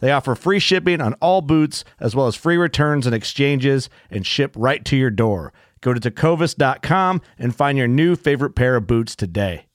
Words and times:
They 0.00 0.12
offer 0.12 0.34
free 0.34 0.58
shipping 0.58 1.00
on 1.00 1.14
all 1.14 1.40
boots, 1.40 1.84
as 2.00 2.14
well 2.14 2.26
as 2.26 2.36
free 2.36 2.56
returns 2.56 3.06
and 3.06 3.14
exchanges, 3.14 3.90
and 4.10 4.26
ship 4.26 4.54
right 4.56 4.84
to 4.84 4.96
your 4.96 5.10
door. 5.10 5.52
Go 5.80 5.94
to 5.94 6.00
tecovas.com 6.00 7.20
and 7.38 7.54
find 7.54 7.78
your 7.78 7.88
new 7.88 8.16
favorite 8.16 8.54
pair 8.54 8.76
of 8.76 8.86
boots 8.86 9.14
today. 9.14 9.66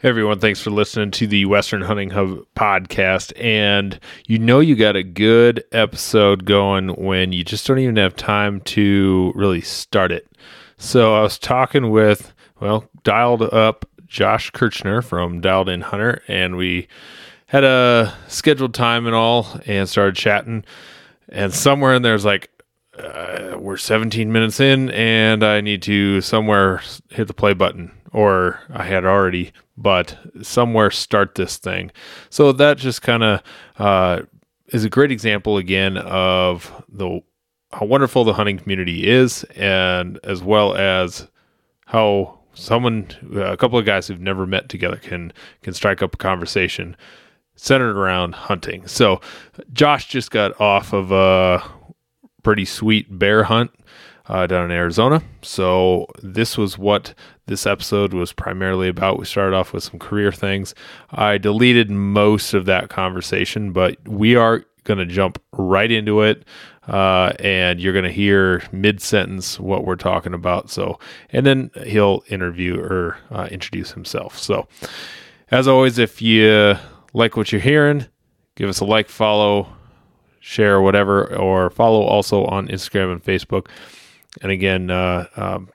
Hey 0.00 0.10
everyone, 0.10 0.38
thanks 0.38 0.60
for 0.60 0.70
listening 0.70 1.10
to 1.10 1.26
the 1.26 1.44
Western 1.46 1.82
Hunting 1.82 2.10
Hub 2.10 2.44
podcast. 2.54 3.32
And 3.36 3.98
you 4.28 4.38
know, 4.38 4.60
you 4.60 4.76
got 4.76 4.94
a 4.94 5.02
good 5.02 5.64
episode 5.72 6.44
going 6.44 6.90
when 6.90 7.32
you 7.32 7.42
just 7.42 7.66
don't 7.66 7.80
even 7.80 7.96
have 7.96 8.14
time 8.14 8.60
to 8.60 9.32
really 9.34 9.60
start 9.60 10.12
it. 10.12 10.28
So 10.76 11.16
I 11.16 11.22
was 11.22 11.36
talking 11.36 11.90
with, 11.90 12.32
well, 12.60 12.88
dialed 13.02 13.42
up 13.42 13.86
Josh 14.06 14.50
Kirchner 14.50 15.02
from 15.02 15.40
Dialed 15.40 15.68
In 15.68 15.80
Hunter, 15.80 16.22
and 16.28 16.56
we 16.56 16.86
had 17.48 17.64
a 17.64 18.14
scheduled 18.28 18.74
time 18.74 19.06
and 19.06 19.14
all 19.14 19.58
and 19.66 19.88
started 19.88 20.14
chatting. 20.14 20.64
And 21.30 21.52
somewhere 21.52 21.94
in 21.94 22.02
there's 22.02 22.24
like, 22.24 22.50
uh, 22.96 23.56
we're 23.58 23.78
17 23.78 24.30
minutes 24.30 24.60
in 24.60 24.90
and 24.90 25.42
I 25.42 25.60
need 25.60 25.82
to 25.82 26.20
somewhere 26.20 26.82
hit 27.10 27.26
the 27.26 27.34
play 27.34 27.54
button, 27.54 27.90
or 28.12 28.60
I 28.70 28.84
had 28.84 29.04
already, 29.04 29.52
but 29.78 30.18
somewhere 30.42 30.90
start 30.90 31.36
this 31.36 31.56
thing. 31.56 31.90
So 32.28 32.52
that 32.52 32.76
just 32.76 33.00
kind 33.00 33.22
of 33.22 33.42
uh, 33.78 34.22
is 34.66 34.84
a 34.84 34.90
great 34.90 35.10
example 35.10 35.56
again 35.56 35.96
of 35.96 36.84
the 36.88 37.20
how 37.72 37.84
wonderful 37.84 38.24
the 38.24 38.32
hunting 38.32 38.58
community 38.58 39.06
is, 39.06 39.44
and 39.54 40.18
as 40.24 40.42
well 40.42 40.74
as 40.74 41.28
how 41.84 42.38
someone, 42.54 43.08
a 43.36 43.58
couple 43.58 43.78
of 43.78 43.84
guys 43.84 44.08
who've 44.08 44.20
never 44.20 44.46
met 44.46 44.70
together, 44.70 44.96
can 44.96 45.32
can 45.62 45.74
strike 45.74 46.02
up 46.02 46.14
a 46.14 46.18
conversation 46.18 46.96
centered 47.58 47.96
around 47.96 48.34
hunting. 48.34 48.86
So 48.86 49.20
Josh 49.72 50.06
just 50.06 50.30
got 50.30 50.58
off 50.60 50.92
of 50.92 51.10
a 51.10 51.62
pretty 52.42 52.64
sweet 52.64 53.18
bear 53.18 53.42
hunt 53.42 53.72
uh, 54.26 54.46
down 54.46 54.66
in 54.66 54.70
Arizona. 54.70 55.22
So 55.42 56.06
this 56.22 56.56
was 56.56 56.78
what 56.78 57.14
this 57.46 57.66
episode 57.66 58.14
was 58.14 58.32
primarily 58.32 58.88
about. 58.88 59.18
We 59.18 59.24
started 59.24 59.56
off 59.56 59.72
with 59.72 59.82
some 59.82 59.98
career 59.98 60.30
things. 60.30 60.74
I 61.10 61.36
deleted 61.38 61.90
most 61.90 62.54
of 62.54 62.64
that 62.66 62.90
conversation, 62.90 63.72
but 63.72 63.96
we 64.06 64.36
are 64.36 64.64
going 64.84 64.98
to 64.98 65.06
jump 65.06 65.42
right 65.52 65.90
into 65.90 66.22
it. 66.22 66.44
Uh, 66.86 67.32
and 67.40 67.80
you're 67.80 67.92
going 67.92 68.04
to 68.04 68.12
hear 68.12 68.62
mid 68.72 69.02
sentence 69.02 69.60
what 69.60 69.84
we're 69.84 69.96
talking 69.96 70.32
about. 70.32 70.70
So, 70.70 70.98
and 71.30 71.44
then 71.44 71.70
he'll 71.84 72.22
interview 72.28 72.80
or 72.80 73.18
uh, 73.30 73.48
introduce 73.50 73.92
himself. 73.92 74.38
So, 74.38 74.68
as 75.50 75.68
always, 75.68 75.98
if 75.98 76.22
you 76.22 76.78
like 77.18 77.36
what 77.36 77.52
you're 77.52 77.60
hearing, 77.60 78.06
give 78.54 78.68
us 78.68 78.80
a 78.80 78.84
like, 78.84 79.08
follow, 79.08 79.68
share, 80.40 80.80
whatever, 80.80 81.36
or 81.36 81.68
follow 81.70 82.02
also 82.02 82.44
on 82.46 82.68
Instagram 82.68 83.12
and 83.12 83.22
Facebook. 83.22 83.68
And 84.40 84.52
again, 84.52 84.90
uh, 84.90 85.26
um, 85.36 85.68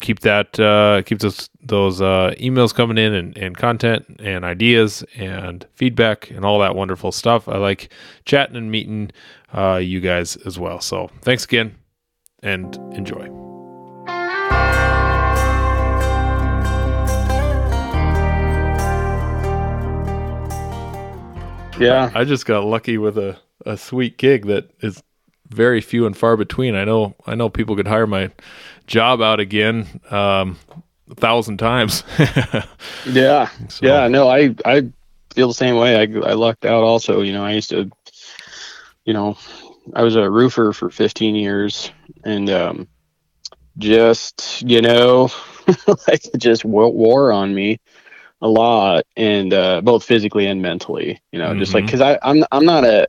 keep 0.00 0.20
that 0.20 0.58
uh, 0.58 1.02
keep 1.02 1.18
those 1.18 1.50
those 1.60 2.00
uh, 2.00 2.34
emails 2.40 2.74
coming 2.74 2.98
in 2.98 3.12
and, 3.12 3.36
and 3.36 3.56
content 3.56 4.06
and 4.20 4.44
ideas 4.44 5.04
and 5.16 5.66
feedback 5.74 6.30
and 6.30 6.44
all 6.44 6.58
that 6.60 6.74
wonderful 6.74 7.12
stuff. 7.12 7.48
I 7.48 7.58
like 7.58 7.92
chatting 8.24 8.56
and 8.56 8.70
meeting 8.70 9.10
uh, 9.52 9.76
you 9.76 10.00
guys 10.00 10.36
as 10.46 10.58
well. 10.58 10.80
So 10.80 11.10
thanks 11.22 11.44
again 11.44 11.76
and 12.42 12.74
enjoy. 12.94 13.47
Yeah. 21.78 22.10
I 22.14 22.24
just 22.24 22.46
got 22.46 22.64
lucky 22.64 22.98
with 22.98 23.18
a, 23.18 23.38
a 23.64 23.76
sweet 23.76 24.18
gig 24.18 24.46
that 24.46 24.70
is 24.80 25.02
very 25.48 25.80
few 25.80 26.06
and 26.06 26.16
far 26.16 26.36
between. 26.36 26.74
I 26.74 26.84
know 26.84 27.14
I 27.26 27.34
know 27.34 27.48
people 27.48 27.76
could 27.76 27.88
hire 27.88 28.06
my 28.06 28.30
job 28.86 29.20
out 29.20 29.40
again 29.40 30.00
um, 30.10 30.58
a 31.10 31.14
thousand 31.14 31.58
times. 31.58 32.04
yeah. 33.06 33.48
So. 33.68 33.86
Yeah. 33.86 34.08
No, 34.08 34.28
I 34.28 34.54
I 34.64 34.90
feel 35.34 35.48
the 35.48 35.54
same 35.54 35.76
way. 35.76 35.96
I 35.96 36.02
I 36.02 36.34
lucked 36.34 36.64
out 36.64 36.82
also. 36.82 37.22
You 37.22 37.32
know, 37.32 37.44
I 37.44 37.52
used 37.52 37.70
to, 37.70 37.90
you 39.04 39.12
know, 39.12 39.38
I 39.94 40.02
was 40.02 40.16
a 40.16 40.30
roofer 40.30 40.72
for 40.72 40.90
15 40.90 41.34
years, 41.34 41.90
and 42.24 42.50
um, 42.50 42.88
just 43.78 44.62
you 44.62 44.82
know, 44.82 45.30
like 46.08 46.22
just 46.36 46.64
wore 46.64 47.32
on 47.32 47.54
me 47.54 47.80
a 48.40 48.48
lot 48.48 49.04
and 49.16 49.52
uh, 49.52 49.80
both 49.80 50.04
physically 50.04 50.46
and 50.46 50.62
mentally 50.62 51.20
you 51.32 51.38
know 51.38 51.50
mm-hmm. 51.50 51.58
just 51.58 51.74
like 51.74 51.84
because 51.84 52.00
mm-hmm. 52.00 52.24
i 52.24 52.30
i'm 52.30 52.44
i'm 52.52 52.64
not 52.64 52.84
a 52.84 53.06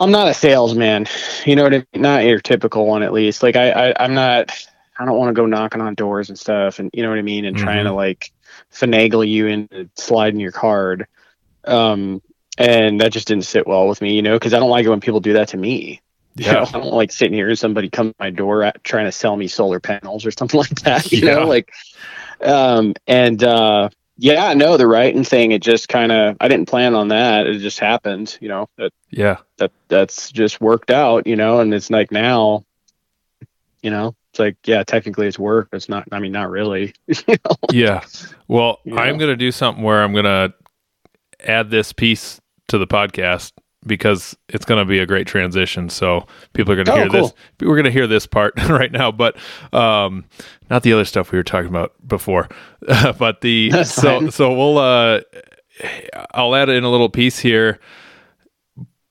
i'm 0.00 0.10
not 0.10 0.28
a 0.28 0.34
salesman 0.34 1.06
you 1.44 1.54
know 1.54 1.62
what 1.62 1.74
I 1.74 1.78
mean? 1.92 2.02
not 2.02 2.24
your 2.24 2.40
typical 2.40 2.86
one 2.86 3.02
at 3.02 3.12
least 3.12 3.42
like 3.42 3.56
i, 3.56 3.70
I 3.70 4.04
i'm 4.04 4.14
not 4.14 4.50
i 4.98 5.04
don't 5.04 5.16
want 5.16 5.28
to 5.30 5.40
go 5.40 5.46
knocking 5.46 5.80
on 5.80 5.94
doors 5.94 6.28
and 6.28 6.38
stuff 6.38 6.78
and 6.80 6.90
you 6.92 7.02
know 7.02 7.10
what 7.10 7.18
i 7.18 7.22
mean 7.22 7.44
and 7.44 7.56
mm-hmm. 7.56 7.64
trying 7.64 7.84
to 7.84 7.92
like 7.92 8.32
finagle 8.72 9.26
you 9.26 9.46
into 9.46 9.88
sliding 9.94 10.40
your 10.40 10.52
card 10.52 11.06
um 11.64 12.20
and 12.56 13.00
that 13.00 13.12
just 13.12 13.28
didn't 13.28 13.44
sit 13.44 13.68
well 13.68 13.86
with 13.86 14.02
me 14.02 14.14
you 14.14 14.22
know 14.22 14.34
because 14.34 14.52
i 14.52 14.58
don't 14.58 14.70
like 14.70 14.84
it 14.84 14.90
when 14.90 15.00
people 15.00 15.20
do 15.20 15.34
that 15.34 15.48
to 15.48 15.56
me 15.56 16.00
yeah. 16.38 16.46
You 16.46 16.52
know, 16.52 16.62
I 16.62 16.70
don't 16.72 16.94
like 16.94 17.10
sitting 17.10 17.34
here 17.34 17.48
and 17.48 17.58
somebody 17.58 17.90
come 17.90 18.10
to 18.10 18.14
my 18.20 18.30
door 18.30 18.62
at, 18.62 18.82
trying 18.84 19.06
to 19.06 19.12
sell 19.12 19.36
me 19.36 19.48
solar 19.48 19.80
panels 19.80 20.24
or 20.24 20.30
something 20.30 20.58
like 20.58 20.80
that. 20.82 21.10
You 21.10 21.26
yeah. 21.26 21.34
know, 21.34 21.46
like, 21.46 21.72
um, 22.42 22.94
and 23.06 23.42
uh, 23.42 23.90
yeah, 24.18 24.52
no, 24.52 24.76
the 24.76 24.86
writing 24.88 25.22
thing, 25.22 25.52
it 25.52 25.62
just 25.62 25.88
kind 25.88 26.10
of, 26.10 26.36
I 26.40 26.48
didn't 26.48 26.68
plan 26.68 26.96
on 26.96 27.08
that. 27.08 27.46
It 27.46 27.58
just 27.60 27.78
happened, 27.78 28.36
you 28.40 28.48
know, 28.48 28.68
that, 28.76 28.92
yeah, 29.10 29.38
that 29.58 29.70
that's 29.86 30.32
just 30.32 30.60
worked 30.60 30.90
out, 30.90 31.26
you 31.26 31.36
know, 31.36 31.60
and 31.60 31.72
it's 31.72 31.88
like 31.88 32.10
now, 32.10 32.64
you 33.80 33.90
know, 33.90 34.16
it's 34.32 34.40
like, 34.40 34.56
yeah, 34.64 34.82
technically 34.82 35.28
it's 35.28 35.38
work, 35.38 35.68
it's 35.72 35.88
not, 35.88 36.08
I 36.10 36.18
mean, 36.18 36.32
not 36.32 36.50
really. 36.50 36.94
you 37.06 37.14
know? 37.28 37.56
Yeah. 37.70 38.04
Well, 38.48 38.80
I'm 38.86 39.18
going 39.18 39.30
to 39.30 39.36
do 39.36 39.52
something 39.52 39.84
where 39.84 40.02
I'm 40.02 40.12
going 40.12 40.24
to 40.24 40.52
add 41.40 41.70
this 41.70 41.92
piece 41.92 42.40
to 42.68 42.78
the 42.78 42.88
podcast 42.88 43.52
because 43.86 44.36
it's 44.48 44.64
going 44.64 44.78
to 44.78 44.84
be 44.84 44.98
a 44.98 45.06
great 45.06 45.26
transition. 45.26 45.88
So 45.88 46.26
people 46.52 46.72
are 46.72 46.76
going 46.76 46.86
to 46.86 46.92
oh, 46.92 46.96
hear 46.96 47.08
cool. 47.08 47.22
this. 47.22 47.34
We're 47.60 47.76
going 47.76 47.84
to 47.84 47.90
hear 47.90 48.06
this 48.06 48.26
part 48.26 48.54
right 48.68 48.92
now, 48.92 49.12
but 49.12 49.36
um, 49.72 50.24
not 50.70 50.82
the 50.82 50.92
other 50.92 51.04
stuff 51.04 51.32
we 51.32 51.38
were 51.38 51.44
talking 51.44 51.68
about 51.68 51.94
before. 52.06 52.48
but 53.18 53.40
the 53.40 53.70
That's 53.72 53.92
so 53.92 54.20
fine. 54.20 54.30
so 54.30 54.52
we'll 54.52 54.78
uh, 54.78 55.20
I'll 56.32 56.54
add 56.54 56.68
in 56.68 56.84
a 56.84 56.90
little 56.90 57.08
piece 57.08 57.38
here. 57.38 57.78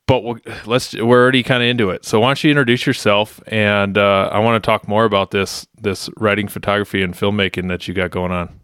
but 0.07 0.23
we'll, 0.23 0.39
let's 0.65 0.93
we're 0.93 1.21
already 1.21 1.43
kind 1.43 1.63
of 1.63 1.69
into 1.69 1.89
it. 1.89 2.05
So 2.05 2.19
why 2.19 2.29
don't 2.29 2.43
you 2.43 2.51
introduce 2.51 2.85
yourself? 2.85 3.41
And 3.47 3.97
uh, 3.97 4.29
I 4.31 4.39
want 4.39 4.61
to 4.61 4.65
talk 4.65 4.87
more 4.87 5.05
about 5.05 5.31
this 5.31 5.67
this 5.79 6.09
writing, 6.17 6.47
photography, 6.47 7.01
and 7.01 7.13
filmmaking 7.13 7.69
that 7.69 7.87
you 7.87 7.93
got 7.93 8.11
going 8.11 8.31
on. 8.31 8.59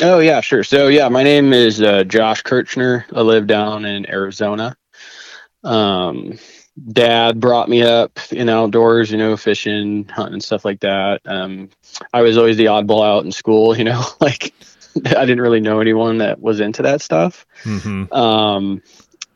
Oh 0.00 0.20
yeah, 0.20 0.40
sure. 0.40 0.62
So 0.62 0.86
yeah, 0.86 1.08
my 1.08 1.24
name 1.24 1.52
is 1.52 1.82
uh, 1.82 2.04
Josh 2.04 2.42
Kirchner. 2.42 3.04
I 3.14 3.20
live 3.22 3.48
down 3.48 3.84
in 3.84 4.08
Arizona. 4.08 4.76
Um, 5.64 6.38
dad 6.92 7.40
brought 7.40 7.68
me 7.68 7.82
up 7.82 8.18
in 8.30 8.48
outdoors, 8.48 9.10
you 9.10 9.18
know, 9.18 9.36
fishing, 9.36 10.06
hunting, 10.06 10.34
and 10.34 10.44
stuff 10.44 10.64
like 10.64 10.80
that. 10.80 11.20
Um, 11.24 11.70
I 12.12 12.22
was 12.22 12.36
always 12.38 12.56
the 12.56 12.66
oddball 12.66 13.04
out 13.04 13.24
in 13.24 13.32
school, 13.32 13.76
you 13.78 13.84
know, 13.84 14.04
like 14.20 14.54
I 15.04 15.24
didn't 15.24 15.40
really 15.40 15.60
know 15.60 15.80
anyone 15.80 16.18
that 16.18 16.40
was 16.40 16.60
into 16.60 16.82
that 16.82 17.02
stuff. 17.02 17.46
Mm-hmm. 17.64 18.12
Um, 18.12 18.82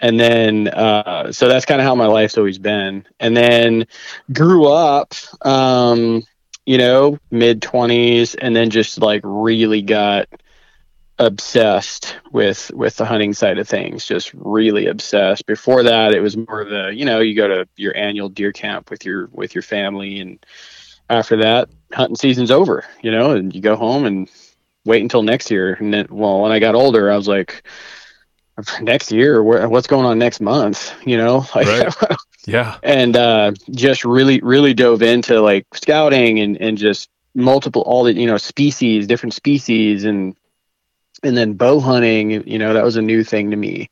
and 0.01 0.19
then, 0.19 0.69
uh, 0.69 1.31
so 1.31 1.49
that's 1.49 1.65
kind 1.65 1.81
of 1.81 1.87
how 1.87 1.95
my 1.95 2.07
life's 2.07 2.37
always 2.37 2.59
been. 2.59 3.07
And 3.21 3.37
then 3.37 3.87
grew 4.33 4.67
up, 4.67 5.15
um, 5.43 6.25
you 6.67 6.77
know, 6.77 7.19
mid 7.31 7.61
20s, 7.61 8.35
and 8.41 8.55
then 8.55 8.71
just 8.71 9.01
like 9.01 9.23
really 9.25 9.83
got 9.83 10.27
obsessed 11.19 12.17
with 12.33 12.71
with 12.75 12.97
the 12.97 13.05
hunting 13.05 13.33
side 13.33 13.59
of 13.59 13.69
things 13.69 14.07
just 14.07 14.33
really 14.35 14.87
obsessed. 14.87 15.47
Before 15.47 15.83
that 15.83 16.15
it 16.15 16.21
was 16.21 16.37
more 16.37 16.65
the 16.65 16.93
you 16.95 17.05
know 17.05 17.21
you 17.21 17.37
go 17.37 17.49
to 17.49 17.69
your 17.77 17.97
annual 17.97 18.29
deer 18.29 18.53
camp 18.53 18.91
with 18.91 19.05
your 19.05 19.29
with 19.33 19.55
your 19.55 19.63
family 19.63 20.21
and 20.21 20.45
after 21.11 21.37
that 21.37 21.69
hunting 21.93 22.17
season's 22.17 22.51
over 22.51 22.85
you 23.03 23.11
know 23.11 23.33
and 23.33 23.55
you 23.55 23.61
go 23.61 23.77
home 23.77 24.07
and 24.07 24.31
wait 24.85 25.03
until 25.03 25.23
next 25.23 25.51
year. 25.51 25.75
And 25.75 25.93
then 25.93 26.07
well 26.11 26.41
when 26.41 26.53
i 26.53 26.59
got 26.59 26.75
older 26.75 27.11
i 27.11 27.17
was 27.17 27.29
like 27.29 27.63
next 28.81 29.13
year 29.13 29.43
what's 29.43 29.87
going 29.87 30.07
on 30.07 30.19
next 30.19 30.41
month 30.41 30.95
you 31.07 31.19
know? 31.19 31.45
Like, 31.55 31.67
right. 31.67 32.17
yeah. 32.47 32.79
And 32.83 33.17
uh 33.17 33.53
just 33.71 34.05
really 34.05 34.41
really 34.41 34.73
dove 34.73 35.03
into 35.03 35.41
like 35.43 35.67
scouting 35.75 36.41
and 36.41 36.57
and 36.57 36.79
just 36.79 37.11
multiple 37.35 37.83
all 37.83 38.05
the 38.05 38.15
you 38.15 38.27
know 38.27 38.39
species 38.39 39.07
different 39.07 39.35
species 39.35 40.05
and 40.05 40.35
and 41.23 41.37
then 41.37 41.55
bow 41.55 41.81
hunting 41.81 42.47
you 42.47 42.59
know 42.59 42.73
that 42.75 42.85
was 42.85 42.97
a 42.97 43.03
new 43.03 43.25
thing 43.25 43.51
to 43.51 43.57
me 43.57 43.89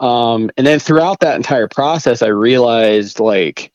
um, 0.00 0.50
and 0.56 0.66
then 0.66 0.78
throughout 0.78 1.20
that 1.20 1.36
entire 1.36 1.68
process 1.68 2.22
i 2.22 2.26
realized 2.26 3.20
like 3.20 3.72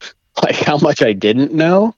like 0.42 0.56
how 0.56 0.78
much 0.78 1.02
i 1.02 1.12
didn't 1.12 1.52
know 1.52 1.94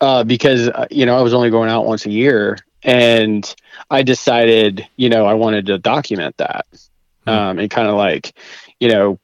uh, 0.00 0.22
because 0.24 0.68
uh, 0.68 0.86
you 0.90 1.06
know 1.06 1.16
i 1.16 1.22
was 1.22 1.34
only 1.34 1.50
going 1.50 1.70
out 1.70 1.86
once 1.86 2.06
a 2.06 2.10
year 2.10 2.56
and 2.82 3.54
i 3.90 4.02
decided 4.02 4.86
you 4.96 5.08
know 5.08 5.26
i 5.26 5.34
wanted 5.34 5.66
to 5.66 5.78
document 5.78 6.36
that 6.38 6.66
hmm. 7.24 7.30
um, 7.30 7.58
and 7.58 7.70
kind 7.70 7.88
of 7.88 7.94
like 7.94 8.32
you 8.80 8.88
know 8.88 9.18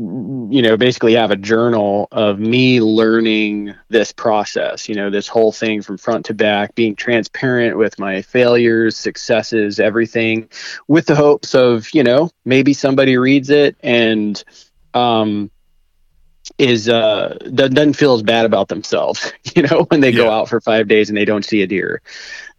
you 0.00 0.62
know, 0.62 0.78
basically 0.78 1.12
have 1.12 1.30
a 1.30 1.36
journal 1.36 2.08
of 2.10 2.38
me 2.38 2.80
learning 2.80 3.74
this 3.90 4.12
process, 4.12 4.88
you 4.88 4.94
know, 4.94 5.10
this 5.10 5.28
whole 5.28 5.52
thing 5.52 5.82
from 5.82 5.98
front 5.98 6.24
to 6.26 6.34
back, 6.34 6.74
being 6.74 6.96
transparent 6.96 7.76
with 7.76 7.98
my 7.98 8.22
failures, 8.22 8.96
successes, 8.96 9.78
everything, 9.78 10.48
with 10.88 11.04
the 11.04 11.14
hopes 11.14 11.54
of, 11.54 11.92
you 11.92 12.02
know, 12.02 12.30
maybe 12.46 12.72
somebody 12.72 13.18
reads 13.18 13.50
it 13.50 13.76
and 13.82 14.42
um, 14.94 15.50
is 16.56 16.88
uh, 16.88 17.36
doesn't 17.54 17.92
feel 17.92 18.14
as 18.14 18.22
bad 18.22 18.46
about 18.46 18.68
themselves, 18.68 19.34
you 19.54 19.62
know, 19.62 19.84
when 19.90 20.00
they 20.00 20.10
yeah. 20.10 20.16
go 20.16 20.30
out 20.30 20.48
for 20.48 20.62
five 20.62 20.88
days 20.88 21.10
and 21.10 21.18
they 21.18 21.26
don't 21.26 21.44
see 21.44 21.60
a 21.60 21.66
deer. 21.66 22.00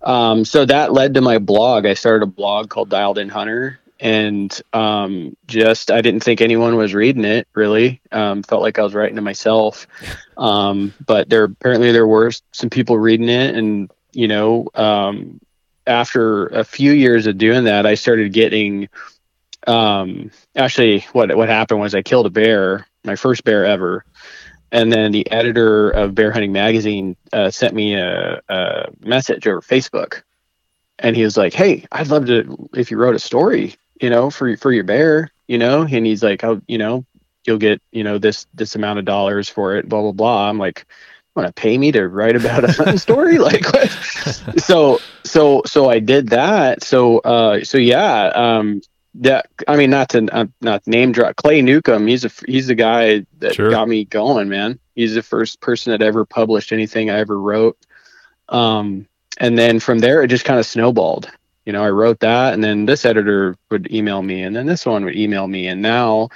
Um, 0.04 0.46
so 0.46 0.64
that 0.66 0.94
led 0.94 1.16
to 1.16 1.22
my 1.22 1.40
blog. 1.40 1.88
I 1.88 1.96
started 1.96 2.24
a 2.24 2.28
blog 2.28 2.70
called 2.70 2.90
Dialed 2.90 3.18
In 3.18 3.30
Hunter, 3.30 3.80
and 4.02 4.60
um, 4.74 5.38
just 5.46 5.92
I 5.92 6.02
didn't 6.02 6.24
think 6.24 6.42
anyone 6.42 6.76
was 6.76 6.94
reading 6.94 7.24
it 7.24 7.48
really. 7.54 8.02
Um, 8.12 8.42
felt 8.42 8.64
like 8.64 8.80
I 8.80 8.82
was 8.82 8.96
writing 8.96 9.16
to 9.16 9.22
myself, 9.22 9.88
um, 10.38 10.94
but 11.06 11.30
there 11.30 11.44
apparently 11.44 11.92
there 11.92 12.08
were 12.08 12.32
some 12.52 12.72
people 12.72 12.98
reading 12.98 13.30
it, 13.30 13.56
and 13.56 13.92
you 14.12 14.28
know, 14.28 14.68
um, 14.74 15.40
after 15.86 16.48
a 16.48 16.64
few 16.64 16.92
years 16.92 17.28
of 17.28 17.38
doing 17.38 17.66
that, 17.66 17.86
I 17.86 17.96
started 17.96 18.34
getting. 18.34 18.90
Um, 19.68 20.32
actually, 20.56 21.02
what 21.14 21.36
what 21.38 21.48
happened 21.48 21.80
was 21.80 21.94
I 21.94 22.02
killed 22.02 22.26
a 22.26 22.32
bear, 22.32 22.88
my 23.04 23.16
first 23.16 23.44
bear 23.44 23.68
ever, 23.68 24.04
and 24.72 24.92
then 24.92 25.12
the 25.12 25.30
editor 25.32 25.92
of 25.92 26.16
Bear 26.16 26.32
Hunting 26.32 26.52
Magazine 26.52 27.16
uh, 27.32 27.52
sent 27.52 27.76
me 27.76 27.94
a, 27.94 28.42
a 28.50 28.88
message 29.02 29.46
over 29.46 29.62
Facebook 29.62 30.24
and 30.98 31.16
he 31.16 31.24
was 31.24 31.38
like, 31.38 31.54
"Hey, 31.54 31.86
I'd 31.92 32.08
love 32.08 32.26
to 32.26 32.70
if 32.74 32.90
you 32.90 32.98
wrote 32.98 33.16
a 33.16 33.20
story 33.20 33.76
you 34.02 34.10
know, 34.10 34.30
for 34.30 34.58
for 34.58 34.72
your 34.72 34.84
bear, 34.84 35.30
you 35.48 35.58
know, 35.58 35.84
and 35.84 36.06
he's 36.06 36.24
like, 36.24 36.44
oh, 36.44 36.62
you 36.68 36.78
know, 36.78 37.06
you'll 37.46 37.58
get, 37.58 37.82
you 37.92 38.04
know, 38.04 38.18
this 38.18 38.48
this 38.54 38.76
amount 38.76 39.00
of 39.00 39.06
dollars 39.06 39.48
for 39.48 39.76
it, 39.76 39.88
blah 39.88 40.02
blah 40.02 40.12
blah. 40.12 40.50
I'm 40.50 40.58
like, 40.58 40.86
want 41.36 41.48
to 41.48 41.54
pay 41.54 41.78
me 41.78 41.92
to 41.92 42.08
write 42.08 42.36
about 42.36 42.64
a 42.64 42.72
hunting 42.72 42.98
story? 42.98 43.38
Like, 43.42 43.66
what? 43.72 43.90
so 44.58 45.00
so 45.24 45.62
so 45.66 45.90
I 45.90 46.00
did 46.00 46.30
that. 46.30 46.84
So 46.84 47.20
uh, 47.20 47.64
so 47.64 47.78
yeah, 47.78 48.26
um, 48.36 48.82
that 49.16 49.48
I 49.68 49.78
mean, 49.78 49.92
not 49.92 50.10
to 50.10 50.28
uh, 50.32 50.48
not 50.62 50.86
name 50.88 51.12
drop 51.12 51.36
Clay 51.36 51.62
Newcomb. 51.62 52.08
He's 52.08 52.26
a 52.26 52.32
he's 52.48 52.68
the 52.68 52.76
guy 52.76 53.26
that 53.40 53.56
sure. 53.56 53.70
got 53.70 53.88
me 53.88 54.06
going, 54.06 54.50
man. 54.50 54.80
He's 54.96 55.14
the 55.14 55.24
first 55.24 55.62
person 55.62 55.92
that 55.92 56.02
ever 56.02 56.26
published 56.26 56.72
anything 56.72 57.10
I 57.10 57.20
ever 57.20 57.40
wrote. 57.40 57.78
Um, 58.50 59.08
and 59.38 59.58
then 59.58 59.80
from 59.80 60.00
there, 60.00 60.22
it 60.22 60.28
just 60.28 60.46
kind 60.46 60.60
of 60.60 60.66
snowballed 60.66 61.32
you 61.66 61.74
know, 61.74 61.84
I 61.84 61.90
wrote 61.90 62.20
that 62.22 62.54
and 62.54 62.64
then 62.64 62.86
this 62.86 63.06
editor 63.06 63.56
would 63.70 63.92
email 63.92 64.22
me 64.22 64.44
and 64.44 64.56
then 64.56 64.66
this 64.66 64.86
one 64.86 65.06
would 65.06 65.16
email 65.16 65.48
me. 65.48 65.68
And 65.68 65.82
now 65.82 66.30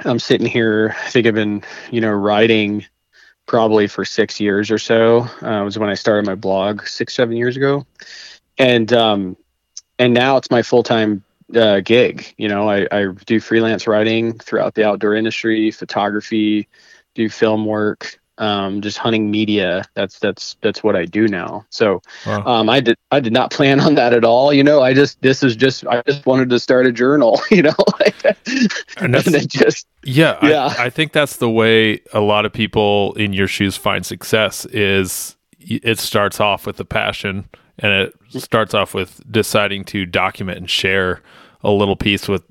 I'm 0.00 0.18
sitting 0.18 0.46
here, 0.46 0.94
I 1.04 1.10
think 1.10 1.26
I've 1.26 1.34
been, 1.34 1.62
you 1.90 2.00
know, 2.00 2.10
writing 2.10 2.84
probably 3.46 3.86
for 3.86 4.04
six 4.04 4.40
years 4.40 4.70
or 4.70 4.78
so. 4.78 5.28
Uh, 5.42 5.62
was 5.64 5.78
when 5.78 5.90
I 5.90 5.94
started 5.94 6.26
my 6.26 6.34
blog 6.34 6.86
six, 6.86 7.14
seven 7.14 7.36
years 7.36 7.56
ago. 7.56 7.86
And, 8.58 8.92
um, 8.92 9.36
and 9.98 10.12
now 10.12 10.36
it's 10.36 10.50
my 10.50 10.62
full-time 10.62 11.22
uh, 11.54 11.80
gig. 11.80 12.34
You 12.36 12.48
know, 12.48 12.68
I, 12.68 12.86
I 12.90 13.06
do 13.26 13.38
freelance 13.38 13.86
writing 13.86 14.38
throughout 14.38 14.74
the 14.74 14.84
outdoor 14.84 15.14
industry, 15.14 15.70
photography, 15.70 16.68
do 17.14 17.28
film 17.28 17.64
work, 17.64 18.18
um, 18.38 18.80
just 18.80 18.98
hunting 18.98 19.30
media. 19.30 19.84
That's 19.94 20.18
that's 20.18 20.56
that's 20.60 20.82
what 20.82 20.96
I 20.96 21.04
do 21.04 21.28
now. 21.28 21.64
So 21.70 22.02
wow. 22.26 22.44
um, 22.44 22.68
I 22.68 22.80
did 22.80 22.96
I 23.10 23.20
did 23.20 23.32
not 23.32 23.50
plan 23.50 23.80
on 23.80 23.94
that 23.94 24.12
at 24.12 24.24
all. 24.24 24.52
You 24.52 24.64
know, 24.64 24.82
I 24.82 24.94
just 24.94 25.20
this 25.22 25.42
is 25.42 25.56
just 25.56 25.86
I 25.86 26.02
just 26.02 26.26
wanted 26.26 26.50
to 26.50 26.58
start 26.58 26.86
a 26.86 26.92
journal. 26.92 27.40
You 27.54 27.62
know, 27.62 27.74
and, 28.96 29.14
that's, 29.14 29.28
and 29.28 29.48
just 29.48 29.86
yeah 30.02 30.44
yeah. 30.44 30.74
I, 30.76 30.86
I 30.86 30.90
think 30.90 31.12
that's 31.12 31.36
the 31.36 31.48
way 31.48 32.00
a 32.12 32.18
lot 32.18 32.44
of 32.44 32.52
people 32.52 33.12
in 33.14 33.32
your 33.32 33.46
shoes 33.46 33.76
find 33.76 34.04
success. 34.04 34.64
Is 34.66 35.36
it 35.60 36.00
starts 36.00 36.40
off 36.40 36.66
with 36.66 36.78
the 36.78 36.84
passion 36.84 37.48
and 37.78 37.92
it 37.92 38.14
starts 38.42 38.74
off 38.74 38.92
with 38.92 39.20
deciding 39.30 39.84
to 39.84 40.04
document 40.04 40.58
and 40.58 40.68
share 40.68 41.22
a 41.62 41.70
little 41.70 41.96
piece 41.96 42.26
with 42.28 42.42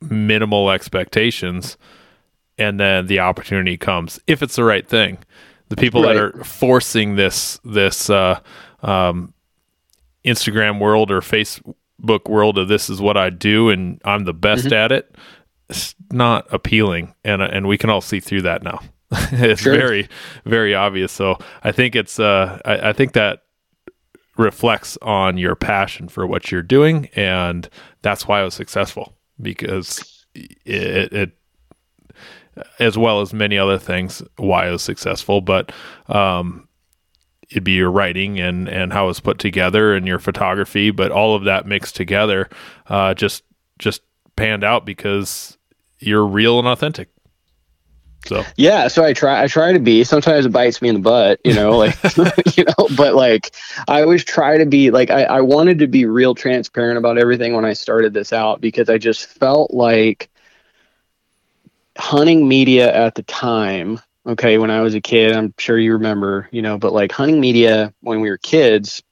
minimal 0.00 0.70
expectations 0.70 1.76
and 2.58 2.78
then 2.78 3.06
the 3.06 3.20
opportunity 3.20 3.76
comes 3.76 4.20
if 4.26 4.42
it's 4.42 4.56
the 4.56 4.64
right 4.64 4.86
thing. 4.86 5.18
The 5.68 5.76
people 5.76 6.02
right. 6.02 6.14
that 6.14 6.22
are 6.22 6.44
forcing 6.44 7.16
this 7.16 7.58
this 7.64 8.10
uh, 8.10 8.40
um, 8.82 9.32
Instagram 10.24 10.78
world 10.78 11.10
or 11.10 11.20
Facebook 11.20 12.28
world 12.28 12.58
of 12.58 12.68
this 12.68 12.90
is 12.90 13.00
what 13.00 13.16
I 13.16 13.30
do 13.30 13.70
and 13.70 14.00
I'm 14.04 14.24
the 14.24 14.34
best 14.34 14.66
mm-hmm. 14.66 14.74
at 14.74 14.92
it. 14.92 15.14
It's 15.70 15.94
not 16.12 16.46
appealing, 16.52 17.14
and 17.24 17.40
uh, 17.40 17.48
and 17.50 17.66
we 17.66 17.78
can 17.78 17.88
all 17.88 18.02
see 18.02 18.20
through 18.20 18.42
that 18.42 18.62
now. 18.62 18.80
it's 19.32 19.62
sure. 19.62 19.74
very 19.76 20.08
very 20.44 20.74
obvious. 20.74 21.10
So 21.10 21.38
I 21.62 21.72
think 21.72 21.96
it's 21.96 22.20
uh, 22.20 22.60
I, 22.64 22.90
I 22.90 22.92
think 22.92 23.12
that 23.12 23.44
reflects 24.36 24.98
on 25.00 25.38
your 25.38 25.54
passion 25.54 26.08
for 26.08 26.26
what 26.26 26.52
you're 26.52 26.62
doing, 26.62 27.08
and 27.16 27.68
that's 28.02 28.28
why 28.28 28.40
I 28.40 28.44
was 28.44 28.54
successful 28.54 29.14
because 29.40 30.26
it, 30.34 31.12
it 31.12 31.32
as 32.78 32.96
well 32.96 33.20
as 33.20 33.32
many 33.32 33.58
other 33.58 33.78
things 33.78 34.22
why 34.36 34.68
it 34.68 34.72
was 34.72 34.82
successful. 34.82 35.40
But 35.40 35.72
um, 36.08 36.68
it'd 37.50 37.64
be 37.64 37.72
your 37.72 37.90
writing 37.90 38.40
and 38.40 38.68
and 38.68 38.92
how 38.92 39.08
it's 39.08 39.20
put 39.20 39.38
together 39.38 39.94
and 39.94 40.06
your 40.06 40.18
photography, 40.18 40.90
but 40.90 41.10
all 41.10 41.34
of 41.34 41.44
that 41.44 41.66
mixed 41.66 41.96
together 41.96 42.48
uh, 42.88 43.14
just 43.14 43.42
just 43.78 44.02
panned 44.36 44.64
out 44.64 44.84
because 44.84 45.56
you're 45.98 46.26
real 46.26 46.58
and 46.58 46.68
authentic. 46.68 47.08
So 48.26 48.42
yeah, 48.56 48.88
so 48.88 49.04
I 49.04 49.12
try 49.12 49.42
I 49.42 49.46
try 49.46 49.72
to 49.72 49.78
be. 49.78 50.02
Sometimes 50.02 50.46
it 50.46 50.50
bites 50.50 50.80
me 50.80 50.88
in 50.88 50.94
the 50.94 51.00
butt, 51.00 51.40
you 51.44 51.52
know, 51.52 51.76
like 51.76 51.96
you 52.56 52.64
know, 52.64 52.88
but 52.96 53.14
like 53.14 53.54
I 53.88 54.02
always 54.02 54.24
try 54.24 54.56
to 54.58 54.66
be 54.66 54.90
like 54.90 55.10
I, 55.10 55.24
I 55.24 55.40
wanted 55.40 55.78
to 55.80 55.86
be 55.86 56.06
real 56.06 56.34
transparent 56.34 56.98
about 56.98 57.18
everything 57.18 57.54
when 57.54 57.64
I 57.64 57.74
started 57.74 58.14
this 58.14 58.32
out 58.32 58.60
because 58.60 58.88
I 58.88 58.98
just 58.98 59.26
felt 59.26 59.72
like 59.72 60.30
hunting 61.96 62.46
media 62.48 62.92
at 62.92 63.14
the 63.14 63.22
time 63.22 64.00
okay 64.26 64.58
when 64.58 64.70
i 64.70 64.80
was 64.80 64.94
a 64.94 65.00
kid 65.00 65.32
i'm 65.32 65.54
sure 65.58 65.78
you 65.78 65.92
remember 65.92 66.48
you 66.50 66.62
know 66.62 66.78
but 66.78 66.92
like 66.92 67.12
hunting 67.12 67.40
media 67.40 67.92
when 68.00 68.20
we 68.20 68.28
were 68.28 68.38
kids 68.38 69.02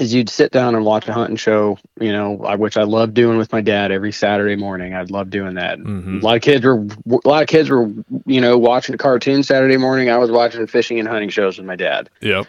is 0.00 0.14
you'd 0.14 0.28
sit 0.28 0.52
down 0.52 0.74
and 0.74 0.84
watch 0.84 1.08
a 1.08 1.12
hunting 1.12 1.36
show, 1.36 1.78
you 2.00 2.12
know, 2.12 2.32
which 2.56 2.76
I 2.76 2.82
love 2.82 3.14
doing 3.14 3.38
with 3.38 3.52
my 3.52 3.60
dad 3.60 3.90
every 3.90 4.12
Saturday 4.12 4.56
morning. 4.56 4.94
I'd 4.94 5.10
love 5.10 5.30
doing 5.30 5.54
that. 5.54 5.78
Mm-hmm. 5.78 6.18
A 6.18 6.20
lot 6.20 6.36
of 6.36 6.42
kids 6.42 6.64
were, 6.64 6.76
a 6.76 7.28
lot 7.28 7.42
of 7.42 7.48
kids 7.48 7.68
were, 7.68 7.90
you 8.26 8.40
know, 8.40 8.58
watching 8.58 8.94
a 8.94 8.98
cartoon 8.98 9.42
Saturday 9.42 9.76
morning. 9.76 10.10
I 10.10 10.18
was 10.18 10.30
watching 10.30 10.66
fishing 10.66 10.98
and 10.98 11.08
hunting 11.08 11.30
shows 11.30 11.58
with 11.58 11.66
my 11.66 11.76
dad. 11.76 12.10
Yep. 12.20 12.46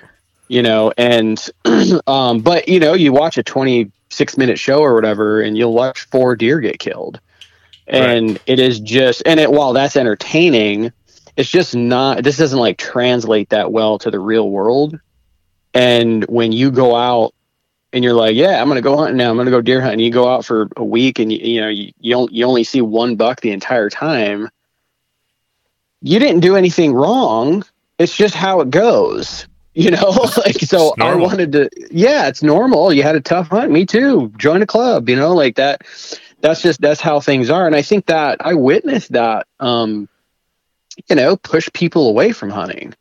You 0.48 0.64
know, 0.64 0.92
and, 0.98 1.44
um, 2.08 2.40
but 2.42 2.68
you 2.68 2.80
know, 2.80 2.94
you 2.94 3.14
watch 3.14 3.38
a 3.38 3.44
26 3.44 4.38
minute 4.38 4.60
show 4.60 4.80
or 4.80 4.94
whatever, 4.94 5.42
and 5.42 5.58
you'll 5.58 5.74
watch 5.74 6.06
four 6.06 6.36
deer 6.36 6.60
get 6.60 6.80
killed. 6.80 7.20
And 7.90 8.32
right. 8.32 8.42
it 8.46 8.60
is 8.60 8.80
just, 8.80 9.24
and 9.26 9.40
it, 9.40 9.52
while 9.52 9.74
that's 9.74 9.96
entertaining, 9.96 10.94
it's 11.36 11.50
just 11.50 11.76
not, 11.76 12.24
this 12.24 12.38
doesn't 12.38 12.60
like 12.60 12.78
translate 12.78 13.50
that 13.50 13.72
well 13.72 13.98
to 14.00 14.12
the 14.12 14.20
real 14.20 14.50
world. 14.50 15.00
And 15.74 16.24
when 16.26 16.52
you 16.52 16.72
go 16.72 16.96
out 16.96 17.34
and 17.92 18.04
you're 18.04 18.14
like, 18.14 18.36
yeah, 18.36 18.62
I'm 18.62 18.68
going 18.68 18.76
to 18.76 18.82
go 18.82 18.98
hunting 18.98 19.18
now. 19.18 19.30
I'm 19.30 19.36
going 19.36 19.46
to 19.46 19.52
go 19.52 19.62
deer 19.62 19.82
hunting. 19.82 20.00
You 20.00 20.12
go 20.12 20.32
out 20.32 20.46
for 20.46 20.70
a 20.78 20.84
week 20.84 21.18
and 21.20 21.32
you, 21.32 21.40
you 21.40 21.62
know, 21.62 21.70
you, 21.70 21.92
you, 22.00 22.28
you 22.32 22.46
only 22.46 22.64
see 22.64 22.82
one 22.82 23.16
buck 23.16 23.42
the 23.42 23.52
entire 23.52 23.90
time. 23.90 24.50
You 26.02 26.20
didn't 26.20 26.42
do 26.42 26.56
anything 26.56 26.94
wrong. 26.94 27.64
It's 27.98 28.16
just 28.16 28.36
how 28.36 28.62
it 28.62 28.70
goes, 28.70 29.48
you 29.74 29.92
know? 29.92 30.30
like, 30.38 30.60
so 30.60 30.94
I 31.00 31.16
wanted 31.16 31.52
to, 31.54 31.70
yeah, 31.90 32.28
it's 32.28 32.44
normal. 32.44 32.94
You 32.94 33.04
had 33.04 33.16
a 33.16 33.22
tough 33.22 33.48
hunt. 33.48 33.72
Me 33.72 33.86
too. 33.86 34.32
Join 34.38 34.62
a 34.62 34.68
club, 34.68 35.10
you 35.10 35.16
know, 35.16 35.34
like 35.34 35.56
that. 35.56 35.82
That's 36.42 36.62
just, 36.62 36.82
that's 36.82 37.02
how 37.02 37.20
things 37.20 37.50
are. 37.50 37.68
And 37.68 37.76
I 37.76 37.82
think 37.82 38.06
that 38.08 38.38
I 38.40 38.54
witnessed 38.54 39.12
that, 39.12 39.48
um, 39.60 40.08
you 41.10 41.16
know, 41.16 41.36
push 41.38 41.70
people 41.74 42.10
away 42.10 42.32
from 42.32 42.50
hunting 42.50 42.94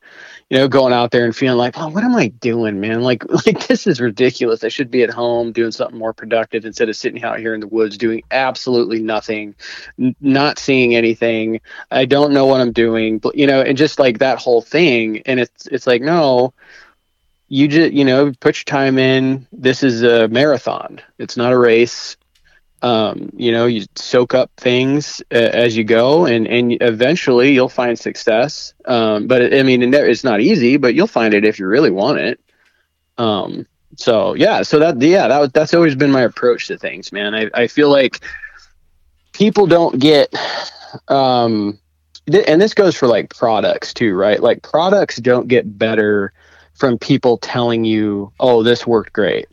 you 0.50 0.56
know, 0.56 0.68
going 0.68 0.94
out 0.94 1.10
there 1.10 1.24
and 1.26 1.36
feeling 1.36 1.58
like, 1.58 1.74
oh, 1.76 1.88
what 1.88 2.04
am 2.04 2.16
I 2.16 2.28
doing, 2.28 2.80
man? 2.80 3.02
Like, 3.02 3.24
like 3.46 3.66
this 3.66 3.86
is 3.86 4.00
ridiculous. 4.00 4.64
I 4.64 4.68
should 4.68 4.90
be 4.90 5.02
at 5.02 5.10
home 5.10 5.52
doing 5.52 5.72
something 5.72 5.98
more 5.98 6.14
productive 6.14 6.64
instead 6.64 6.88
of 6.88 6.96
sitting 6.96 7.22
out 7.22 7.38
here 7.38 7.54
in 7.54 7.60
the 7.60 7.66
woods 7.66 7.98
doing 7.98 8.22
absolutely 8.30 9.00
nothing, 9.00 9.54
n- 9.98 10.16
not 10.20 10.58
seeing 10.58 10.96
anything. 10.96 11.60
I 11.90 12.06
don't 12.06 12.32
know 12.32 12.46
what 12.46 12.60
I'm 12.60 12.72
doing, 12.72 13.18
but 13.18 13.36
you 13.36 13.46
know, 13.46 13.60
and 13.60 13.76
just 13.76 13.98
like 13.98 14.18
that 14.18 14.38
whole 14.38 14.62
thing. 14.62 15.22
And 15.26 15.38
it's 15.38 15.66
it's 15.66 15.86
like, 15.86 16.00
no, 16.00 16.54
you 17.48 17.68
just 17.68 17.92
you 17.92 18.04
know, 18.04 18.32
put 18.40 18.56
your 18.58 18.64
time 18.64 18.98
in. 18.98 19.46
This 19.52 19.82
is 19.82 20.02
a 20.02 20.28
marathon. 20.28 21.00
It's 21.18 21.36
not 21.36 21.52
a 21.52 21.58
race 21.58 22.16
um, 22.82 23.30
you 23.36 23.50
know 23.50 23.66
you 23.66 23.84
soak 23.96 24.34
up 24.34 24.50
things 24.56 25.20
uh, 25.32 25.34
as 25.34 25.76
you 25.76 25.84
go 25.84 26.26
and 26.26 26.46
and 26.46 26.76
eventually 26.80 27.52
you'll 27.52 27.68
find 27.68 27.98
success. 27.98 28.72
Um, 28.84 29.26
but 29.26 29.52
i 29.52 29.62
mean 29.62 29.92
it's 29.92 30.24
not 30.24 30.40
easy 30.40 30.76
but 30.76 30.94
you'll 30.94 31.06
find 31.06 31.34
it 31.34 31.44
if 31.44 31.58
you 31.58 31.66
really 31.66 31.90
want 31.90 32.18
it. 32.18 32.40
Um, 33.16 33.66
so 33.96 34.34
yeah 34.34 34.62
so 34.62 34.78
that 34.78 35.00
yeah 35.02 35.26
that 35.26 35.38
was 35.40 35.50
that's 35.50 35.74
always 35.74 35.96
been 35.96 36.12
my 36.12 36.22
approach 36.22 36.68
to 36.68 36.78
things 36.78 37.10
man. 37.10 37.34
I, 37.34 37.50
I 37.54 37.66
feel 37.66 37.90
like 37.90 38.20
people 39.32 39.66
don't 39.66 39.98
get 39.98 40.32
um 41.08 41.78
th- 42.30 42.44
and 42.46 42.60
this 42.60 42.74
goes 42.74 42.94
for 42.94 43.08
like 43.08 43.34
products 43.34 43.92
too 43.92 44.14
right? 44.14 44.40
Like 44.40 44.62
products 44.62 45.16
don't 45.16 45.48
get 45.48 45.78
better 45.78 46.32
from 46.74 46.96
people 46.96 47.38
telling 47.38 47.84
you 47.84 48.32
oh 48.38 48.62
this 48.62 48.86
worked 48.86 49.12
great. 49.12 49.48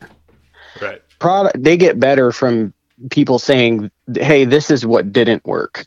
Right. 0.80 1.02
Product 1.18 1.64
they 1.64 1.76
get 1.76 2.00
better 2.00 2.32
from 2.32 2.75
people 3.10 3.40
saying, 3.40 3.92
"Hey, 4.16 4.46
this 4.46 4.70
is 4.70 4.86
what 4.86 5.12
didn't 5.12 5.46
work," 5.46 5.86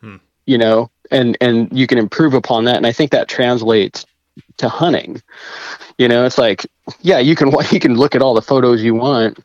hmm. 0.00 0.16
you 0.46 0.58
know, 0.58 0.90
and 1.10 1.36
and 1.40 1.68
you 1.76 1.86
can 1.86 1.98
improve 1.98 2.34
upon 2.34 2.64
that. 2.64 2.76
And 2.76 2.86
I 2.86 2.92
think 2.92 3.10
that 3.10 3.28
translates 3.28 4.06
to 4.58 4.68
hunting. 4.68 5.22
You 5.98 6.08
know, 6.08 6.24
it's 6.24 6.38
like, 6.38 6.66
yeah, 7.00 7.18
you 7.18 7.34
can 7.34 7.52
you 7.70 7.80
can 7.80 7.94
look 7.96 8.14
at 8.14 8.22
all 8.22 8.34
the 8.34 8.42
photos 8.42 8.82
you 8.82 8.94
want 8.94 9.38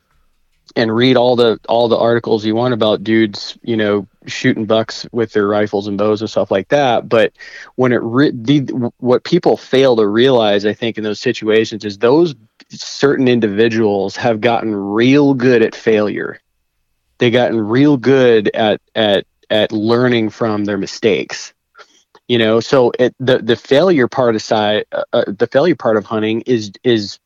and 0.76 0.94
read 0.94 1.16
all 1.16 1.36
the 1.36 1.58
all 1.68 1.88
the 1.88 1.98
articles 1.98 2.44
you 2.44 2.54
want 2.54 2.74
about 2.74 3.04
dudes, 3.04 3.56
you 3.62 3.76
know, 3.76 4.06
shooting 4.26 4.66
bucks 4.66 5.06
with 5.12 5.32
their 5.32 5.46
rifles 5.46 5.86
and 5.86 5.98
bows 5.98 6.20
and 6.20 6.30
stuff 6.30 6.50
like 6.50 6.68
that. 6.68 7.08
But 7.08 7.32
when 7.76 7.92
it 7.92 8.02
re- 8.02 8.32
the, 8.34 8.60
what 8.98 9.24
people 9.24 9.56
fail 9.56 9.96
to 9.96 10.06
realize, 10.06 10.66
I 10.66 10.72
think, 10.72 10.98
in 10.98 11.04
those 11.04 11.20
situations 11.20 11.84
is 11.84 11.98
those 11.98 12.34
certain 12.70 13.28
individuals 13.28 14.16
have 14.16 14.40
gotten 14.40 14.74
real 14.74 15.34
good 15.34 15.62
at 15.62 15.74
failure 15.74 16.40
they 17.18 17.30
gotten 17.30 17.60
real 17.60 17.96
good 17.96 18.50
at 18.54 18.80
at 18.94 19.26
at 19.50 19.72
learning 19.72 20.30
from 20.30 20.64
their 20.64 20.78
mistakes 20.78 21.52
you 22.28 22.38
know 22.38 22.60
so 22.60 22.92
it, 22.98 23.14
the 23.18 23.38
the 23.38 23.56
failure 23.56 24.08
part 24.08 24.34
aside 24.34 24.84
uh, 24.92 25.04
uh, 25.12 25.24
the 25.26 25.46
failure 25.46 25.76
part 25.76 25.96
of 25.96 26.04
hunting 26.04 26.40
is 26.42 26.72
is 26.82 27.18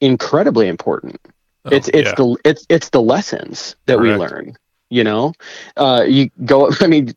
incredibly 0.00 0.68
important 0.68 1.20
oh, 1.64 1.70
it's 1.70 1.88
it's 1.88 2.08
yeah. 2.08 2.14
the 2.14 2.36
it's 2.44 2.66
it's 2.68 2.90
the 2.90 3.02
lessons 3.02 3.76
that 3.86 3.98
Correct. 3.98 4.18
we 4.18 4.26
learn 4.26 4.56
you 4.88 5.04
know 5.04 5.32
uh 5.76 6.04
you 6.06 6.30
go 6.44 6.70
i 6.80 6.86
mean 6.86 7.14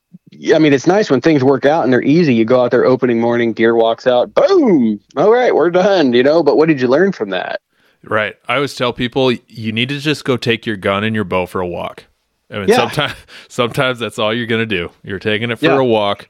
I 0.56 0.60
mean, 0.60 0.74
it's 0.74 0.88
nice 0.88 1.10
when 1.10 1.22
things 1.22 1.44
work 1.44 1.66
out 1.66 1.84
and 1.84 1.94
they're 1.94 2.04
easy. 2.04 2.34
You 2.34 2.46
go 2.46 2.64
out 2.64 2.72
there 2.72 2.86
opening 2.86 3.20
morning, 3.20 3.54
deer 3.54 3.76
walks 3.76 4.08
out, 4.08 4.34
boom. 4.34 5.00
All 5.16 5.32
right, 5.32 5.54
we're 5.54 5.70
done, 5.70 6.14
you 6.14 6.24
know. 6.24 6.44
But 6.44 6.58
what 6.58 6.68
did 6.68 6.82
you 6.82 6.88
learn 6.88 7.12
from 7.12 7.30
that? 7.30 7.62
Right. 8.04 8.36
I 8.48 8.56
always 8.56 8.76
tell 8.76 8.94
people 8.94 9.32
you 9.48 9.72
need 9.72 9.90
to 9.90 10.00
just 10.00 10.26
go 10.26 10.38
take 10.38 10.66
your 10.66 10.76
gun 10.76 11.04
and 11.04 11.16
your 11.16 11.24
bow 11.24 11.46
for 11.46 11.62
a 11.62 11.68
walk. 11.68 12.06
I 12.54 12.60
mean, 12.60 12.70
yeah. 12.70 12.76
sometimes 12.76 13.14
sometimes 13.50 14.00
that's 14.00 14.20
all 14.20 14.34
you're 14.34 14.46
gonna 14.46 14.66
do. 14.66 14.90
You're 15.04 15.20
taking 15.20 15.52
it 15.52 15.60
for 15.60 15.66
yeah. 15.66 15.80
a 15.80 15.84
walk, 15.84 16.30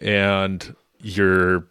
and 0.00 0.74
you're, 1.00 1.66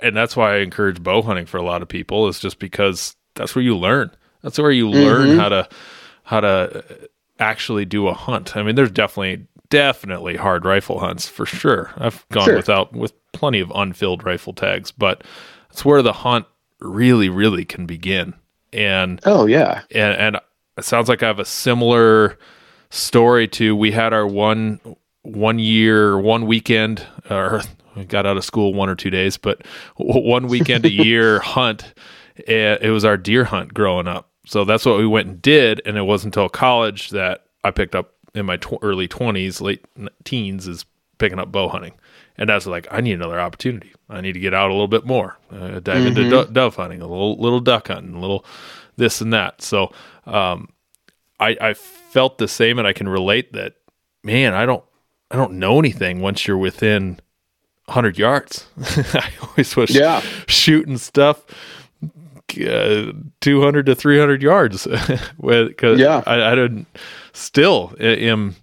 and 0.00 0.16
that's 0.16 0.36
why 0.36 0.56
I 0.56 0.58
encourage 0.58 1.02
bow 1.02 1.22
hunting 1.22 1.46
for 1.46 1.56
a 1.56 1.62
lot 1.62 1.82
of 1.82 1.88
people. 1.88 2.28
Is 2.28 2.40
just 2.40 2.58
because 2.58 3.16
that's 3.34 3.54
where 3.54 3.64
you 3.64 3.76
learn. 3.76 4.10
That's 4.42 4.58
where 4.58 4.70
you 4.70 4.86
mm-hmm. 4.86 5.00
learn 5.00 5.38
how 5.38 5.48
to 5.48 5.68
how 6.24 6.40
to 6.40 7.08
actually 7.38 7.84
do 7.84 8.08
a 8.08 8.14
hunt. 8.14 8.56
I 8.56 8.62
mean, 8.62 8.74
there's 8.74 8.90
definitely 8.90 9.46
definitely 9.70 10.36
hard 10.36 10.64
rifle 10.64 10.98
hunts 10.98 11.28
for 11.28 11.46
sure. 11.46 11.92
I've 11.96 12.28
gone 12.30 12.46
sure. 12.46 12.56
without 12.56 12.92
with 12.92 13.12
plenty 13.32 13.60
of 13.60 13.72
unfilled 13.74 14.24
rifle 14.24 14.52
tags, 14.52 14.90
but 14.90 15.22
it's 15.70 15.84
where 15.84 16.02
the 16.02 16.12
hunt 16.12 16.46
really 16.80 17.28
really 17.28 17.64
can 17.64 17.86
begin. 17.86 18.34
And 18.72 19.20
oh 19.24 19.46
yeah, 19.46 19.82
and 19.90 20.16
and 20.16 20.36
it 20.76 20.84
sounds 20.84 21.08
like 21.08 21.22
I 21.22 21.26
have 21.26 21.38
a 21.38 21.44
similar 21.44 22.38
story 22.90 23.46
to 23.46 23.74
we 23.74 23.92
had 23.92 24.12
our 24.12 24.26
one 24.26 24.80
one 25.22 25.58
year 25.58 26.18
one 26.18 26.46
weekend 26.46 27.06
or 27.30 27.62
we 27.96 28.04
got 28.08 28.26
out 28.26 28.36
of 28.36 28.44
school 28.44 28.74
one 28.74 28.88
or 28.88 28.96
two 28.96 29.10
days 29.10 29.36
but 29.36 29.64
one 29.96 30.48
weekend 30.48 30.84
a 30.84 30.90
year 31.04 31.38
hunt 31.38 31.94
it 32.36 32.90
was 32.90 33.04
our 33.04 33.18
deer 33.18 33.44
hunt 33.44 33.74
growing 33.74 34.08
up. 34.08 34.30
So 34.46 34.64
that's 34.64 34.86
what 34.86 34.98
we 34.98 35.06
went 35.06 35.28
and 35.28 35.42
did 35.42 35.80
and 35.84 35.96
it 35.96 36.02
wasn't 36.02 36.34
until 36.34 36.48
college 36.48 37.10
that 37.10 37.46
i 37.62 37.70
picked 37.70 37.94
up 37.94 38.14
in 38.34 38.46
my 38.46 38.56
tw- 38.56 38.78
early 38.82 39.06
20s 39.06 39.60
late 39.60 39.84
teens 40.24 40.66
is 40.66 40.84
picking 41.18 41.38
up 41.38 41.52
bow 41.52 41.68
hunting. 41.68 41.92
And 42.36 42.48
that's 42.48 42.66
like 42.66 42.88
i 42.90 43.00
need 43.00 43.12
another 43.12 43.38
opportunity. 43.38 43.92
I 44.08 44.20
need 44.20 44.32
to 44.32 44.40
get 44.40 44.54
out 44.54 44.70
a 44.70 44.72
little 44.72 44.88
bit 44.88 45.06
more 45.06 45.38
uh, 45.52 45.78
dive 45.78 45.98
mm-hmm. 45.98 46.06
into 46.08 46.30
do- 46.30 46.52
dove 46.52 46.74
hunting 46.74 47.02
a 47.02 47.06
little 47.06 47.36
little 47.36 47.60
duck 47.60 47.88
hunting 47.88 48.14
a 48.14 48.20
little 48.20 48.44
this 48.96 49.20
and 49.20 49.32
that. 49.32 49.62
So 49.62 49.92
um, 50.26 50.68
I, 51.38 51.56
I 51.60 51.74
felt 52.12 52.38
the 52.38 52.48
same 52.48 52.78
and 52.78 52.86
I 52.86 52.92
can 52.92 53.08
relate 53.08 53.52
that 53.52 53.74
man, 54.22 54.54
I 54.54 54.66
don't 54.66 54.84
I 55.30 55.36
don't 55.36 55.54
know 55.54 55.78
anything 55.78 56.20
once 56.20 56.46
you're 56.46 56.58
within 56.58 57.20
100 57.86 58.18
yards. 58.18 58.66
I 59.14 59.30
always 59.42 59.76
was 59.76 59.94
yeah. 59.94 60.20
shooting 60.46 60.98
stuff 60.98 61.44
uh, 62.58 63.12
200 63.40 63.86
to 63.86 63.94
300 63.94 64.42
yards 64.42 64.86
because 65.40 65.98
yeah. 66.00 66.22
I, 66.26 66.52
I 66.52 66.54
didn't 66.54 66.86
still 67.32 67.94
am 68.00 68.56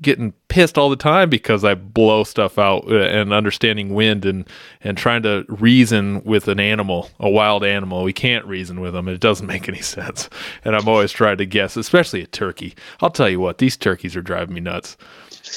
getting 0.00 0.32
pissed 0.48 0.76
all 0.76 0.90
the 0.90 0.96
time 0.96 1.30
because 1.30 1.64
I 1.64 1.74
blow 1.74 2.24
stuff 2.24 2.58
out 2.58 2.84
uh, 2.90 2.96
and 2.96 3.32
understanding 3.32 3.94
wind 3.94 4.24
and 4.24 4.48
and 4.82 4.98
trying 4.98 5.22
to 5.22 5.44
reason 5.48 6.22
with 6.24 6.48
an 6.48 6.58
animal, 6.58 7.10
a 7.20 7.30
wild 7.30 7.64
animal. 7.64 8.02
We 8.02 8.12
can't 8.12 8.44
reason 8.44 8.80
with 8.80 8.92
them. 8.92 9.08
It 9.08 9.20
doesn't 9.20 9.46
make 9.54 9.68
any 9.68 9.82
sense. 9.82 10.28
And 10.64 10.74
I'm 10.74 10.88
always 10.88 11.12
trying 11.12 11.38
to 11.38 11.46
guess, 11.46 11.76
especially 11.76 12.22
a 12.22 12.26
turkey. 12.26 12.74
I'll 13.00 13.10
tell 13.10 13.28
you 13.28 13.40
what, 13.40 13.58
these 13.58 13.76
turkeys 13.76 14.16
are 14.16 14.22
driving 14.22 14.54
me 14.54 14.60
nuts. 14.60 14.96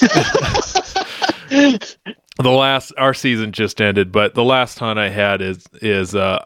the 1.48 1.96
last 2.44 2.92
our 2.98 3.14
season 3.14 3.52
just 3.52 3.80
ended, 3.80 4.12
but 4.12 4.34
the 4.34 4.44
last 4.44 4.78
hunt 4.78 4.98
I 4.98 5.08
had 5.08 5.42
is 5.42 5.64
is 5.82 6.14
uh 6.14 6.44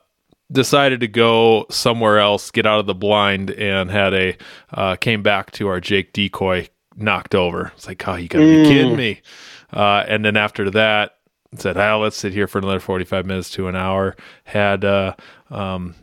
decided 0.51 1.01
to 1.01 1.09
go 1.09 1.67
somewhere 1.71 2.19
else, 2.19 2.51
get 2.51 2.67
out 2.67 2.79
of 2.79 2.87
the 2.87 2.95
blind, 2.95 3.51
and 3.51 3.91
had 3.91 4.15
a 4.15 4.37
uh, 4.73 4.97
came 4.97 5.23
back 5.23 5.51
to 5.53 5.69
our 5.69 5.81
Jake 5.81 6.13
decoy 6.13 6.69
knocked 6.97 7.35
over. 7.35 7.73
It's 7.77 7.87
like, 7.87 8.07
oh, 8.07 8.17
you 8.17 8.29
gotta 8.29 8.45
mm. 8.45 8.63
be 8.63 8.69
kidding 8.69 8.97
me. 8.97 9.21
Uh, 9.73 10.05
and 10.07 10.25
then 10.25 10.37
after 10.37 10.71
that, 10.71 11.17
said, 11.57 11.77
oh, 11.77 12.01
let's 12.01 12.17
sit 12.17 12.33
here 12.33 12.47
for 12.47 12.59
another 12.59 12.81
45 12.81 13.27
minutes 13.27 13.51
to 13.51 13.69
an 13.69 13.77
hour. 13.77 14.17
Had 14.45 14.85
uh, 14.85 15.15
um, 15.51 15.95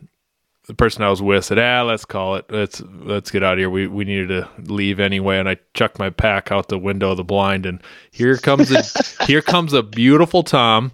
the 0.66 0.74
person 0.74 1.02
I 1.02 1.10
was 1.10 1.20
with 1.20 1.44
said, 1.44 1.58
ah, 1.58 1.82
let's 1.82 2.04
call 2.04 2.36
it. 2.36 2.46
Let's 2.50 2.80
let's 2.80 3.30
get 3.30 3.42
out 3.42 3.54
of 3.54 3.58
here. 3.58 3.70
We 3.70 3.86
we 3.86 4.04
needed 4.04 4.28
to 4.28 4.48
leave 4.72 5.00
anyway. 5.00 5.38
And 5.38 5.48
I 5.48 5.56
chucked 5.74 5.98
my 5.98 6.10
pack 6.10 6.52
out 6.52 6.68
the 6.68 6.78
window 6.78 7.10
of 7.10 7.16
the 7.16 7.24
blind, 7.24 7.66
and 7.66 7.82
here 8.12 8.36
comes 8.36 8.70
a 8.70 8.82
here 9.26 9.42
comes 9.42 9.72
a 9.72 9.82
beautiful 9.82 10.44
Tom, 10.44 10.92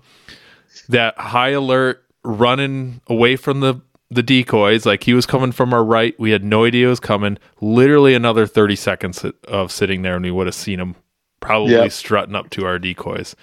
that 0.89 1.19
high 1.19 1.51
alert 1.51 2.03
running 2.25 3.03
away 3.07 3.37
from 3.37 3.61
the 3.61 3.81
the 4.11 4.23
decoys. 4.23 4.87
Like 4.87 5.05
he 5.05 5.15
was 5.15 5.27
coming 5.27 5.53
from 5.53 5.73
our 5.73 5.85
right. 5.85 6.19
We 6.19 6.31
had 6.31 6.45
no 6.45 6.65
idea 6.65 6.87
he 6.87 6.91
was 6.91 7.01
coming. 7.01 7.39
Literally 7.61 8.15
another 8.15 8.47
30 8.47 8.77
seconds 8.77 9.25
of 9.49 9.73
sitting 9.73 10.03
there 10.03 10.17
and 10.17 10.25
we 10.25 10.31
would 10.31 10.47
have 10.47 10.55
seen 10.55 10.81
him 10.81 10.97
probably 11.41 11.73
yep. 11.73 11.93
strutting 11.93 12.35
up 12.35 12.51
to 12.51 12.65
our 12.65 12.79
decoys. 12.79 13.37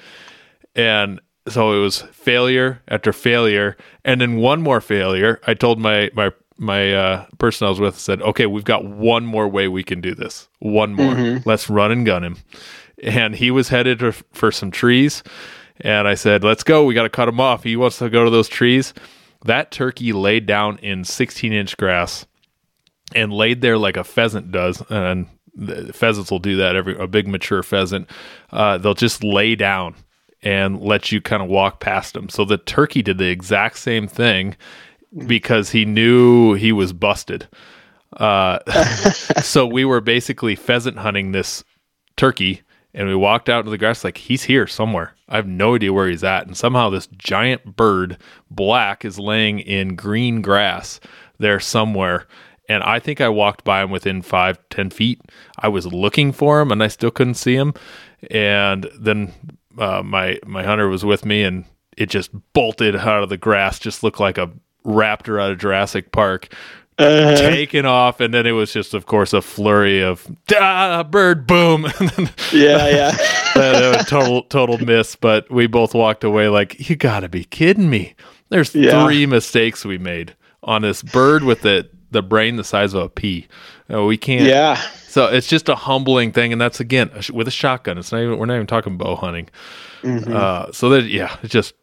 And 0.75 1.21
so 1.47 1.73
it 1.73 1.81
was 1.81 2.01
failure 2.11 2.81
after 2.87 3.13
failure. 3.13 3.77
And 4.05 4.21
then 4.21 4.37
one 4.37 4.61
more 4.61 4.81
failure. 4.81 5.39
I 5.45 5.53
told 5.53 5.79
my, 5.79 6.09
my, 6.13 6.31
my 6.57 6.93
uh, 6.93 7.25
person 7.37 7.67
I 7.67 7.69
was 7.69 7.79
with 7.79 7.97
said, 7.97 8.21
okay, 8.21 8.45
we've 8.45 8.63
got 8.63 8.85
one 8.85 9.25
more 9.25 9.47
way 9.47 9.67
we 9.67 9.83
can 9.83 10.01
do 10.01 10.15
this. 10.15 10.47
One 10.59 10.93
more. 10.93 11.13
Mm-hmm. 11.13 11.47
Let's 11.47 11.69
run 11.69 11.91
and 11.91 12.05
gun 12.05 12.23
him. 12.23 12.37
And 13.01 13.35
he 13.35 13.51
was 13.51 13.69
headed 13.69 14.15
for 14.31 14.51
some 14.51 14.71
trees. 14.71 15.23
And 15.81 16.07
I 16.07 16.13
said, 16.13 16.43
let's 16.43 16.63
go. 16.63 16.85
We 16.85 16.93
got 16.93 17.03
to 17.03 17.09
cut 17.09 17.27
him 17.27 17.39
off. 17.39 17.63
He 17.63 17.75
wants 17.75 17.97
to 17.97 18.09
go 18.09 18.23
to 18.23 18.29
those 18.29 18.47
trees. 18.47 18.93
That 19.45 19.71
turkey 19.71 20.13
laid 20.13 20.45
down 20.45 20.77
in 20.79 21.03
16 21.03 21.51
inch 21.53 21.77
grass 21.77 22.25
and 23.13 23.33
laid 23.33 23.61
there 23.61 23.77
like 23.77 23.97
a 23.97 24.03
pheasant 24.03 24.51
does. 24.51 24.81
And 24.89 25.27
pheasants 25.93 26.31
will 26.31 26.39
do 26.39 26.57
that 26.57 26.75
every, 26.75 26.97
a 26.97 27.07
big 27.07 27.27
mature 27.27 27.63
pheasant. 27.63 28.09
Uh, 28.51 28.77
they'll 28.77 28.93
just 28.93 29.23
lay 29.23 29.55
down 29.55 29.95
and 30.41 30.81
let 30.81 31.11
you 31.11 31.21
kind 31.21 31.41
of 31.41 31.49
walk 31.49 31.79
past 31.79 32.13
them. 32.13 32.29
So 32.29 32.43
the 32.45 32.57
turkey 32.57 33.01
did 33.01 33.17
the 33.17 33.29
exact 33.29 33.77
same 33.77 34.07
thing 34.07 34.55
because 35.25 35.69
he 35.69 35.85
knew 35.85 36.53
he 36.53 36.71
was 36.71 36.91
busted. 36.91 37.47
Uh, 38.17 38.59
so 39.41 39.65
we 39.65 39.85
were 39.85 40.01
basically 40.01 40.55
pheasant 40.55 40.97
hunting 40.97 41.31
this 41.31 41.63
turkey 42.17 42.61
and 42.93 43.07
we 43.07 43.15
walked 43.15 43.49
out 43.49 43.59
into 43.59 43.71
the 43.71 43.77
grass 43.77 44.03
like 44.03 44.17
he's 44.17 44.43
here 44.43 44.67
somewhere. 44.67 45.15
I 45.27 45.37
have 45.37 45.47
no 45.47 45.75
idea 45.75 45.93
where 45.93 46.07
he's 46.07 46.23
at. 46.23 46.45
And 46.45 46.55
somehow 46.55 46.89
this 46.89 47.07
giant 47.07 47.75
bird, 47.75 48.17
black, 48.51 49.03
is 49.03 49.17
laying 49.17 49.59
in 49.59 49.95
green 49.95 50.41
grass 50.41 50.99
there 51.39 51.59
somewhere. 51.59 52.27
And 52.69 52.83
I 52.83 52.99
think 52.99 53.19
I 53.19 53.29
walked 53.29 53.63
by 53.63 53.81
him 53.81 53.89
within 53.89 54.21
five, 54.21 54.57
ten 54.69 54.89
feet. 54.89 55.21
I 55.59 55.67
was 55.69 55.87
looking 55.87 56.31
for 56.31 56.61
him 56.61 56.71
and 56.71 56.83
I 56.83 56.87
still 56.87 57.11
couldn't 57.11 57.33
see 57.33 57.55
him. 57.55 57.73
And 58.29 58.89
then 58.97 59.33
uh, 59.77 60.03
my 60.03 60.39
my 60.45 60.63
hunter 60.63 60.87
was 60.87 61.03
with 61.03 61.25
me 61.25 61.43
and 61.43 61.65
it 61.97 62.09
just 62.09 62.31
bolted 62.53 62.95
out 62.95 63.23
of 63.23 63.29
the 63.29 63.37
grass, 63.37 63.79
just 63.79 64.03
looked 64.03 64.19
like 64.19 64.37
a 64.37 64.51
raptor 64.85 65.41
out 65.41 65.51
of 65.51 65.57
Jurassic 65.57 66.11
Park 66.11 66.53
uh-huh. 66.97 67.35
taken 67.35 67.85
off, 67.85 68.19
and 68.19 68.33
then 68.33 68.45
it 68.45 68.51
was 68.51 68.71
just, 68.71 68.93
of 68.93 69.05
course, 69.05 69.33
a 69.33 69.41
flurry 69.41 70.01
of 70.01 70.27
ah, 70.55 71.03
bird, 71.03 71.47
boom. 71.47 71.83
yeah, 72.51 72.87
yeah. 72.87 73.17
a 73.55 74.03
total, 74.05 74.43
total 74.43 74.77
miss. 74.77 75.15
But 75.15 75.49
we 75.51 75.67
both 75.67 75.93
walked 75.93 76.23
away 76.23 76.49
like, 76.49 76.89
you 76.89 76.95
got 76.95 77.21
to 77.21 77.29
be 77.29 77.45
kidding 77.45 77.89
me. 77.89 78.15
There's 78.49 78.75
yeah. 78.75 79.03
three 79.03 79.25
mistakes 79.25 79.83
we 79.85 79.97
made 79.97 80.35
on 80.61 80.83
this 80.83 81.01
bird 81.01 81.43
with 81.43 81.61
the 81.61 81.89
the 82.11 82.21
brain 82.21 82.55
the 82.55 82.63
size 82.63 82.93
of 82.93 83.01
a 83.01 83.09
pea. 83.09 83.47
Uh, 83.91 84.03
we 84.03 84.17
can't. 84.17 84.45
Yeah. 84.45 84.75
So 85.07 85.25
it's 85.25 85.47
just 85.47 85.67
a 85.67 85.75
humbling 85.75 86.31
thing, 86.31 86.51
and 86.51 86.61
that's 86.61 86.79
again 86.79 87.09
with 87.33 87.47
a 87.47 87.51
shotgun. 87.51 87.97
It's 87.97 88.11
not 88.11 88.21
even. 88.21 88.37
We're 88.37 88.45
not 88.45 88.55
even 88.55 88.67
talking 88.67 88.97
bow 88.97 89.15
hunting. 89.15 89.49
Mm-hmm. 90.03 90.35
Uh, 90.35 90.71
so 90.71 90.89
that 90.89 91.05
yeah, 91.05 91.37
it's 91.43 91.51
just 91.51 91.73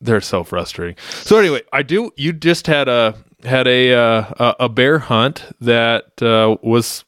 they're 0.00 0.20
so 0.20 0.44
frustrating. 0.44 0.96
So 1.22 1.38
anyway, 1.38 1.62
I 1.72 1.82
do. 1.82 2.12
You 2.16 2.32
just 2.32 2.66
had 2.66 2.88
a 2.88 3.16
had 3.44 3.66
a 3.66 3.92
uh, 3.92 4.54
a 4.60 4.68
bear 4.68 4.98
hunt 4.98 5.44
that 5.60 6.22
uh, 6.22 6.56
was 6.62 7.04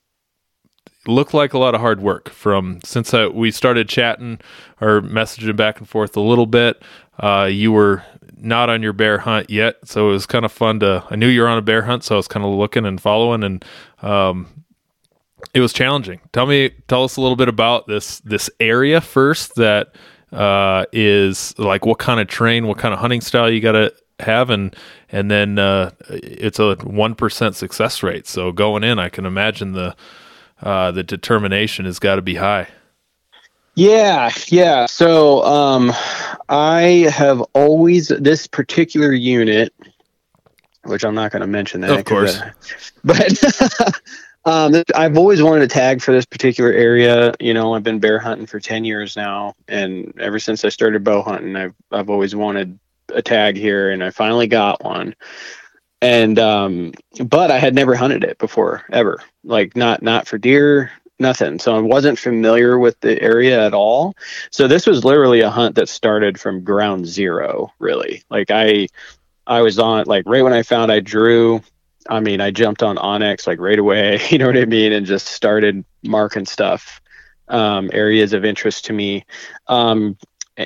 looked 1.07 1.33
like 1.33 1.55
a 1.55 1.59
lot 1.59 1.75
of 1.75 1.81
hard 1.81 2.01
work 2.01 2.29
from 2.29 2.81
since 2.85 3.15
uh, 3.15 3.29
we 3.33 3.51
started 3.51 3.89
chatting 3.89 4.39
or 4.81 5.01
messaging 5.01 5.57
back 5.57 5.79
and 5.79 5.89
forth 5.89 6.17
a 6.17 6.21
little 6.21 6.47
bit. 6.47 6.83
Uh, 7.19 7.49
you 7.51 7.73
were 7.73 8.05
not 8.37 8.69
on 8.69 8.83
your 8.83 8.93
bear 8.93 9.19
hunt 9.19 9.51
yet, 9.51 9.77
so 9.85 10.11
it 10.11 10.13
was 10.13 10.27
kind 10.27 10.45
of 10.45 10.53
fun 10.53 10.81
to. 10.81 11.05
I 11.11 11.17
knew 11.17 11.29
you 11.29 11.41
were 11.41 11.49
on 11.49 11.59
a 11.59 11.63
bear 11.63 11.83
hunt, 11.83 12.05
so 12.05 12.15
I 12.15 12.19
was 12.19 12.29
kind 12.29 12.45
of 12.45 12.53
looking 12.53 12.85
and 12.85 13.01
following, 13.01 13.43
and 13.43 13.65
um, 14.03 14.65
it 15.55 15.61
was 15.61 15.73
challenging. 15.73 16.21
Tell 16.33 16.47
me, 16.47 16.71
tell 16.87 17.05
us 17.05 17.17
a 17.17 17.21
little 17.21 17.37
bit 17.37 17.49
about 17.49 17.87
this 17.87 18.21
this 18.21 18.51
area 18.61 19.01
first. 19.01 19.57
That 19.57 19.95
uh, 20.31 20.85
is 20.93 21.59
like 21.59 21.87
what 21.87 21.99
kind 21.99 22.21
of 22.21 22.29
train 22.29 22.67
what 22.67 22.79
kind 22.79 22.93
of 22.93 23.01
hunting 23.01 23.21
style 23.21 23.51
you 23.51 23.61
got 23.61 23.73
to 23.73 23.93
have, 24.21 24.51
and 24.51 24.75
and 25.11 25.31
then 25.31 25.59
uh, 25.59 25.93
it's 26.09 26.59
a 26.59 26.75
one 26.77 27.15
percent 27.15 27.57
success 27.57 28.03
rate. 28.03 28.27
So 28.27 28.53
going 28.53 28.85
in, 28.85 28.99
I 28.99 29.09
can 29.09 29.27
imagine 29.27 29.73
the 29.73 29.97
uh, 30.63 30.91
the 30.91 31.03
determination 31.03 31.85
has 31.85 31.99
got 31.99 32.17
to 32.17 32.23
be 32.23 32.37
high. 32.37 32.69
Yeah, 33.75 34.31
yeah. 34.49 34.87
So 34.87 35.45
um, 35.45 35.93
I 36.49 37.09
have 37.13 37.41
always 37.55 38.09
this 38.09 38.47
particular 38.47 39.13
unit, 39.13 39.73
which 40.85 41.05
I'm 41.05 41.15
not 41.15 41.31
going 41.31 41.43
to 41.43 41.47
mention 41.47 41.83
that, 41.83 41.91
of 41.91 42.05
course, 42.05 42.41
uh, 42.41 42.51
but. 43.05 44.01
Um, 44.45 44.83
I've 44.95 45.19
always 45.19 45.43
wanted 45.43 45.65
a 45.65 45.67
tag 45.67 46.01
for 46.01 46.13
this 46.13 46.25
particular 46.25 46.73
area. 46.73 47.35
You 47.39 47.53
know, 47.53 47.75
I've 47.75 47.83
been 47.83 47.99
bear 47.99 48.19
hunting 48.19 48.47
for 48.47 48.59
ten 48.59 48.83
years 48.83 49.15
now, 49.15 49.55
and 49.67 50.11
ever 50.19 50.39
since 50.39 50.65
I 50.65 50.71
started 50.71 51.05
bow 51.05 51.21
hunting, 51.21 51.55
I've 51.55 51.75
I've 51.91 52.09
always 52.09 52.35
wanted 52.35 52.79
a 53.15 53.23
tag 53.23 53.57
here 53.57 53.91
and 53.91 54.03
I 54.03 54.11
finally 54.11 54.47
got 54.47 54.85
one. 54.85 55.15
And 56.01 56.39
um 56.39 56.93
but 57.25 57.51
I 57.51 57.59
had 57.59 57.75
never 57.75 57.95
hunted 57.95 58.25
it 58.25 58.39
before 58.39 58.85
ever. 58.93 59.21
Like 59.45 59.77
not 59.77 60.03
not 60.03 60.29
for 60.29 60.39
deer, 60.39 60.93
nothing. 61.19 61.59
So 61.59 61.77
I 61.77 61.81
wasn't 61.81 62.19
familiar 62.19 62.79
with 62.79 63.01
the 63.01 63.21
area 63.21 63.65
at 63.67 63.75
all. 63.75 64.15
So 64.51 64.69
this 64.69 64.87
was 64.87 65.05
literally 65.05 65.41
a 65.41 65.51
hunt 65.51 65.75
that 65.75 65.89
started 65.89 66.39
from 66.39 66.65
ground 66.65 67.07
zero, 67.07 67.73
really. 67.79 68.23
Like 68.31 68.51
I 68.51 68.89
I 69.47 69.63
was 69.63 69.79
on 69.79 70.05
like 70.07 70.25
right 70.27 70.43
when 70.43 70.53
I 70.53 70.63
found 70.63 70.93
I 70.93 71.01
drew 71.01 71.63
I 72.09 72.21
mean, 72.21 72.41
I 72.41 72.51
jumped 72.51 72.83
on 72.83 72.97
onX 72.97 73.47
like 73.47 73.61
right 73.61 73.79
away, 73.79 74.21
you 74.31 74.39
know 74.39 74.47
what 74.47 74.57
I 74.57 74.65
mean, 74.65 74.93
and 74.93 75.07
just 75.07 75.29
started 75.29 75.85
marking 76.03 76.47
stuff, 76.47 77.01
um, 77.49 77.91
areas 77.93 78.33
of 78.33 78.45
interest 78.45 78.87
to 78.87 78.93
me. 78.93 79.25
Um, 79.67 80.17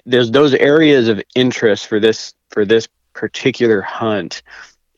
there's 0.06 0.30
those 0.30 0.54
areas 0.54 1.08
of 1.08 1.22
interest 1.34 1.86
for 1.86 2.00
this 2.00 2.34
for 2.50 2.64
this 2.64 2.88
particular 3.12 3.80
hunt 3.80 4.42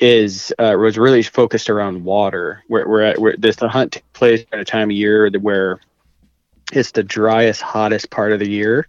is 0.00 0.52
uh, 0.59 0.74
was 0.78 0.98
really 0.98 1.22
focused 1.22 1.70
around 1.70 2.04
water. 2.04 2.62
Where 2.68 2.88
where, 2.88 3.14
where 3.16 3.37
this 3.37 3.57
the 3.57 3.68
hunt 3.68 3.92
takes 3.92 4.07
place 4.12 4.44
at 4.52 4.61
a 4.61 4.64
time 4.64 4.90
of 4.90 4.96
year 4.96 5.30
where 5.40 5.80
it's 6.72 6.92
the 6.92 7.02
driest, 7.02 7.61
hottest 7.61 8.11
part 8.11 8.33
of 8.33 8.40
the 8.40 8.50
year. 8.50 8.88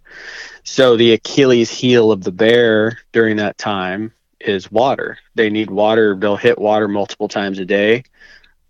So 0.64 0.96
the 0.96 1.12
Achilles 1.12 1.70
heel 1.70 2.10
of 2.10 2.24
the 2.24 2.32
bear 2.32 2.98
during 3.12 3.36
that 3.36 3.58
time 3.58 4.12
is 4.40 4.70
water. 4.70 5.18
They 5.34 5.50
need 5.50 5.70
water. 5.70 6.16
They'll 6.16 6.36
hit 6.36 6.58
water 6.58 6.88
multiple 6.88 7.28
times 7.28 7.58
a 7.58 7.64
day. 7.64 8.04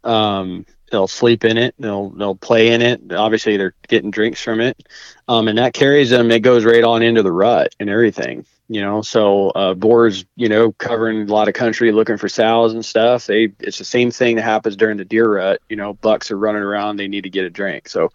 Um, 0.05 0.67
they'll 0.91 1.09
sleep 1.09 1.45
in 1.45 1.57
it 1.57 1.75
they'll 1.79 2.11
they'll 2.11 2.37
play 2.37 2.73
in 2.73 2.83
it. 2.83 3.13
Obviously 3.13 3.57
they're 3.57 3.75
getting 3.89 4.11
drinks 4.11 4.41
from 4.41 4.61
it. 4.61 4.89
Um, 5.29 5.49
and 5.49 5.59
that 5.59 5.75
carries 5.75 6.11
them 6.11 6.31
it 6.31 6.41
goes 6.41 6.65
right 6.65 6.85
on 6.85 7.03
into 7.03 7.23
the 7.23 7.33
rut 7.33 7.75
and 7.81 7.91
everything 7.91 8.45
you 8.69 8.81
know? 8.81 9.01
So 9.01 9.51
uh, 9.51 9.75
boars 9.75 10.25
you 10.37 10.49
know 10.49 10.73
covering 10.73 11.29
a 11.29 11.33
lot 11.33 11.49
of 11.49 11.55
country 11.55 11.93
looking 11.93 12.17
for 12.17 12.29
sows 12.29 12.73
and 12.73 12.85
stuff. 12.85 13.27
They 13.27 13.53
it's 13.61 13.79
the 13.79 13.85
same 13.85 14.11
thing 14.11 14.37
that 14.37 14.43
happens 14.43 14.77
during 14.77 14.97
the 14.97 15.05
deer 15.05 15.35
rut 15.35 15.61
you 15.69 15.77
know? 15.77 15.95
Bucks 15.95 16.31
are 16.31 16.39
running 16.39 16.63
around 16.63 16.97
they 16.97 17.09
need 17.09 17.25
to 17.25 17.31
get 17.31 17.45
a 17.45 17.51
drink. 17.51 17.89
So 17.89 18.11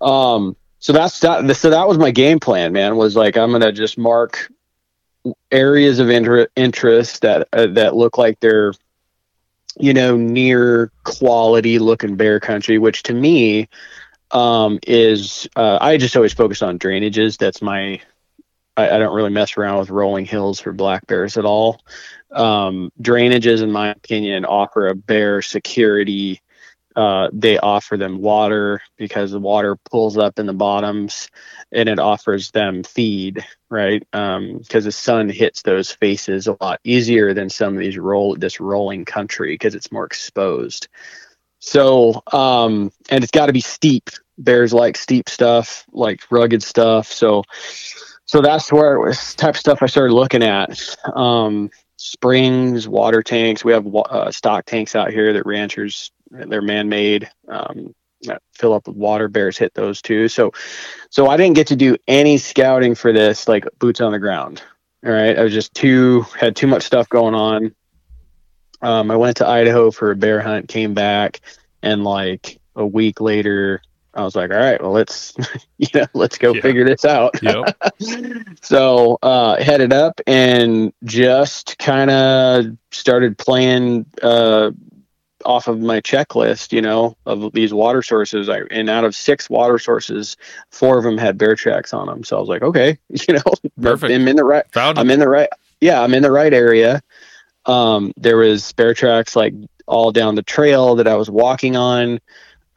um 0.00 0.56
so 0.78 0.92
that's 0.92 1.20
that 1.20 1.56
so 1.56 1.70
that 1.70 1.86
was 1.86 1.98
my 1.98 2.10
game 2.10 2.40
plan 2.40 2.72
man 2.72 2.96
was 2.96 3.14
like 3.14 3.36
i'm 3.36 3.52
gonna 3.52 3.70
just 3.70 3.98
mark 3.98 4.50
areas 5.50 5.98
of 5.98 6.10
inter- 6.10 6.48
interest 6.56 7.22
that 7.22 7.48
uh, 7.52 7.66
that 7.66 7.94
look 7.94 8.18
like 8.18 8.40
they're 8.40 8.72
you 9.78 9.94
know, 9.94 10.16
near 10.16 10.90
quality 11.04 11.78
looking 11.78 12.16
bear 12.16 12.40
country, 12.40 12.78
which 12.78 13.02
to 13.04 13.14
me 13.14 13.68
um, 14.30 14.78
is 14.86 15.48
uh, 15.56 15.78
I 15.80 15.96
just 15.96 16.16
always 16.16 16.32
focus 16.32 16.62
on 16.62 16.78
drainages. 16.78 17.38
That's 17.38 17.62
my 17.62 18.00
I, 18.76 18.90
I, 18.90 18.98
don't 18.98 19.14
really 19.14 19.30
mess 19.30 19.56
around 19.56 19.78
with 19.78 19.90
rolling 19.90 20.24
hills 20.24 20.60
for 20.60 20.72
black 20.72 21.06
bears 21.06 21.36
at 21.36 21.44
all. 21.44 21.80
Um, 22.30 22.92
drainages, 23.00 23.62
in 23.62 23.72
my 23.72 23.90
opinion, 23.90 24.44
offer 24.44 24.88
a 24.88 24.94
bear 24.94 25.42
security. 25.42 26.40
Uh, 26.96 27.28
they 27.32 27.56
offer 27.58 27.96
them 27.96 28.20
water 28.20 28.82
because 28.96 29.30
the 29.30 29.38
water 29.38 29.76
pulls 29.90 30.18
up 30.18 30.38
in 30.38 30.46
the 30.46 30.52
bottoms 30.52 31.30
and 31.70 31.88
it 31.88 32.00
offers 32.00 32.50
them 32.50 32.82
feed, 32.82 33.44
right? 33.68 34.00
Because 34.10 34.36
um, 34.36 34.60
the 34.82 34.92
sun 34.92 35.28
hits 35.28 35.62
those 35.62 35.92
faces 35.92 36.48
a 36.48 36.56
lot 36.60 36.80
easier 36.82 37.32
than 37.32 37.48
some 37.48 37.74
of 37.74 37.78
these 37.78 37.96
roll 37.96 38.34
this 38.34 38.58
rolling 38.58 39.04
country 39.04 39.54
because 39.54 39.74
it's 39.76 39.92
more 39.92 40.04
exposed. 40.04 40.88
So, 41.60 42.22
um, 42.32 42.90
and 43.08 43.22
it's 43.22 43.30
got 43.30 43.46
to 43.46 43.52
be 43.52 43.60
steep. 43.60 44.10
Bears 44.38 44.72
like 44.72 44.96
steep 44.96 45.28
stuff, 45.28 45.84
like 45.92 46.22
rugged 46.30 46.62
stuff. 46.62 47.06
So, 47.12 47.44
so 48.24 48.40
that's 48.40 48.72
where 48.72 48.94
it 48.94 49.06
was 49.06 49.34
type 49.34 49.54
of 49.54 49.60
stuff 49.60 49.82
I 49.82 49.86
started 49.86 50.14
looking 50.14 50.42
at. 50.42 50.96
Um, 51.14 51.70
springs, 51.96 52.88
water 52.88 53.22
tanks. 53.22 53.64
We 53.64 53.72
have 53.72 53.86
uh, 53.94 54.32
stock 54.32 54.64
tanks 54.64 54.96
out 54.96 55.10
here 55.10 55.34
that 55.34 55.44
ranchers 55.44 56.10
they're 56.30 56.62
man-made. 56.62 57.30
Um, 57.48 57.94
fill 58.54 58.72
up 58.74 58.86
with 58.86 58.96
water. 58.96 59.28
Bears 59.28 59.56
hit 59.58 59.72
those 59.74 60.02
too. 60.02 60.28
So, 60.28 60.52
so 61.10 61.28
I 61.28 61.36
didn't 61.36 61.54
get 61.56 61.68
to 61.68 61.76
do 61.76 61.96
any 62.06 62.36
scouting 62.38 62.94
for 62.94 63.12
this, 63.12 63.48
like 63.48 63.64
boots 63.78 64.00
on 64.00 64.12
the 64.12 64.18
ground. 64.18 64.62
All 65.04 65.12
right, 65.12 65.38
I 65.38 65.42
was 65.42 65.52
just 65.52 65.72
too 65.74 66.22
had 66.38 66.54
too 66.56 66.66
much 66.66 66.82
stuff 66.82 67.08
going 67.08 67.34
on. 67.34 67.74
um, 68.82 69.10
I 69.10 69.16
went 69.16 69.38
to 69.38 69.46
Idaho 69.48 69.90
for 69.90 70.10
a 70.10 70.16
bear 70.16 70.40
hunt, 70.40 70.68
came 70.68 70.92
back, 70.94 71.40
and 71.82 72.04
like 72.04 72.60
a 72.76 72.86
week 72.86 73.20
later, 73.20 73.80
I 74.12 74.22
was 74.24 74.34
like, 74.36 74.50
all 74.50 74.58
right, 74.58 74.80
well, 74.82 74.90
let's, 74.92 75.34
you 75.78 75.88
know, 75.94 76.06
let's 76.14 76.36
go 76.38 76.52
Yeah. 76.52 76.60
figure 76.60 76.84
this 76.84 77.04
out. 77.04 77.36
Yep. 77.40 77.68
so 78.62 79.18
uh, 79.22 79.62
headed 79.62 79.92
up 79.92 80.20
and 80.26 80.92
just 81.04 81.78
kind 81.78 82.10
of 82.10 82.66
started 82.90 83.38
playing 83.38 84.06
uh, 84.22 84.70
off 85.44 85.68
of 85.68 85.80
my 85.80 86.00
checklist, 86.00 86.72
you 86.72 86.82
know, 86.82 87.16
of 87.26 87.52
these 87.52 87.72
water 87.72 88.02
sources. 88.02 88.48
I, 88.48 88.60
and 88.70 88.88
out 88.90 89.04
of 89.04 89.14
six 89.14 89.48
water 89.48 89.78
sources, 89.78 90.36
four 90.70 90.98
of 90.98 91.04
them 91.04 91.18
had 91.18 91.38
bear 91.38 91.54
tracks 91.54 91.92
on 91.92 92.06
them. 92.06 92.24
So 92.24 92.36
I 92.36 92.40
was 92.40 92.48
like, 92.48 92.62
okay, 92.62 92.98
you 93.08 93.34
know, 93.34 93.42
Perfect. 93.80 94.12
I'm 94.12 94.28
in 94.28 94.36
the 94.36 94.44
right. 94.44 94.64
Found 94.72 94.98
I'm 94.98 95.10
it. 95.10 95.14
in 95.14 95.20
the 95.20 95.28
right. 95.28 95.48
Yeah, 95.80 96.02
I'm 96.02 96.14
in 96.14 96.22
the 96.22 96.30
right 96.30 96.52
area. 96.52 97.02
Um, 97.66 98.12
there 98.16 98.36
was 98.36 98.72
bear 98.72 98.94
tracks 98.94 99.36
like 99.36 99.54
all 99.86 100.12
down 100.12 100.34
the 100.34 100.42
trail 100.42 100.96
that 100.96 101.08
I 101.08 101.16
was 101.16 101.30
walking 101.30 101.76
on. 101.76 102.20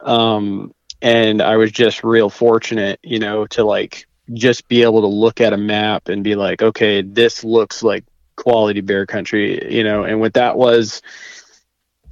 Um, 0.00 0.74
and 1.00 1.42
I 1.42 1.56
was 1.56 1.70
just 1.70 2.02
real 2.02 2.30
fortunate, 2.30 2.98
you 3.02 3.18
know, 3.18 3.46
to 3.48 3.64
like 3.64 4.06
just 4.32 4.68
be 4.68 4.82
able 4.82 5.02
to 5.02 5.06
look 5.06 5.40
at 5.40 5.52
a 5.52 5.56
map 5.56 6.08
and 6.08 6.24
be 6.24 6.34
like, 6.34 6.62
okay, 6.62 7.02
this 7.02 7.44
looks 7.44 7.82
like 7.82 8.04
quality 8.36 8.80
bear 8.80 9.06
country, 9.06 9.72
you 9.72 9.84
know, 9.84 10.04
and 10.04 10.20
what 10.20 10.34
that 10.34 10.56
was 10.56 11.02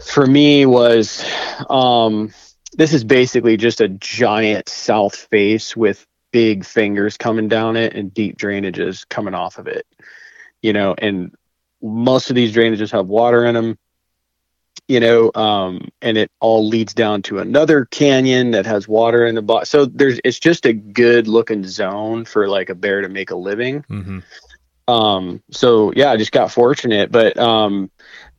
for 0.04 0.26
me 0.26 0.66
was 0.66 1.24
um 1.70 2.32
this 2.74 2.94
is 2.94 3.04
basically 3.04 3.56
just 3.56 3.80
a 3.80 3.88
giant 3.88 4.68
south 4.68 5.14
face 5.14 5.76
with 5.76 6.06
big 6.32 6.64
fingers 6.64 7.16
coming 7.16 7.48
down 7.48 7.76
it 7.76 7.94
and 7.94 8.14
deep 8.14 8.38
drainages 8.38 9.06
coming 9.08 9.34
off 9.34 9.58
of 9.58 9.66
it. 9.66 9.86
You 10.62 10.72
know, 10.72 10.94
and 10.96 11.34
most 11.82 12.30
of 12.30 12.36
these 12.36 12.54
drainages 12.54 12.92
have 12.92 13.06
water 13.06 13.44
in 13.44 13.54
them 13.54 13.78
you 14.88 15.00
know, 15.00 15.30
um, 15.34 15.88
and 16.00 16.18
it 16.18 16.30
all 16.40 16.66
leads 16.66 16.92
down 16.92 17.22
to 17.22 17.38
another 17.38 17.86
canyon 17.86 18.50
that 18.52 18.66
has 18.66 18.88
water 18.88 19.26
in 19.26 19.34
the 19.34 19.42
bottom. 19.42 19.64
So 19.64 19.86
there's 19.86 20.20
it's 20.24 20.38
just 20.38 20.66
a 20.66 20.72
good 20.72 21.28
looking 21.28 21.64
zone 21.64 22.24
for 22.24 22.48
like 22.48 22.68
a 22.68 22.74
bear 22.74 23.00
to 23.00 23.08
make 23.08 23.30
a 23.30 23.36
living. 23.36 23.84
hmm 23.88 24.18
Um, 24.88 25.42
so 25.50 25.92
yeah, 25.94 26.10
I 26.10 26.16
just 26.16 26.32
got 26.32 26.50
fortunate. 26.50 27.10
But 27.12 27.38
um, 27.38 27.90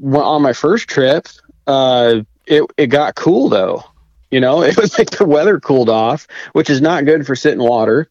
on 0.03 0.41
my 0.41 0.53
first 0.53 0.87
trip, 0.87 1.27
uh, 1.67 2.21
it 2.45 2.63
it 2.77 2.87
got 2.87 3.15
cool 3.15 3.49
though. 3.49 3.83
You 4.31 4.39
know, 4.41 4.63
it 4.63 4.77
was 4.77 4.97
like 4.97 5.11
the 5.11 5.25
weather 5.25 5.59
cooled 5.59 5.89
off, 5.89 6.27
which 6.53 6.69
is 6.69 6.81
not 6.81 7.05
good 7.05 7.25
for 7.25 7.35
sitting 7.35 7.63
water. 7.63 8.09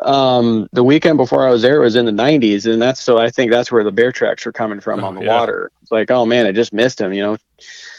Um, 0.00 0.68
the 0.72 0.82
weekend 0.82 1.18
before 1.18 1.46
I 1.46 1.50
was 1.50 1.60
there 1.62 1.80
was 1.80 1.96
in 1.96 2.06
the 2.06 2.12
90s, 2.12 2.70
and 2.70 2.80
that's 2.80 3.00
so 3.02 3.18
I 3.18 3.30
think 3.30 3.50
that's 3.50 3.70
where 3.70 3.84
the 3.84 3.92
bear 3.92 4.10
tracks 4.10 4.44
were 4.46 4.52
coming 4.52 4.80
from 4.80 5.04
Oh, 5.04 5.08
on 5.08 5.14
the 5.14 5.22
yeah. 5.22 5.38
water. 5.38 5.70
It's 5.82 5.92
like, 5.92 6.10
oh 6.10 6.24
man, 6.24 6.46
I 6.46 6.52
just 6.52 6.72
missed 6.72 7.00
him. 7.00 7.12
You 7.12 7.22
know, 7.22 7.36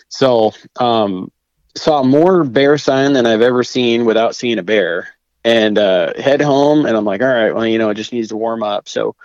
so 0.10 0.54
um, 0.80 1.32
saw 1.76 2.04
more 2.04 2.44
bear 2.44 2.78
sign 2.78 3.14
than 3.14 3.26
I've 3.26 3.42
ever 3.42 3.64
seen 3.64 4.06
without 4.06 4.36
seeing 4.36 4.58
a 4.60 4.64
bear. 4.64 5.10
And 5.46 5.78
uh, 5.78 6.14
head 6.18 6.42
home, 6.42 6.86
and 6.86 6.96
I'm 6.96 7.04
like, 7.06 7.22
all 7.22 7.28
right, 7.28 7.54
well, 7.54 7.68
you 7.68 7.78
know, 7.78 7.90
it 7.90 7.96
just 7.96 8.14
needs 8.14 8.30
to 8.30 8.38
warm 8.38 8.64
up. 8.64 8.88
So, 8.88 9.16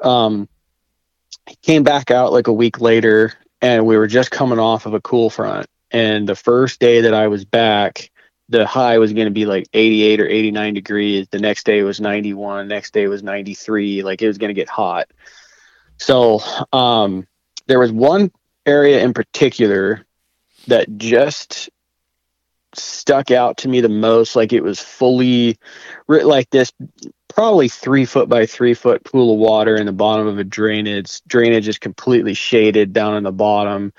um, 0.00 0.48
came 1.62 1.82
back 1.82 2.10
out 2.12 2.32
like 2.32 2.46
a 2.46 2.52
week 2.52 2.80
later, 2.80 3.32
and 3.62 3.86
we 3.86 3.96
were 3.96 4.08
just 4.08 4.32
coming 4.32 4.58
off 4.58 4.84
of 4.84 4.92
a 4.92 5.00
cool 5.00 5.30
front. 5.30 5.66
And 5.92 6.28
the 6.28 6.34
first 6.34 6.80
day 6.80 7.02
that 7.02 7.14
I 7.14 7.28
was 7.28 7.44
back, 7.44 8.10
the 8.48 8.66
high 8.66 8.98
was 8.98 9.12
going 9.12 9.26
to 9.26 9.32
be 9.32 9.46
like 9.46 9.68
88 9.72 10.20
or 10.20 10.28
89 10.28 10.74
degrees. 10.74 11.28
The 11.30 11.38
next 11.38 11.64
day 11.64 11.82
was 11.82 12.00
91. 12.00 12.68
Next 12.68 12.92
day 12.92 13.06
was 13.06 13.22
93. 13.22 14.02
Like 14.02 14.20
it 14.20 14.26
was 14.26 14.36
going 14.36 14.48
to 14.50 14.54
get 14.54 14.68
hot. 14.68 15.10
So 15.98 16.40
um, 16.72 17.26
there 17.66 17.78
was 17.78 17.92
one 17.92 18.32
area 18.66 19.02
in 19.02 19.14
particular 19.14 20.04
that 20.66 20.98
just 20.98 21.70
stuck 22.74 23.30
out 23.30 23.58
to 23.58 23.68
me 23.68 23.80
the 23.80 23.88
most. 23.88 24.34
Like 24.34 24.52
it 24.52 24.62
was 24.62 24.80
fully 24.80 25.56
like 26.08 26.50
this, 26.50 26.72
probably 27.34 27.68
three 27.68 28.04
foot 28.04 28.28
by 28.28 28.46
three 28.46 28.74
foot 28.74 29.04
pool 29.04 29.34
of 29.34 29.38
water 29.38 29.76
in 29.76 29.86
the 29.86 29.92
bottom 29.92 30.26
of 30.26 30.38
a 30.38 30.44
drainage. 30.44 31.22
Drainage 31.26 31.68
is 31.68 31.78
completely 31.78 32.34
shaded 32.34 32.92
down 32.92 33.16
in 33.16 33.24
the 33.24 33.32
bottom 33.32 33.92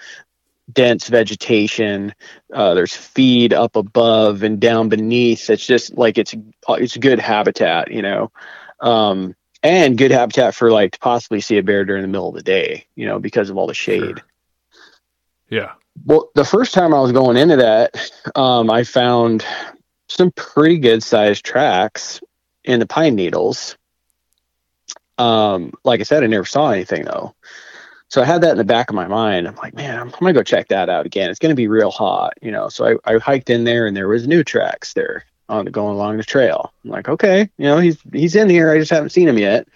dense 0.72 1.08
vegetation. 1.08 2.14
Uh, 2.52 2.74
there's 2.74 2.96
feed 2.96 3.54
up 3.54 3.76
above 3.76 4.44
and 4.44 4.60
down 4.60 4.90
beneath. 4.90 5.50
It's 5.50 5.66
just 5.66 5.98
like 5.98 6.18
it's 6.18 6.36
it's 6.70 6.98
good 6.98 7.20
habitat, 7.20 7.92
you 7.92 8.02
know, 8.02 8.32
um, 8.80 9.36
and 9.62 9.98
good 9.98 10.12
habitat 10.12 10.56
for 10.56 10.72
like 10.72 10.94
to 10.94 11.00
possibly 11.00 11.42
see 11.42 11.58
a 11.58 11.64
bear 11.64 11.86
during 11.86 12.02
the 12.02 12.08
middle 12.08 12.30
of 12.30 12.36
the 12.36 12.44
day, 12.44 12.86
you 12.96 13.06
know, 13.06 13.20
because 13.20 13.50
of 13.50 13.58
all 13.58 13.68
the 13.68 13.74
shade. 13.74 14.02
Sure. 14.02 14.24
Yeah. 15.50 15.72
Well, 16.06 16.30
the 16.34 16.46
first 16.46 16.74
time 16.74 16.94
I 16.94 17.00
was 17.00 17.12
going 17.12 17.38
into 17.38 17.58
that, 17.58 18.12
um, 18.36 18.72
I 18.72 18.84
found 18.84 19.46
some 20.08 20.32
pretty 20.32 20.80
good 20.80 21.04
sized 21.04 21.46
tracks 21.46 22.20
in 22.64 22.80
the 22.80 22.86
pine 22.86 23.16
needles. 23.16 23.78
Um, 25.18 25.74
like 25.84 26.00
I 26.00 26.04
said, 26.04 26.24
I 26.24 26.28
never 26.28 26.46
saw 26.46 26.72
anything 26.72 27.06
though. 27.06 27.36
So 28.08 28.22
I 28.22 28.26
had 28.26 28.42
that 28.42 28.52
in 28.52 28.58
the 28.58 28.64
back 28.64 28.90
of 28.90 28.96
my 28.96 29.08
mind. 29.08 29.48
I'm 29.48 29.56
like, 29.56 29.74
man, 29.74 30.00
I'm, 30.00 30.08
I'm 30.08 30.20
gonna 30.20 30.34
go 30.34 30.44
check 30.44 30.68
that 30.70 30.90
out 30.90 31.06
again. 31.06 31.30
It's 31.30 31.40
gonna 31.40 31.56
be 31.56 31.68
real 31.68 31.92
hot, 31.92 32.34
you 32.42 32.52
know. 32.52 32.70
So 32.70 33.00
I, 33.06 33.14
I 33.14 33.18
hiked 33.18 33.50
in 33.50 33.64
there 33.64 33.88
and 33.88 33.96
there 33.96 34.08
was 34.08 34.28
new 34.28 34.44
tracks 34.44 34.94
there 34.94 35.26
on 35.50 35.66
going 35.66 35.96
along 35.96 36.18
the 36.18 36.24
trail. 36.24 36.74
I'm 36.84 36.92
like, 36.92 37.10
okay, 37.10 37.50
you 37.58 37.66
know, 37.66 37.80
he's 37.80 37.98
he's 38.12 38.36
in 38.36 38.50
here. 38.50 38.72
I 38.72 38.78
just 38.78 38.92
haven't 38.92 39.10
seen 39.10 39.28
him 39.28 39.38
yet. 39.38 39.68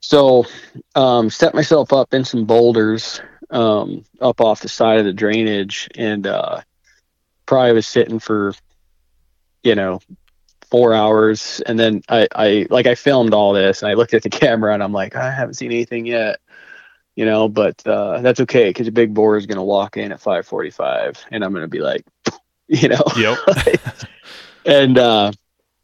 So 0.00 0.46
um, 0.94 1.30
set 1.30 1.54
myself 1.54 1.92
up 1.92 2.14
in 2.14 2.24
some 2.24 2.44
boulders 2.44 3.20
um, 3.50 4.04
up 4.20 4.40
off 4.40 4.60
the 4.60 4.68
side 4.68 4.98
of 4.98 5.04
the 5.04 5.12
drainage 5.12 5.88
and 5.94 6.26
uh, 6.26 6.60
probably 7.46 7.72
was 7.72 7.86
sitting 7.86 8.18
for, 8.18 8.54
you 9.62 9.74
know, 9.74 10.00
four 10.70 10.94
hours. 10.94 11.60
And 11.66 11.78
then 11.78 12.02
I, 12.08 12.28
I, 12.34 12.66
like, 12.70 12.86
I 12.86 12.94
filmed 12.94 13.32
all 13.34 13.52
this 13.52 13.82
and 13.82 13.90
I 13.90 13.94
looked 13.94 14.14
at 14.14 14.22
the 14.22 14.30
camera 14.42 14.74
and 14.74 14.82
I'm 14.82 14.92
like, 14.92 15.16
I 15.16 15.30
haven't 15.30 15.54
seen 15.54 15.72
anything 15.72 16.06
yet, 16.06 16.40
you 17.16 17.24
know, 17.24 17.48
but 17.48 17.84
uh, 17.86 18.20
that's 18.20 18.40
okay 18.40 18.68
because 18.70 18.86
a 18.86 18.92
big 18.92 19.14
boar 19.14 19.36
is 19.36 19.46
going 19.46 19.56
to 19.56 19.62
walk 19.62 19.96
in 19.96 20.12
at 20.12 20.20
545 20.20 21.24
and 21.30 21.42
I'm 21.44 21.52
going 21.52 21.62
to 21.64 21.68
be 21.68 21.80
like, 21.80 22.04
you 22.68 22.88
know, 22.88 23.02
Yep. 23.16 23.38
and 24.66 24.98
uh, 24.98 25.32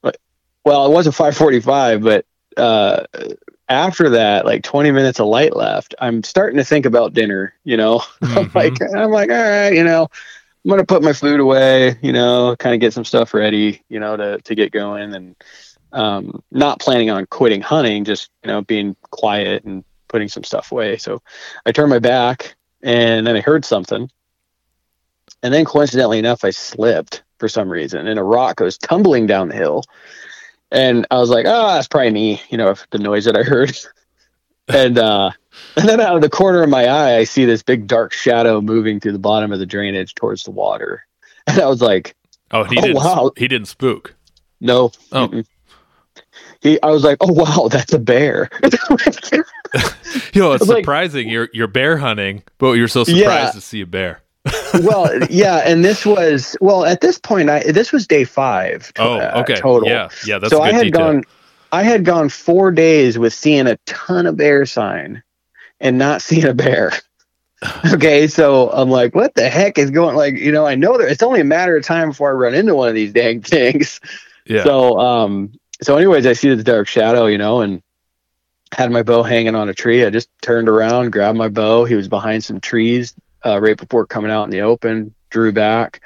but- 0.02 0.18
well, 0.64 0.86
it 0.86 0.92
wasn't 0.92 1.14
545, 1.14 2.02
but 2.02 2.26
uh, 2.56 3.04
after 3.68 4.10
that, 4.10 4.44
like 4.46 4.62
20 4.62 4.90
minutes 4.92 5.18
of 5.20 5.26
light 5.26 5.56
left, 5.56 5.94
I'm 5.98 6.22
starting 6.22 6.58
to 6.58 6.64
think 6.64 6.86
about 6.86 7.14
dinner. 7.14 7.54
You 7.64 7.76
know, 7.76 8.02
I'm 8.22 8.46
Mhm. 8.50 8.54
like 8.54 8.80
I'm 8.94 9.10
like, 9.10 9.30
all 9.30 9.36
right, 9.36 9.72
you 9.74 9.82
know, 9.84 10.08
I'm 10.64 10.70
gonna 10.70 10.84
put 10.84 11.02
my 11.02 11.12
food 11.12 11.40
away. 11.40 11.98
You 12.02 12.12
know, 12.12 12.56
kind 12.58 12.74
of 12.74 12.80
get 12.80 12.92
some 12.92 13.04
stuff 13.04 13.34
ready. 13.34 13.82
You 13.88 14.00
know, 14.00 14.16
to 14.16 14.38
to 14.38 14.54
get 14.54 14.72
going, 14.72 15.14
and 15.14 15.36
um, 15.92 16.42
not 16.50 16.80
planning 16.80 17.10
on 17.10 17.26
quitting 17.26 17.60
hunting, 17.60 18.04
just 18.04 18.30
you 18.42 18.48
know, 18.48 18.62
being 18.62 18.96
quiet 19.10 19.64
and 19.64 19.84
putting 20.08 20.28
some 20.28 20.44
stuff 20.44 20.72
away. 20.72 20.96
So 20.96 21.22
I 21.66 21.72
turned 21.72 21.90
my 21.90 21.98
back, 21.98 22.56
and 22.82 23.26
then 23.26 23.36
I 23.36 23.40
heard 23.40 23.64
something, 23.64 24.08
and 25.42 25.52
then 25.52 25.66
coincidentally 25.66 26.18
enough, 26.18 26.44
I 26.44 26.50
slipped 26.50 27.22
for 27.38 27.48
some 27.48 27.68
reason, 27.68 28.06
and 28.06 28.18
a 28.18 28.22
rock 28.22 28.56
goes 28.56 28.78
tumbling 28.78 29.26
down 29.26 29.48
the 29.48 29.56
hill. 29.56 29.84
And 30.70 31.06
I 31.10 31.18
was 31.18 31.30
like, 31.30 31.44
oh, 31.46 31.74
that's 31.74 31.86
probably 31.86 32.10
me, 32.10 32.42
you 32.48 32.56
know, 32.56 32.74
the 32.90 32.98
noise 32.98 33.26
that 33.26 33.36
I 33.36 33.42
heard. 33.42 33.76
and 34.68 34.98
uh, 34.98 35.30
and 35.76 35.88
then 35.88 36.00
out 36.00 36.16
of 36.16 36.22
the 36.22 36.30
corner 36.30 36.62
of 36.62 36.68
my 36.70 36.86
eye, 36.86 37.16
I 37.16 37.24
see 37.24 37.44
this 37.44 37.62
big 37.62 37.86
dark 37.86 38.12
shadow 38.12 38.60
moving 38.60 39.00
through 39.00 39.12
the 39.12 39.18
bottom 39.18 39.52
of 39.52 39.58
the 39.58 39.66
drainage 39.66 40.14
towards 40.14 40.44
the 40.44 40.50
water. 40.50 41.04
And 41.46 41.60
I 41.60 41.66
was 41.66 41.82
like, 41.82 42.16
Oh, 42.52 42.64
he 42.64 42.78
Oh, 42.78 42.80
didn't. 42.80 42.96
wow. 42.96 43.30
He 43.36 43.48
didn't 43.48 43.68
spook. 43.68 44.14
no. 44.60 44.92
Oh. 45.12 45.28
mm-mm. 45.28 45.46
He, 46.62 46.80
I 46.82 46.86
was 46.90 47.04
like, 47.04 47.18
oh 47.20 47.30
wow, 47.32 47.68
that's 47.70 47.92
a 47.92 47.98
bear. 47.98 48.48
Yo, 50.32 50.52
it's 50.52 50.60
was 50.60 50.68
like- 50.68 50.78
surprising. 50.84 51.28
you're 51.28 51.48
you're 51.52 51.66
bear 51.66 51.98
hunting, 51.98 52.42
but 52.58 52.72
you're 52.72 52.88
so 52.88 53.04
surprised 53.04 53.24
Yeah. 53.24 53.50
to 53.50 53.60
see 53.60 53.80
a 53.82 53.86
bear. 53.86 54.22
well, 54.82 55.10
yeah, 55.30 55.62
and 55.66 55.84
this 55.84 56.04
was 56.06 56.56
well 56.60 56.84
at 56.84 57.00
this 57.00 57.18
point. 57.18 57.50
I 57.50 57.60
this 57.70 57.92
was 57.92 58.06
day 58.06 58.24
five. 58.24 58.92
to- 58.94 59.02
Oh, 59.02 59.18
uh, 59.18 59.40
okay. 59.42 59.56
total. 59.60 59.88
Yeah, 59.88 60.08
yeah. 60.26 60.38
That's 60.38 60.52
so 60.52 60.62
I 60.62 60.72
had 60.72 60.84
detail. 60.84 61.00
gone, 61.12 61.24
I 61.74 61.82
had 61.82 62.04
gone 62.04 62.28
four 62.28 62.70
days 62.70 63.18
with 63.18 63.34
seeing 63.34 63.66
a 63.66 63.76
ton 63.84 64.26
of 64.26 64.36
bear 64.36 64.64
sign, 64.64 65.24
and 65.80 65.98
not 65.98 66.22
seeing 66.26 66.44
a 66.44 66.54
bear. 66.54 66.92
okay, 67.92 68.28
so 68.28 68.70
I'm 68.70 68.90
like, 68.90 69.14
what 69.16 69.34
the 69.34 69.48
heck 69.48 69.76
is 69.76 69.90
going? 69.90 70.14
Like, 70.14 70.36
you 70.36 70.52
know, 70.52 70.64
I 70.64 70.76
know 70.76 70.96
that 70.98 71.10
it's 71.10 71.22
only 71.24 71.40
a 71.40 71.44
matter 71.44 71.76
of 71.76 71.84
time 71.84 72.10
before 72.10 72.30
I 72.30 72.34
run 72.34 72.54
into 72.54 72.76
one 72.76 72.88
of 72.88 72.94
these 72.94 73.12
dang 73.12 73.42
things. 73.42 74.00
yeah. 74.46 74.62
So, 74.62 75.00
um, 75.00 75.52
so 75.82 75.96
anyways, 75.96 76.26
I 76.26 76.34
see 76.34 76.48
this 76.48 76.62
dark 76.62 76.86
shadow, 76.86 77.26
you 77.26 77.38
know, 77.38 77.60
and 77.60 77.82
had 78.70 78.92
my 78.92 79.02
bow 79.02 79.24
hanging 79.24 79.56
on 79.56 79.68
a 79.68 79.74
tree. 79.74 80.04
I 80.04 80.10
just 80.10 80.28
turned 80.42 80.68
around, 80.68 81.10
grabbed 81.10 81.36
my 81.36 81.48
bow. 81.48 81.86
He 81.86 81.96
was 81.96 82.06
behind 82.06 82.44
some 82.44 82.60
trees 82.60 83.14
uh, 83.44 83.60
right 83.60 83.76
before 83.76 84.06
coming 84.06 84.30
out 84.30 84.44
in 84.44 84.50
the 84.50 84.60
open. 84.60 85.12
Drew 85.30 85.50
back, 85.50 86.02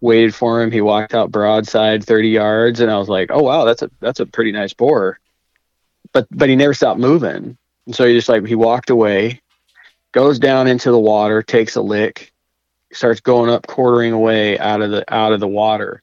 waited 0.00 0.34
for 0.34 0.62
him. 0.62 0.70
He 0.70 0.80
walked 0.80 1.14
out 1.14 1.30
broadside 1.30 2.04
30 2.04 2.28
yards, 2.28 2.80
and 2.80 2.90
I 2.90 2.98
was 2.98 3.08
like, 3.08 3.30
"Oh 3.32 3.42
wow, 3.42 3.64
that's 3.64 3.82
a 3.82 3.90
that's 4.00 4.20
a 4.20 4.26
pretty 4.26 4.52
nice 4.52 4.72
boar." 4.72 5.18
But 6.12 6.26
but 6.30 6.48
he 6.48 6.56
never 6.56 6.74
stopped 6.74 7.00
moving, 7.00 7.56
and 7.86 7.94
so 7.94 8.06
he 8.06 8.14
just 8.14 8.28
like 8.28 8.46
he 8.46 8.54
walked 8.54 8.90
away, 8.90 9.40
goes 10.12 10.38
down 10.38 10.66
into 10.66 10.90
the 10.90 10.98
water, 10.98 11.42
takes 11.42 11.76
a 11.76 11.82
lick, 11.82 12.32
starts 12.92 13.20
going 13.20 13.50
up, 13.50 13.66
quartering 13.66 14.12
away 14.12 14.58
out 14.58 14.82
of 14.82 14.90
the 14.90 15.04
out 15.12 15.32
of 15.32 15.40
the 15.40 15.48
water. 15.48 16.02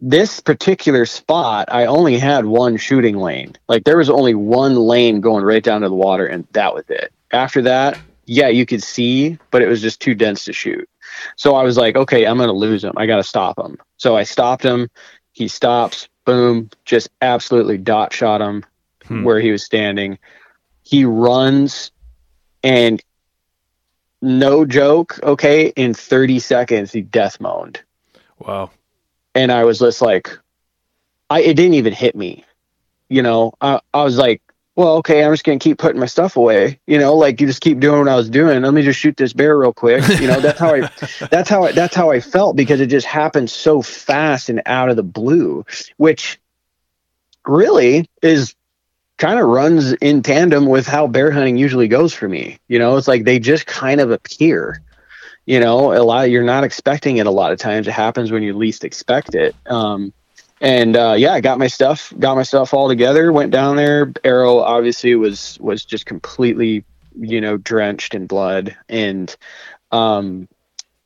this 0.00 0.40
particular 0.40 1.04
spot, 1.04 1.68
I 1.70 1.86
only 1.86 2.18
had 2.18 2.46
one 2.46 2.76
shooting 2.76 3.18
lane. 3.18 3.56
Like 3.68 3.84
there 3.84 3.98
was 3.98 4.08
only 4.08 4.34
one 4.34 4.76
lane 4.76 5.20
going 5.20 5.44
right 5.44 5.62
down 5.62 5.82
to 5.82 5.88
the 5.88 5.94
water, 5.94 6.26
and 6.26 6.46
that 6.52 6.74
was 6.74 6.84
it. 6.88 7.12
After 7.32 7.62
that, 7.62 7.98
yeah, 8.24 8.48
you 8.48 8.64
could 8.64 8.82
see, 8.82 9.38
but 9.50 9.62
it 9.62 9.68
was 9.68 9.82
just 9.82 10.00
too 10.00 10.14
dense 10.14 10.44
to 10.46 10.52
shoot. 10.52 10.88
So 11.36 11.54
I 11.54 11.62
was 11.62 11.76
like, 11.76 11.96
okay, 11.96 12.26
I'm 12.26 12.38
going 12.38 12.48
to 12.48 12.54
lose 12.54 12.82
him. 12.82 12.94
I 12.96 13.06
got 13.06 13.16
to 13.16 13.24
stop 13.24 13.58
him. 13.58 13.76
So 13.98 14.16
I 14.16 14.22
stopped 14.22 14.64
him. 14.64 14.88
He 15.32 15.48
stops, 15.48 16.08
boom, 16.24 16.70
just 16.84 17.10
absolutely 17.20 17.76
dot 17.76 18.12
shot 18.12 18.40
him 18.40 18.64
hmm. 19.04 19.24
where 19.24 19.40
he 19.40 19.50
was 19.50 19.64
standing. 19.64 20.18
He 20.82 21.04
runs, 21.04 21.90
and 22.64 23.02
no 24.22 24.64
joke, 24.64 25.18
okay, 25.22 25.68
in 25.76 25.94
30 25.94 26.38
seconds, 26.38 26.92
he 26.92 27.02
death 27.02 27.40
moaned. 27.40 27.80
Wow 28.38 28.70
and 29.34 29.52
I 29.52 29.64
was 29.64 29.78
just 29.78 30.02
like, 30.02 30.36
I 31.28 31.40
it 31.40 31.54
didn't 31.54 31.74
even 31.74 31.92
hit 31.92 32.16
me, 32.16 32.44
you 33.08 33.22
know. 33.22 33.52
I 33.60 33.80
I 33.94 34.04
was 34.04 34.16
like, 34.18 34.42
well, 34.76 34.96
okay, 34.96 35.24
I'm 35.24 35.32
just 35.32 35.44
gonna 35.44 35.58
keep 35.58 35.78
putting 35.78 36.00
my 36.00 36.06
stuff 36.06 36.36
away, 36.36 36.80
you 36.86 36.98
know, 36.98 37.14
like 37.16 37.40
you 37.40 37.46
just 37.46 37.60
keep 37.60 37.80
doing 37.80 38.00
what 38.00 38.08
I 38.08 38.16
was 38.16 38.30
doing. 38.30 38.62
Let 38.62 38.74
me 38.74 38.82
just 38.82 38.98
shoot 38.98 39.16
this 39.16 39.32
bear 39.32 39.58
real 39.58 39.72
quick, 39.72 40.06
you 40.20 40.26
know. 40.26 40.40
That's 40.40 40.58
how 40.58 40.74
I, 40.74 40.80
that's 41.30 41.48
how 41.48 41.64
I, 41.64 41.72
that's 41.72 41.94
how 41.94 42.10
I 42.10 42.20
felt 42.20 42.56
because 42.56 42.80
it 42.80 42.86
just 42.86 43.06
happened 43.06 43.50
so 43.50 43.82
fast 43.82 44.48
and 44.48 44.62
out 44.66 44.90
of 44.90 44.96
the 44.96 45.02
blue, 45.02 45.64
which 45.96 46.40
really 47.46 48.08
is 48.22 48.54
kind 49.18 49.38
of 49.38 49.46
runs 49.46 49.92
in 49.92 50.22
tandem 50.22 50.66
with 50.66 50.86
how 50.86 51.06
bear 51.06 51.30
hunting 51.30 51.56
usually 51.56 51.88
goes 51.88 52.14
for 52.14 52.28
me. 52.28 52.58
You 52.68 52.78
know, 52.78 52.96
it's 52.96 53.06
like 53.06 53.24
they 53.24 53.38
just 53.38 53.66
kind 53.66 54.00
of 54.00 54.10
appear 54.10 54.80
you 55.46 55.60
know, 55.60 55.92
a 55.92 56.02
lot 56.02 56.30
you're 56.30 56.42
not 56.42 56.64
expecting 56.64 57.16
it 57.16 57.26
a 57.26 57.30
lot 57.30 57.52
of 57.52 57.58
times. 57.58 57.88
It 57.88 57.92
happens 57.92 58.30
when 58.30 58.42
you 58.42 58.52
least 58.54 58.84
expect 58.84 59.34
it. 59.34 59.54
Um, 59.66 60.12
and 60.60 60.96
uh, 60.96 61.14
yeah, 61.16 61.32
I 61.32 61.40
got 61.40 61.58
my 61.58 61.68
stuff, 61.68 62.12
got 62.18 62.36
my 62.36 62.42
stuff 62.42 62.74
all 62.74 62.88
together, 62.88 63.32
went 63.32 63.50
down 63.50 63.76
there. 63.76 64.12
Arrow 64.24 64.58
obviously 64.58 65.14
was 65.14 65.58
was 65.60 65.84
just 65.84 66.04
completely, 66.04 66.84
you 67.18 67.40
know, 67.40 67.56
drenched 67.56 68.14
in 68.14 68.26
blood, 68.26 68.76
and 68.88 69.34
um, 69.90 70.48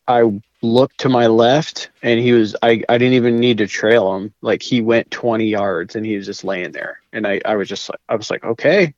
I 0.09 0.41
looked 0.61 0.99
to 1.01 1.09
my 1.09 1.29
left, 1.29 1.91
and 2.03 2.19
he 2.19 2.33
was. 2.33 2.57
I 2.63 2.83
I 2.89 2.99
didn't 2.99 3.15
even 3.15 3.39
need 3.39 3.59
to 3.59 3.69
trail 3.69 4.17
him. 4.17 4.35
Like 4.43 4.61
he 4.61 4.81
went 4.81 5.13
20 5.13 5.47
yards, 5.47 5.95
and 5.95 6.05
he 6.05 6.17
was 6.17 6.27
just 6.27 6.43
laying 6.43 6.73
there, 6.73 7.01
and 7.13 7.25
I 7.25 7.41
I 7.45 7.55
was 7.55 7.69
just 7.69 7.89
like 7.89 8.01
I 8.09 8.17
was 8.17 8.31
like, 8.33 8.43
okay, 8.43 8.93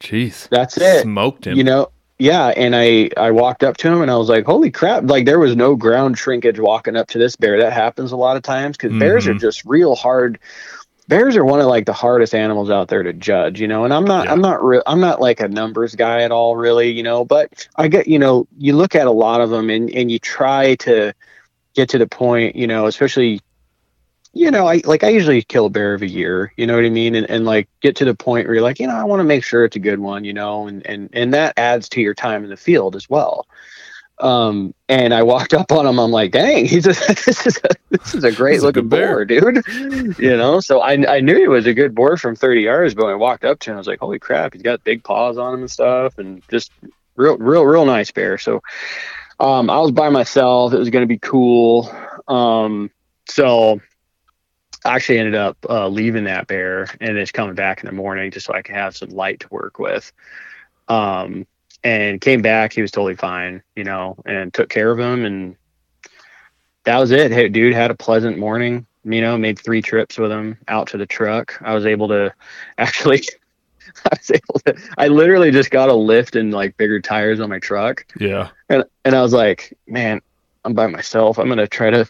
jeez, 0.00 0.48
that's 0.50 0.76
it, 0.76 1.02
smoked 1.02 1.46
him. 1.46 1.56
You 1.56 1.64
know, 1.64 1.90
yeah 2.18 2.48
and 2.48 2.76
i 2.76 3.10
i 3.16 3.30
walked 3.30 3.64
up 3.64 3.76
to 3.76 3.88
him 3.88 4.00
and 4.00 4.10
i 4.10 4.16
was 4.16 4.28
like 4.28 4.44
holy 4.44 4.70
crap 4.70 5.02
like 5.04 5.24
there 5.24 5.38
was 5.38 5.56
no 5.56 5.74
ground 5.74 6.16
shrinkage 6.16 6.60
walking 6.60 6.96
up 6.96 7.08
to 7.08 7.18
this 7.18 7.36
bear 7.36 7.58
that 7.60 7.72
happens 7.72 8.12
a 8.12 8.16
lot 8.16 8.36
of 8.36 8.42
times 8.42 8.76
because 8.76 8.90
mm-hmm. 8.90 9.00
bears 9.00 9.26
are 9.26 9.30
mm-hmm. 9.30 9.40
just 9.40 9.64
real 9.64 9.94
hard 9.94 10.38
bears 11.08 11.36
are 11.36 11.44
one 11.44 11.60
of 11.60 11.66
like 11.66 11.86
the 11.86 11.92
hardest 11.92 12.34
animals 12.34 12.70
out 12.70 12.88
there 12.88 13.02
to 13.02 13.12
judge 13.12 13.60
you 13.60 13.68
know 13.68 13.84
and 13.84 13.92
i'm 13.92 14.04
not 14.04 14.26
yeah. 14.26 14.32
i'm 14.32 14.40
not 14.40 14.64
real 14.64 14.82
i'm 14.86 15.00
not 15.00 15.20
like 15.20 15.40
a 15.40 15.48
numbers 15.48 15.94
guy 15.94 16.22
at 16.22 16.30
all 16.30 16.56
really 16.56 16.90
you 16.90 17.02
know 17.02 17.24
but 17.24 17.68
i 17.76 17.88
get 17.88 18.06
you 18.06 18.18
know 18.18 18.46
you 18.58 18.74
look 18.74 18.94
at 18.94 19.06
a 19.06 19.12
lot 19.12 19.40
of 19.40 19.50
them 19.50 19.68
and 19.68 19.90
and 19.90 20.10
you 20.10 20.18
try 20.18 20.76
to 20.76 21.12
get 21.74 21.88
to 21.88 21.98
the 21.98 22.06
point 22.06 22.54
you 22.54 22.66
know 22.66 22.86
especially 22.86 23.40
you 24.34 24.50
know, 24.50 24.66
I 24.66 24.82
like 24.84 25.04
I 25.04 25.08
usually 25.08 25.42
kill 25.42 25.66
a 25.66 25.70
bear 25.70 25.92
every 25.94 26.10
year, 26.10 26.52
you 26.56 26.66
know 26.66 26.74
what 26.74 26.84
I 26.84 26.90
mean? 26.90 27.14
And 27.14 27.28
and 27.30 27.44
like 27.44 27.68
get 27.80 27.94
to 27.96 28.04
the 28.04 28.14
point 28.14 28.46
where 28.46 28.54
you're 28.54 28.64
like, 28.64 28.80
you 28.80 28.86
know, 28.86 28.94
I 28.94 29.04
want 29.04 29.20
to 29.20 29.24
make 29.24 29.44
sure 29.44 29.64
it's 29.64 29.76
a 29.76 29.80
good 29.80 30.00
one, 30.00 30.24
you 30.24 30.32
know, 30.32 30.66
and 30.66 30.84
and 30.86 31.08
and 31.12 31.32
that 31.32 31.54
adds 31.56 31.88
to 31.90 32.00
your 32.00 32.14
time 32.14 32.42
in 32.42 32.50
the 32.50 32.56
field 32.56 32.96
as 32.96 33.08
well. 33.08 33.46
Um, 34.20 34.74
and 34.88 35.12
I 35.12 35.22
walked 35.22 35.54
up 35.54 35.72
on 35.72 35.86
him, 35.86 35.98
I'm 35.98 36.10
like, 36.10 36.32
dang, 36.32 36.66
he's 36.66 36.86
a 36.86 36.88
this 37.26 37.46
is 37.46 37.58
a 37.58 37.68
this 37.90 38.14
is 38.14 38.24
a 38.24 38.32
great 38.32 38.60
looking 38.60 38.88
boar, 38.88 39.24
dude. 39.24 39.62
you 40.18 40.36
know, 40.36 40.60
so 40.60 40.80
I 40.80 40.92
I 41.16 41.20
knew 41.20 41.36
he 41.36 41.48
was 41.48 41.66
a 41.66 41.74
good 41.74 41.94
boar 41.94 42.16
from 42.16 42.34
30 42.34 42.62
yards, 42.62 42.94
but 42.94 43.04
when 43.04 43.12
I 43.14 43.16
walked 43.16 43.44
up 43.44 43.60
to 43.60 43.70
him, 43.70 43.76
I 43.76 43.78
was 43.78 43.86
like, 43.86 44.00
holy 44.00 44.18
crap, 44.18 44.54
he's 44.54 44.62
got 44.62 44.82
big 44.84 45.04
paws 45.04 45.38
on 45.38 45.54
him 45.54 45.60
and 45.60 45.70
stuff, 45.70 46.18
and 46.18 46.42
just 46.48 46.72
real 47.14 47.38
real 47.38 47.64
real 47.64 47.86
nice 47.86 48.10
bear. 48.10 48.36
So 48.38 48.62
um 49.38 49.70
I 49.70 49.78
was 49.78 49.92
by 49.92 50.08
myself, 50.08 50.72
it 50.72 50.78
was 50.78 50.90
gonna 50.90 51.06
be 51.06 51.18
cool. 51.18 51.88
Um 52.26 52.90
so 53.28 53.80
actually 54.84 55.18
ended 55.18 55.34
up 55.34 55.56
uh, 55.68 55.88
leaving 55.88 56.24
that 56.24 56.46
bear 56.46 56.86
and 57.00 57.16
it's 57.16 57.32
coming 57.32 57.54
back 57.54 57.82
in 57.82 57.86
the 57.86 57.92
morning 57.92 58.30
just 58.30 58.46
so 58.46 58.52
I 58.52 58.62
can 58.62 58.74
have 58.74 58.96
some 58.96 59.10
light 59.10 59.40
to 59.40 59.48
work 59.50 59.78
with. 59.78 60.12
Um, 60.88 61.46
and 61.82 62.20
came 62.20 62.42
back, 62.42 62.72
he 62.72 62.82
was 62.82 62.90
totally 62.90 63.14
fine, 63.14 63.62
you 63.76 63.84
know, 63.84 64.16
and 64.24 64.52
took 64.52 64.70
care 64.70 64.90
of 64.90 64.98
him. 64.98 65.24
And 65.24 65.56
that 66.84 66.98
was 66.98 67.10
it. 67.10 67.30
Hey, 67.30 67.48
dude 67.48 67.74
had 67.74 67.90
a 67.90 67.94
pleasant 67.94 68.38
morning, 68.38 68.86
you 69.04 69.20
know, 69.20 69.36
made 69.36 69.58
three 69.58 69.82
trips 69.82 70.18
with 70.18 70.30
him 70.30 70.58
out 70.68 70.88
to 70.88 70.98
the 70.98 71.06
truck. 71.06 71.60
I 71.62 71.74
was 71.74 71.86
able 71.86 72.08
to 72.08 72.32
actually, 72.78 73.22
I 74.04 74.16
was 74.18 74.30
able 74.30 74.60
to, 74.66 74.76
I 74.98 75.08
literally 75.08 75.50
just 75.50 75.70
got 75.70 75.88
a 75.88 75.94
lift 75.94 76.36
and 76.36 76.52
like 76.52 76.76
bigger 76.76 77.00
tires 77.00 77.40
on 77.40 77.50
my 77.50 77.58
truck. 77.58 78.06
Yeah. 78.18 78.50
And, 78.68 78.84
and 79.04 79.14
I 79.14 79.22
was 79.22 79.32
like, 79.32 79.76
man, 79.86 80.20
I'm 80.64 80.74
by 80.74 80.86
myself. 80.86 81.38
I'm 81.38 81.46
going 81.46 81.58
to 81.58 81.68
try 81.68 81.90
to 81.90 82.08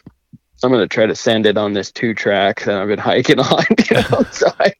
I'm 0.63 0.71
going 0.71 0.81
to 0.81 0.93
try 0.93 1.05
to 1.05 1.15
send 1.15 1.45
it 1.45 1.57
on 1.57 1.73
this 1.73 1.91
two 1.91 2.13
track 2.13 2.63
that 2.63 2.75
I've 2.75 2.87
been 2.87 2.99
hiking 2.99 3.39
on. 3.39 3.63
You 3.89 3.95
know? 3.95 4.23
so 4.31 4.47
I, 4.59 4.73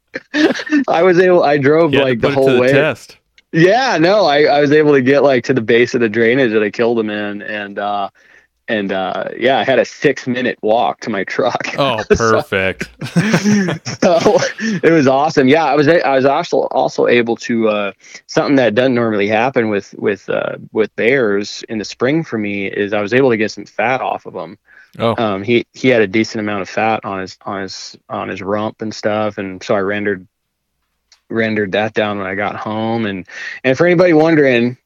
I 0.88 1.02
was 1.02 1.18
able, 1.18 1.42
I 1.42 1.58
drove 1.58 1.92
like 1.92 2.20
the 2.20 2.30
whole 2.30 2.50
the 2.50 2.60
way. 2.60 2.72
Test. 2.72 3.16
Yeah, 3.52 3.96
no, 3.98 4.26
I, 4.26 4.42
I 4.44 4.60
was 4.60 4.72
able 4.72 4.92
to 4.92 5.02
get 5.02 5.22
like 5.22 5.44
to 5.44 5.54
the 5.54 5.60
base 5.60 5.94
of 5.94 6.00
the 6.00 6.08
drainage 6.08 6.52
that 6.52 6.62
I 6.62 6.70
killed 6.70 6.98
him 6.98 7.10
in. 7.10 7.42
And, 7.42 7.78
uh, 7.78 8.10
and 8.68 8.90
uh, 8.90 9.28
yeah, 9.38 9.58
I 9.58 9.64
had 9.64 9.78
a 9.78 9.84
six 9.84 10.26
minute 10.26 10.58
walk 10.62 11.00
to 11.00 11.10
my 11.10 11.24
truck. 11.24 11.74
Oh, 11.78 12.02
perfect. 12.10 12.90
so, 13.06 13.72
so, 13.84 14.38
it 14.60 14.90
was 14.90 15.06
awesome. 15.06 15.48
Yeah, 15.48 15.64
I 15.64 15.74
was 15.76 15.86
I 15.88 16.16
was 16.16 16.24
also 16.24 16.62
also 16.72 17.06
able 17.06 17.36
to 17.36 17.68
uh, 17.68 17.92
something 18.26 18.56
that 18.56 18.74
doesn't 18.74 18.94
normally 18.94 19.28
happen 19.28 19.68
with 19.68 19.94
with 19.98 20.28
uh, 20.28 20.56
with 20.72 20.94
bears 20.96 21.64
in 21.68 21.78
the 21.78 21.84
spring 21.84 22.24
for 22.24 22.38
me 22.38 22.66
is 22.66 22.92
I 22.92 23.00
was 23.00 23.14
able 23.14 23.30
to 23.30 23.36
get 23.36 23.52
some 23.52 23.66
fat 23.66 24.00
off 24.00 24.26
of 24.26 24.34
them. 24.34 24.58
Oh. 24.98 25.14
Um, 25.16 25.42
he 25.42 25.66
he 25.72 25.88
had 25.88 26.02
a 26.02 26.06
decent 26.06 26.40
amount 26.40 26.62
of 26.62 26.68
fat 26.68 27.04
on 27.04 27.20
his 27.20 27.38
on 27.42 27.62
his 27.62 27.96
on 28.08 28.28
his 28.28 28.42
rump 28.42 28.82
and 28.82 28.94
stuff, 28.94 29.38
and 29.38 29.62
so 29.62 29.74
I 29.74 29.80
rendered 29.80 30.26
rendered 31.28 31.72
that 31.72 31.92
down 31.94 32.18
when 32.18 32.26
I 32.26 32.34
got 32.34 32.56
home. 32.56 33.06
And 33.06 33.26
and 33.64 33.76
for 33.76 33.86
anybody 33.86 34.12
wondering, 34.12 34.76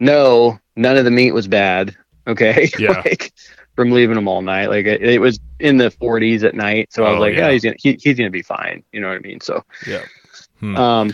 no, 0.00 0.58
none 0.76 0.96
of 0.96 1.04
the 1.04 1.10
meat 1.10 1.32
was 1.32 1.48
bad. 1.48 1.96
Okay, 2.26 2.70
yeah. 2.78 3.02
like 3.04 3.32
from 3.76 3.90
leaving 3.90 4.16
him 4.16 4.28
all 4.28 4.42
night, 4.42 4.70
like 4.70 4.86
it, 4.86 5.02
it 5.02 5.20
was 5.20 5.40
in 5.58 5.76
the 5.76 5.90
40s 5.90 6.44
at 6.44 6.54
night. 6.54 6.92
So 6.92 7.04
I 7.04 7.10
was 7.10 7.18
oh, 7.18 7.20
like, 7.20 7.34
yeah. 7.34 7.46
yeah, 7.46 7.52
he's 7.52 7.64
gonna 7.64 7.76
he, 7.78 7.98
he's 8.00 8.16
gonna 8.16 8.30
be 8.30 8.42
fine. 8.42 8.82
You 8.92 9.00
know 9.00 9.08
what 9.08 9.16
I 9.16 9.20
mean? 9.20 9.40
So 9.40 9.64
yeah. 9.86 10.04
Hmm. 10.60 10.76
Um. 10.76 11.12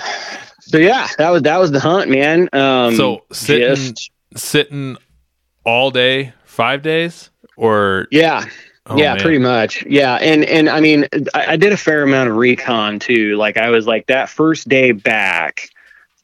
So 0.61 0.79
yeah, 0.79 1.09
that 1.19 1.31
was 1.31 1.43
that 1.43 1.59
was 1.59 1.73
the 1.73 1.81
hunt, 1.81 2.11
man. 2.11 2.49
Um. 2.53 2.95
So 2.95 3.25
sitting 3.33 3.95
just, 3.95 4.11
sitting 4.37 4.97
all 5.65 5.91
day, 5.91 6.33
five 6.45 6.83
days 6.83 7.31
or 7.61 8.09
yeah. 8.11 8.47
Oh, 8.87 8.97
yeah 8.97 9.13
man. 9.13 9.23
pretty 9.23 9.39
much. 9.39 9.85
Yeah 9.87 10.15
and 10.17 10.45
and 10.45 10.69
i 10.69 10.81
mean 10.81 11.07
I, 11.35 11.53
I, 11.53 11.57
did 11.57 11.73
a 11.73 11.77
fair 11.77 12.03
amount 12.03 12.31
of 12.31 12.37
recon 12.37 12.99
too. 12.99 13.37
Like 13.37 13.57
i 13.57 13.69
was 13.69 13.87
like 13.87 14.07
that 14.07 14.29
first 14.29 14.69
day 14.69 14.93
back 14.93 15.69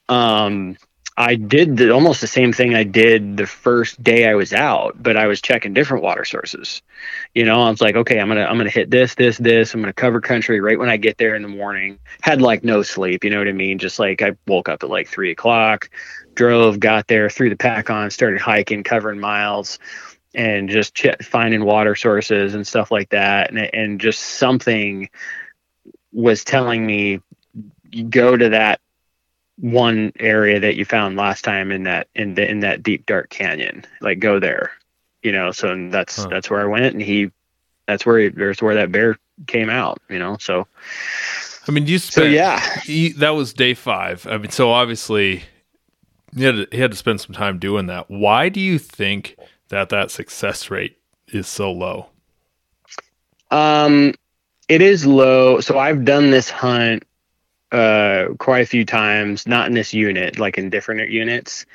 um 0.08 0.76
i 1.16 1.34
did 1.34 1.76
the, 1.76 1.92
almost 1.92 2.20
the 2.20 2.26
same 2.26 2.52
thing 2.52 2.74
i 2.74 2.82
did 2.82 3.36
the 3.36 3.46
first 3.46 4.02
day 4.02 4.28
i 4.28 4.34
was 4.34 4.52
out 4.52 5.00
but 5.02 5.16
i 5.16 5.26
was 5.26 5.42
checking 5.42 5.74
different 5.74 6.02
water 6.02 6.24
sources. 6.24 6.80
You 7.34 7.44
know 7.44 7.60
i 7.60 7.70
was 7.70 7.82
like 7.82 7.94
okay 7.94 8.18
i'm 8.18 8.28
gonna 8.28 8.44
i'm 8.44 8.56
gonna 8.56 8.70
hit 8.70 8.90
this 8.90 9.14
this 9.14 9.36
this. 9.36 9.74
I'm 9.74 9.80
gonna 9.80 9.92
cover 9.92 10.20
country 10.20 10.60
right 10.60 10.78
when 10.78 10.88
i 10.88 10.96
get 10.96 11.18
there 11.18 11.36
in 11.36 11.42
the 11.42 11.48
morning. 11.48 11.98
Had 12.22 12.40
like 12.40 12.64
no 12.64 12.82
sleep 12.82 13.22
you 13.22 13.30
know 13.30 13.38
what 13.38 13.48
i 13.48 13.52
mean? 13.52 13.78
Just 13.78 13.98
like 13.98 14.22
i 14.22 14.34
woke 14.46 14.70
up 14.70 14.82
at 14.82 14.88
like 14.88 15.08
three 15.08 15.30
o'clock 15.30 15.90
drove 16.34 16.80
got 16.80 17.06
there 17.06 17.30
threw 17.30 17.48
the 17.48 17.56
pack 17.56 17.90
on 17.90 18.10
started 18.10 18.40
hiking 18.40 18.82
covering 18.82 19.20
miles 19.20 19.78
and 20.36 20.68
just 20.68 20.94
ch- 20.94 21.22
finding 21.22 21.64
water 21.64 21.96
sources 21.96 22.54
and 22.54 22.66
stuff 22.66 22.92
like 22.92 23.08
that 23.08 23.50
and, 23.50 23.58
and 23.74 24.00
just 24.00 24.20
something 24.20 25.08
was 26.12 26.44
telling 26.44 26.86
me 26.86 27.20
go 28.08 28.36
to 28.36 28.50
that 28.50 28.80
one 29.58 30.12
area 30.18 30.60
that 30.60 30.76
you 30.76 30.84
found 30.84 31.16
last 31.16 31.42
time 31.42 31.72
in 31.72 31.84
that 31.84 32.08
in 32.14 32.34
the 32.34 32.48
in 32.48 32.60
that 32.60 32.82
deep 32.82 33.06
dark 33.06 33.30
canyon. 33.30 33.84
Like 34.00 34.18
go 34.18 34.38
there, 34.38 34.72
you 35.22 35.32
know. 35.32 35.50
So 35.52 35.88
that's 35.88 36.16
huh. 36.16 36.28
that's 36.28 36.50
where 36.50 36.60
I 36.60 36.66
went, 36.66 36.94
and 36.94 37.02
he, 37.02 37.30
that's 37.86 38.04
where 38.04 38.18
he, 38.18 38.28
there's 38.28 38.60
where 38.60 38.74
that 38.74 38.92
bear 38.92 39.18
came 39.46 39.70
out, 39.70 40.00
you 40.08 40.18
know. 40.18 40.36
So, 40.40 40.66
I 41.66 41.72
mean, 41.72 41.86
you 41.86 41.98
spent, 41.98 42.26
so 42.26 42.28
yeah, 42.28 42.80
he, 42.80 43.12
that 43.12 43.30
was 43.30 43.52
day 43.52 43.74
five. 43.74 44.26
I 44.26 44.38
mean, 44.38 44.50
so 44.50 44.70
obviously, 44.70 45.44
he 46.36 46.44
had 46.44 46.56
to, 46.56 46.68
he 46.70 46.80
had 46.80 46.90
to 46.90 46.96
spend 46.96 47.20
some 47.20 47.34
time 47.34 47.58
doing 47.58 47.86
that. 47.86 48.10
Why 48.10 48.48
do 48.50 48.60
you 48.60 48.78
think 48.78 49.36
that 49.68 49.88
that 49.90 50.10
success 50.10 50.70
rate 50.70 50.98
is 51.28 51.46
so 51.46 51.72
low? 51.72 52.06
Um, 53.50 54.14
it 54.68 54.82
is 54.82 55.06
low. 55.06 55.60
So 55.60 55.78
I've 55.78 56.04
done 56.04 56.30
this 56.30 56.50
hunt 56.50 57.04
uh, 57.72 58.28
quite 58.38 58.62
a 58.62 58.66
few 58.66 58.84
times, 58.84 59.46
not 59.46 59.66
in 59.66 59.74
this 59.74 59.92
unit, 59.92 60.38
like 60.38 60.58
in 60.58 60.70
different 60.70 61.10
units. 61.10 61.66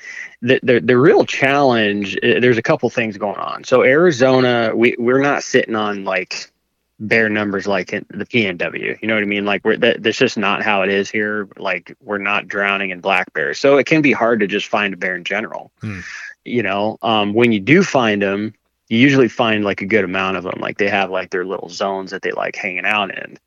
The, 0.41 0.59
the, 0.63 0.79
the 0.79 0.97
real 0.97 1.25
challenge, 1.25 2.15
uh, 2.17 2.39
there's 2.39 2.57
a 2.57 2.61
couple 2.61 2.89
things 2.89 3.17
going 3.17 3.37
on. 3.37 3.63
So 3.63 3.83
Arizona, 3.83 4.71
we, 4.75 4.95
we're 4.97 5.21
not 5.21 5.43
sitting 5.43 5.75
on 5.75 6.03
like 6.03 6.51
bear 6.99 7.29
numbers 7.29 7.67
like 7.67 7.93
in 7.93 8.05
the 8.09 8.25
PNW. 8.25 9.01
You 9.01 9.07
know 9.07 9.15
what 9.15 9.23
I 9.23 9.27
mean? 9.27 9.45
Like 9.45 9.65
we're, 9.65 9.77
that, 9.77 10.03
that's 10.03 10.17
just 10.17 10.37
not 10.37 10.63
how 10.63 10.83
it 10.83 10.89
is 10.89 11.09
here. 11.09 11.47
Like 11.57 11.95
we're 12.01 12.19
not 12.19 12.47
drowning 12.47 12.91
in 12.91 13.01
black 13.01 13.33
bears. 13.33 13.59
So 13.59 13.77
it 13.77 13.85
can 13.85 14.01
be 14.01 14.11
hard 14.11 14.39
to 14.41 14.47
just 14.47 14.67
find 14.67 14.93
a 14.93 14.97
bear 14.97 15.15
in 15.15 15.23
general. 15.23 15.71
Hmm. 15.81 15.99
You 16.45 16.63
know, 16.63 16.97
um, 17.01 17.33
when 17.33 17.51
you 17.51 17.59
do 17.59 17.83
find 17.83 18.21
them, 18.21 18.53
you 18.89 18.97
usually 18.97 19.29
find 19.29 19.63
like 19.63 19.81
a 19.81 19.85
good 19.85 20.03
amount 20.03 20.37
of 20.37 20.43
them. 20.43 20.59
Like 20.59 20.77
they 20.77 20.89
have 20.89 21.09
like 21.09 21.29
their 21.29 21.45
little 21.45 21.69
zones 21.69 22.11
that 22.11 22.21
they 22.21 22.31
like 22.31 22.55
hanging 22.55 22.85
out 22.85 23.15
in 23.15 23.37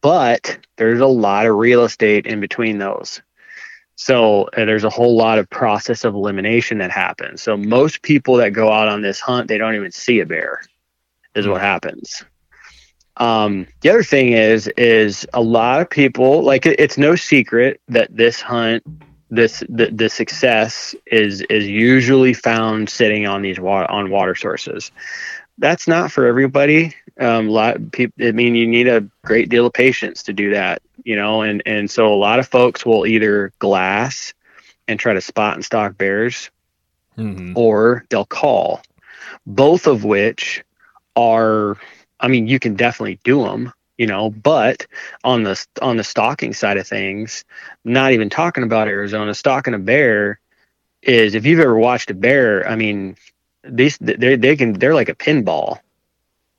but 0.00 0.58
there's 0.76 1.00
a 1.00 1.06
lot 1.06 1.46
of 1.46 1.56
real 1.56 1.84
estate 1.84 2.26
in 2.26 2.40
between 2.40 2.78
those. 2.78 3.22
So 3.96 4.44
uh, 4.44 4.64
there's 4.64 4.84
a 4.84 4.90
whole 4.90 5.16
lot 5.16 5.38
of 5.38 5.48
process 5.50 6.04
of 6.04 6.14
elimination 6.14 6.78
that 6.78 6.90
happens. 6.90 7.42
So 7.42 7.56
most 7.56 8.02
people 8.02 8.36
that 8.36 8.50
go 8.50 8.72
out 8.72 8.88
on 8.88 9.02
this 9.02 9.20
hunt, 9.20 9.48
they 9.48 9.58
don't 9.58 9.74
even 9.74 9.92
see 9.92 10.20
a 10.20 10.26
bear, 10.26 10.62
is 11.34 11.46
what 11.46 11.60
happens. 11.60 12.24
Um, 13.16 13.68
the 13.82 13.90
other 13.90 14.02
thing 14.02 14.32
is, 14.32 14.66
is 14.76 15.24
a 15.32 15.40
lot 15.40 15.80
of 15.80 15.88
people 15.88 16.42
like 16.42 16.66
it, 16.66 16.80
it's 16.80 16.98
no 16.98 17.14
secret 17.14 17.80
that 17.88 18.14
this 18.14 18.40
hunt, 18.40 18.82
this 19.30 19.62
the, 19.68 19.90
the 19.90 20.08
success 20.08 20.94
is 21.06 21.40
is 21.42 21.66
usually 21.66 22.34
found 22.34 22.88
sitting 22.88 23.26
on 23.26 23.42
these 23.42 23.58
water 23.58 23.90
on 23.90 24.10
water 24.10 24.34
sources. 24.34 24.90
That's 25.58 25.86
not 25.86 26.10
for 26.10 26.26
everybody 26.26 26.94
um, 27.20 27.48
a 27.48 27.50
lot 27.50 27.92
people, 27.92 28.26
I 28.26 28.32
mean, 28.32 28.54
you 28.54 28.66
need 28.66 28.88
a 28.88 29.06
great 29.24 29.48
deal 29.48 29.66
of 29.66 29.72
patience 29.72 30.24
to 30.24 30.32
do 30.32 30.50
that, 30.50 30.82
you 31.04 31.16
know, 31.16 31.42
and, 31.42 31.62
and 31.64 31.90
so 31.90 32.12
a 32.12 32.16
lot 32.16 32.38
of 32.38 32.48
folks 32.48 32.84
will 32.84 33.06
either 33.06 33.52
glass 33.58 34.34
and 34.88 34.98
try 34.98 35.14
to 35.14 35.20
spot 35.20 35.54
and 35.54 35.64
stalk 35.64 35.96
bears 35.96 36.50
mm-hmm. 37.16 37.52
or 37.56 38.04
they'll 38.10 38.24
call, 38.24 38.82
both 39.46 39.86
of 39.86 40.04
which 40.04 40.64
are, 41.14 41.76
I 42.18 42.28
mean, 42.28 42.48
you 42.48 42.58
can 42.58 42.74
definitely 42.74 43.20
do 43.22 43.44
them, 43.44 43.72
you 43.98 44.06
know, 44.06 44.30
but 44.30 44.86
on 45.22 45.42
the, 45.42 45.66
on 45.80 45.96
the 45.96 46.04
stalking 46.04 46.52
side 46.52 46.76
of 46.76 46.86
things, 46.86 47.44
not 47.84 48.12
even 48.12 48.30
talking 48.30 48.64
about 48.64 48.88
Arizona, 48.88 49.34
stalking 49.34 49.74
a 49.74 49.78
bear 49.78 50.40
is 51.02 51.34
if 51.34 51.46
you've 51.46 51.60
ever 51.60 51.76
watched 51.76 52.10
a 52.10 52.14
bear, 52.14 52.68
I 52.68 52.76
mean, 52.76 53.16
these, 53.62 53.98
they, 53.98 54.36
they 54.36 54.56
can, 54.56 54.74
they're 54.74 54.94
like 54.94 55.08
a 55.08 55.14
pinball 55.14 55.78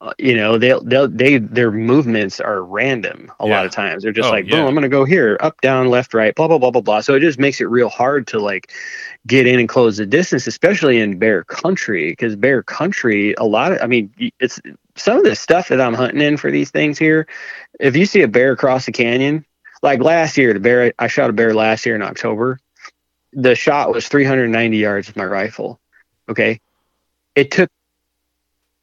uh, 0.02 0.12
you 0.18 0.36
know 0.36 0.58
they'll 0.58 0.84
they'll 0.84 1.08
they 1.08 1.38
their 1.38 1.72
movements 1.72 2.42
are 2.42 2.62
random 2.62 3.32
a 3.40 3.48
yeah. 3.48 3.56
lot 3.56 3.66
of 3.66 3.72
times 3.72 4.04
they're 4.04 4.12
just 4.12 4.28
oh, 4.28 4.32
like 4.32 4.46
boom 4.46 4.60
yeah. 4.60 4.66
i'm 4.66 4.74
gonna 4.74 4.90
go 4.90 5.06
here 5.06 5.38
up 5.40 5.60
down 5.62 5.88
left 5.88 6.14
right 6.14 6.36
blah 6.36 6.50
blah 6.50 6.58
blah 6.58 6.70
blah 6.70 6.82
blah 6.82 7.00
so 7.00 7.16
it 7.16 7.22
just 7.22 7.40
makes 7.40 7.62
it 7.62 7.66
real 7.66 7.88
hard 7.88 8.28
to 8.28 8.38
like 8.38 8.74
get 9.26 9.48
in 9.48 9.58
and 9.58 9.70
close 9.70 9.96
the 9.96 10.06
distance 10.06 10.48
especially 10.48 11.00
in 11.00 11.18
bear 11.18 11.46
country 11.46 12.12
because 12.12 12.36
bear 12.36 12.62
country 12.62 13.34
a 13.36 13.46
lot 13.46 13.72
of 13.72 13.82
i 13.82 13.88
mean 13.88 14.14
it's 14.40 14.60
some 14.96 15.18
of 15.18 15.24
the 15.24 15.36
stuff 15.36 15.70
that 15.70 15.82
i'm 15.82 15.94
hunting 15.94 16.22
in 16.22 16.38
for 16.38 16.52
these 16.52 16.72
things 16.72 16.98
here 16.98 17.28
if 17.80 17.96
you 17.96 18.06
see 18.06 18.22
a 18.22 18.28
bear 18.28 18.52
across 18.52 18.86
the 18.86 18.92
canyon 18.92 19.46
like 19.82 20.00
last 20.00 20.38
year 20.38 20.54
the 20.54 20.60
bear 20.60 20.94
i 21.00 21.08
shot 21.08 21.30
a 21.30 21.34
bear 21.34 21.54
last 21.54 21.86
year 21.86 21.96
in 21.96 22.02
october 22.02 22.60
the 23.34 23.56
shot 23.56 23.92
was 23.92 24.08
390 24.08 24.78
yards 24.78 25.08
with 25.08 25.16
my 25.16 25.26
rifle 25.26 25.80
okay 26.30 26.60
it 27.36 27.52
took 27.52 27.70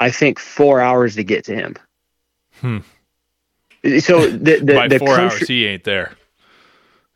I 0.03 0.11
think 0.11 0.41
four 0.41 0.81
hours 0.81 1.15
to 1.15 1.23
get 1.23 1.45
to 1.45 1.55
him. 1.55 1.77
Hmm. 2.61 2.79
So 4.01 4.29
the, 4.29 4.59
the 4.59 4.75
by 4.75 4.89
the 4.89 4.99
four 4.99 5.15
country, 5.15 5.39
hours 5.39 5.49
he 5.49 5.67
ain't 5.67 5.85
there. 5.85 6.17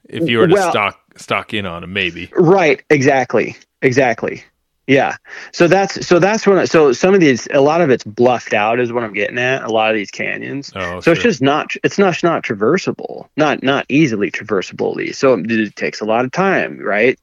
If 0.09 0.29
you 0.29 0.39
were 0.39 0.47
to 0.47 0.55
well, 0.55 0.71
stock 0.71 1.01
stock 1.17 1.53
in 1.53 1.67
on 1.67 1.83
him, 1.83 1.93
maybe. 1.93 2.31
Right. 2.33 2.85
Exactly. 2.89 3.57
Exactly. 3.83 4.45
Yeah. 4.87 5.17
So 5.53 5.67
that's 5.67 6.07
so 6.07 6.19
that's 6.19 6.47
when 6.47 6.65
so 6.67 6.93
some 6.93 7.13
of 7.13 7.21
these 7.21 7.49
a 7.53 7.61
lot 7.61 7.81
of 7.81 7.91
it's 7.91 8.05
bluffed 8.05 8.55
out 8.55 8.79
is 8.79 8.93
what 8.93 9.03
I'm 9.03 9.13
getting 9.13 9.39
at. 9.39 9.65
A 9.65 9.69
lot 9.69 9.91
of 9.91 9.97
these 9.97 10.13
canyons. 10.13 10.73
Oh, 10.77 11.01
so 11.01 11.01
sure. 11.01 11.13
it's 11.15 11.23
just 11.23 11.43
not 11.43 11.73
it's 11.83 11.99
not 11.99 12.23
not 12.23 12.45
traversable. 12.45 13.29
Not 13.37 13.63
not 13.63 13.87
easily 13.89 14.31
traversable 14.31 14.91
at 14.93 14.97
least. 14.97 15.19
So 15.19 15.35
it, 15.35 15.51
it 15.51 15.77
takes 15.77 16.01
a 16.01 16.05
lot 16.05 16.25
of 16.25 16.31
time, 16.31 16.79
right? 16.79 17.19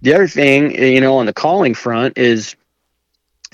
The 0.00 0.14
other 0.14 0.28
thing, 0.28 0.82
you 0.82 1.00
know, 1.00 1.18
on 1.18 1.26
the 1.26 1.32
calling 1.34 1.74
front 1.74 2.16
is 2.16 2.56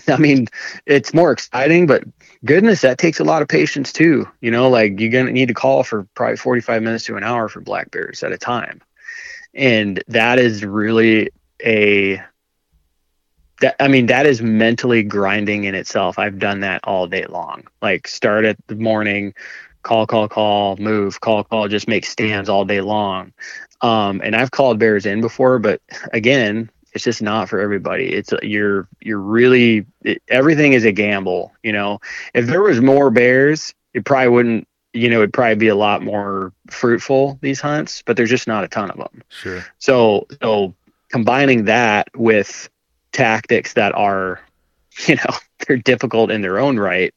I 0.09 0.17
mean, 0.17 0.49
it's 0.87 1.15
more 1.15 1.33
exciting, 1.33 1.87
but 1.87 2.05
goodness, 2.45 2.83
that 2.83 2.99
takes 2.99 3.21
a 3.21 3.25
lot 3.25 3.43
of 3.43 3.49
patience 3.49 3.93
too. 3.93 4.29
You 4.41 4.51
know, 4.51 4.69
like 4.69 5.01
you're 5.01 5.11
going 5.11 5.27
to 5.27 5.33
need 5.33 5.49
to 5.49 5.55
call 5.55 5.83
for 5.83 6.07
probably 6.15 6.37
45 6.37 6.83
minutes 6.83 7.05
to 7.05 7.17
an 7.17 7.25
hour 7.25 7.49
for 7.49 7.61
black 7.61 7.91
bears 7.91 8.23
at 8.23 8.33
a 8.33 8.39
time. 8.39 8.81
And 9.55 10.03
that 10.09 10.39
is 10.39 10.65
really 10.65 11.31
a, 11.65 12.23
that, 13.65 13.77
I 13.81 13.89
mean, 13.89 14.07
that 14.07 14.27
is 14.27 14.43
mentally 14.43 15.03
grinding 15.03 15.65
in 15.65 15.75
itself. 15.75 16.19
I've 16.19 16.39
done 16.39 16.61
that 16.61 16.83
all 16.85 17.07
day 17.07 17.25
long. 17.27 17.67
Like 17.81 18.07
start 18.07 18.45
at 18.45 18.59
the 18.67 18.75
morning, 18.75 19.35
call, 19.83 20.07
call, 20.07 20.29
call, 20.29 20.77
move, 20.77 21.21
call, 21.23 21.45
call, 21.45 21.69
just 21.69 21.89
make 21.89 22.05
stands 22.05 22.51
all 22.51 22.67
day 22.67 22.83
long. 22.83 23.33
Um, 23.81 24.21
and 24.23 24.37
I've 24.37 24.51
called 24.51 24.79
bears 24.79 25.07
in 25.07 25.23
before, 25.23 25.59
but 25.59 25.81
again, 26.13 26.71
it's 26.93 27.05
just 27.05 27.23
not 27.23 27.49
for 27.49 27.59
everybody. 27.59 28.13
It's 28.13 28.33
you're 28.43 28.87
you're 29.01 29.19
really 29.19 29.87
it, 30.03 30.23
everything 30.29 30.75
is 30.75 30.85
a 30.85 30.93
gamble. 30.93 31.53
You 31.63 31.73
know, 31.73 32.01
if 32.35 32.47
there 32.47 32.63
was 32.63 32.81
more 32.81 33.11
bears, 33.11 33.75
it 33.95 34.05
probably 34.05 34.29
wouldn't. 34.29 34.69
You 34.93 35.09
know, 35.09 35.19
it'd 35.19 35.33
probably 35.33 35.57
be 35.57 35.69
a 35.69 35.75
lot 35.75 36.03
more 36.03 36.53
fruitful 36.71 37.39
these 37.43 37.61
hunts, 37.61 38.03
but 38.07 38.17
there's 38.17 38.31
just 38.31 38.47
not 38.47 38.63
a 38.63 38.69
ton 38.69 38.91
of 38.91 38.99
them. 38.99 39.23
Sure. 39.29 39.65
So 39.79 40.29
so 40.41 40.75
combining 41.11 41.65
that 41.65 42.09
with 42.15 42.69
tactics 43.15 43.73
that 43.75 43.95
are, 43.95 44.41
you 45.07 45.17
know, 45.17 45.37
they're 45.67 45.79
difficult 45.79 46.31
in 46.31 46.43
their 46.43 46.59
own 46.59 46.79
right. 46.79 47.15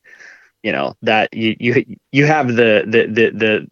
You 0.63 0.71
know 0.71 0.95
that 1.03 1.33
you 1.33 1.55
you 1.60 1.97
you 2.12 2.25
have 2.25 2.47
the 2.47 2.83
the 2.86 3.05
the 3.07 3.29
the 3.29 3.67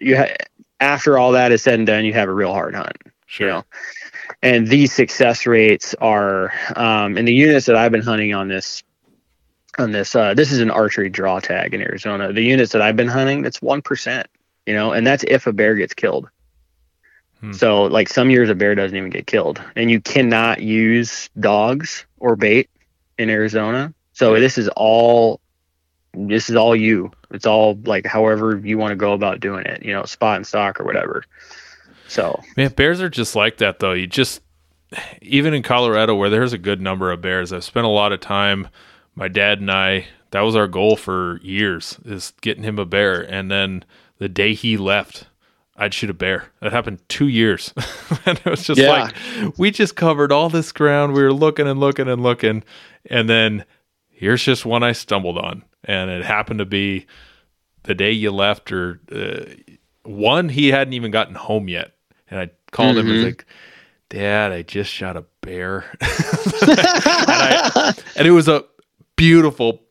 you 0.00 0.16
ha- 0.16 0.34
after 0.80 1.18
all 1.18 1.32
that 1.32 1.52
is 1.52 1.62
said 1.62 1.74
and 1.74 1.86
done, 1.86 2.04
you 2.04 2.12
have 2.14 2.28
a 2.28 2.32
real 2.32 2.52
hard 2.52 2.74
hunt. 2.74 2.96
Sure. 3.26 3.46
You 3.46 3.52
know? 3.54 3.64
and 4.42 4.66
these 4.66 4.92
success 4.92 5.46
rates 5.46 5.94
are 6.00 6.52
um, 6.76 7.16
in 7.16 7.24
the 7.24 7.34
units 7.34 7.66
that 7.66 7.76
I've 7.76 7.92
been 7.92 8.02
hunting 8.02 8.34
on 8.34 8.48
this 8.48 8.82
on 9.78 9.92
this 9.92 10.14
uh, 10.14 10.34
this 10.34 10.52
is 10.52 10.60
an 10.60 10.70
archery 10.70 11.08
draw 11.08 11.40
tag 11.40 11.74
in 11.74 11.80
Arizona. 11.80 12.32
The 12.32 12.42
units 12.42 12.72
that 12.72 12.82
I've 12.82 12.96
been 12.96 13.08
hunting, 13.08 13.42
that's 13.42 13.62
one 13.62 13.82
percent, 13.82 14.26
you 14.66 14.74
know, 14.74 14.92
and 14.92 15.06
that's 15.06 15.24
if 15.28 15.46
a 15.46 15.52
bear 15.52 15.74
gets 15.74 15.94
killed. 15.94 16.28
Hmm. 17.42 17.52
So 17.52 17.82
like 17.82 18.08
some 18.08 18.30
years 18.30 18.48
a 18.48 18.54
bear 18.54 18.74
doesn't 18.74 18.96
even 18.96 19.10
get 19.10 19.26
killed, 19.26 19.60
and 19.76 19.90
you 19.90 20.00
cannot 20.00 20.62
use 20.62 21.28
dogs 21.38 22.06
or 22.18 22.36
bait 22.36 22.70
in 23.18 23.28
Arizona. 23.28 23.92
So 24.12 24.38
this 24.38 24.56
is 24.56 24.68
all 24.76 25.40
this 26.14 26.48
is 26.48 26.56
all 26.56 26.76
you. 26.76 27.10
It's 27.32 27.46
all 27.46 27.78
like 27.84 28.06
however 28.06 28.60
you 28.62 28.78
want 28.78 28.92
to 28.92 28.96
go 28.96 29.12
about 29.12 29.40
doing 29.40 29.66
it, 29.66 29.84
you 29.84 29.92
know, 29.92 30.04
spot 30.04 30.36
and 30.36 30.46
stalk 30.46 30.80
or 30.80 30.84
whatever. 30.84 31.24
So 32.06 32.40
man, 32.56 32.72
bears 32.72 33.00
are 33.00 33.10
just 33.10 33.34
like 33.34 33.58
that 33.58 33.80
though. 33.80 33.92
You 33.92 34.06
just 34.06 34.40
even 35.20 35.52
in 35.52 35.62
Colorado 35.64 36.14
where 36.14 36.30
there's 36.30 36.52
a 36.52 36.58
good 36.58 36.80
number 36.80 37.10
of 37.10 37.20
bears, 37.20 37.52
I've 37.52 37.64
spent 37.64 37.86
a 37.86 37.90
lot 37.90 38.12
of 38.12 38.20
time. 38.20 38.68
My 39.14 39.28
dad 39.28 39.60
and 39.60 39.70
I, 39.70 40.06
that 40.30 40.40
was 40.40 40.56
our 40.56 40.68
goal 40.68 40.96
for 40.96 41.38
years, 41.42 41.98
is 42.04 42.32
getting 42.40 42.62
him 42.62 42.78
a 42.78 42.86
bear. 42.86 43.20
And 43.20 43.50
then 43.50 43.84
the 44.18 44.28
day 44.28 44.54
he 44.54 44.76
left, 44.76 45.26
I'd 45.82 45.94
shoot 45.94 46.10
a 46.10 46.14
bear. 46.14 46.50
That 46.60 46.72
happened 46.72 47.00
two 47.08 47.28
years. 47.28 47.72
and 48.26 48.38
it 48.38 48.46
was 48.46 48.64
just 48.64 48.80
yeah. 48.80 48.90
like 48.90 49.58
we 49.58 49.70
just 49.70 49.96
covered 49.96 50.32
all 50.32 50.48
this 50.48 50.72
ground. 50.72 51.12
We 51.12 51.22
were 51.22 51.32
looking 51.32 51.66
and 51.66 51.80
looking 51.80 52.08
and 52.08 52.22
looking. 52.22 52.64
And 53.10 53.28
then 53.28 53.64
here's 54.08 54.42
just 54.42 54.64
one 54.64 54.82
I 54.82 54.92
stumbled 54.92 55.38
on. 55.38 55.64
And 55.84 56.10
it 56.10 56.24
happened 56.24 56.60
to 56.60 56.64
be 56.64 57.06
the 57.82 57.94
day 57.94 58.12
you 58.12 58.30
left, 58.30 58.70
or 58.70 59.00
uh, 59.10 59.44
one, 60.04 60.48
he 60.48 60.68
hadn't 60.68 60.92
even 60.92 61.10
gotten 61.10 61.34
home 61.34 61.68
yet 61.68 61.92
and 62.32 62.40
I 62.40 62.50
called 62.70 62.96
mm-hmm. 62.96 63.06
him 63.06 63.14
and 63.14 63.16
was 63.16 63.24
like, 63.26 63.46
Dad, 64.08 64.52
I 64.52 64.62
just 64.62 64.90
shot 64.90 65.16
a 65.16 65.24
bear. 65.42 65.84
and, 66.00 66.10
I, 67.30 67.94
and, 68.16 68.26
it 68.26 68.30
was 68.30 68.48
a 68.48 68.64
beautiful, 69.16 69.82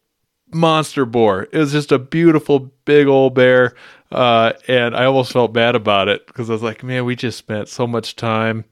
monster 0.52 1.06
boar. 1.06 1.48
It 1.52 1.58
was 1.58 1.72
just 1.72 1.92
a 1.92 2.00
beautiful 2.00 2.72
big 2.86 3.08
old 3.08 3.36
bear. 3.36 3.76
Uh, 4.12 4.54
and 4.68 4.96
I 4.96 5.06
almost 5.06 5.32
felt 5.32 5.54
bad 5.54 5.76
about 5.76 6.08
it 6.08 6.28
because 6.28 6.50
I 6.50 6.54
was 6.54 6.64
like, 6.64 6.84
man, 6.84 7.06
we 7.06 7.16
just 7.16 7.38
spent 7.38 7.70
so 7.70 7.88
much 7.88 8.16
time. 8.16 8.66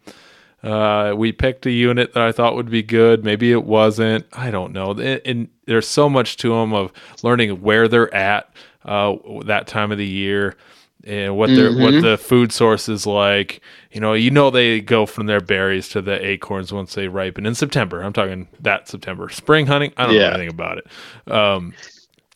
Uh, 0.62 1.14
we 1.16 1.32
picked 1.32 1.66
a 1.66 1.72
unit 1.72 2.14
that 2.14 2.24
I 2.24 2.32
thought 2.32 2.56
would 2.56 2.70
be 2.70 2.84
good. 2.84 3.24
Maybe 3.24 3.52
it 3.52 3.64
wasn't. 3.64 4.26
I 4.34 4.52
don't 4.52 4.74
know. 4.74 4.92
And, 4.92 5.22
and 5.26 5.48
there's 5.66 5.88
so 5.88 6.10
much 6.10 6.36
to 6.38 6.50
them 6.50 6.74
of 6.74 6.92
learning 7.24 7.62
where 7.62 7.88
they're 7.88 8.14
at 8.14 8.52
uh, 8.84 9.16
that 9.46 9.68
time 9.68 9.92
of 9.92 9.98
the 9.98 10.08
year 10.08 10.58
and 11.06 11.38
what 11.38 11.50
their 11.50 11.72
mm-hmm. 11.72 11.82
what 11.82 12.02
the 12.02 12.18
food 12.18 12.52
source 12.52 12.90
is 12.90 13.08
like. 13.08 13.62
You 13.92 14.02
know, 14.02 14.14
you 14.14 14.32
know 14.32 14.50
they 14.50 14.82
go 14.82 15.06
from 15.06 15.28
their 15.28 15.40
berries 15.40 15.88
to 15.90 16.02
the 16.02 16.24
acorns 16.26 16.74
once 16.74 16.94
they 16.94 17.08
ripen 17.08 17.46
in 17.46 17.56
September. 17.56 18.02
I'm 18.02 18.14
talking 18.14 18.50
that 18.60 18.90
September. 18.90 19.30
Spring 19.30 19.66
hunting, 19.66 19.94
I 19.96 20.06
don't 20.06 20.16
yeah. 20.16 20.22
know 20.22 20.36
anything 20.36 20.50
about 20.50 20.80
it. 20.80 21.32
Um, 21.32 21.74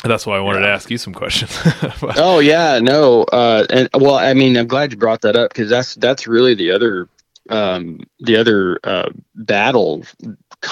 that's 0.04 0.26
why 0.26 0.38
I 0.38 0.40
wanted 0.42 0.60
yeah. 0.60 0.68
to 0.68 0.74
ask 0.74 0.92
you 0.92 0.98
some 0.98 1.14
questions. 1.14 1.58
oh 2.18 2.40
yeah, 2.40 2.80
no, 2.80 3.24
uh, 3.24 3.66
and 3.70 3.90
well, 3.94 4.16
I 4.16 4.34
mean, 4.34 4.58
I'm 4.58 4.68
glad 4.68 4.92
you 4.92 4.98
brought 4.98 5.22
that 5.22 5.36
up 5.36 5.52
because 5.52 5.70
that's 5.70 5.96
that's 5.96 6.28
really 6.28 6.56
the 6.56 6.72
other 6.72 7.08
um, 7.50 8.02
the 8.20 8.36
other 8.36 8.80
uh, 8.84 9.10
battle 9.36 10.04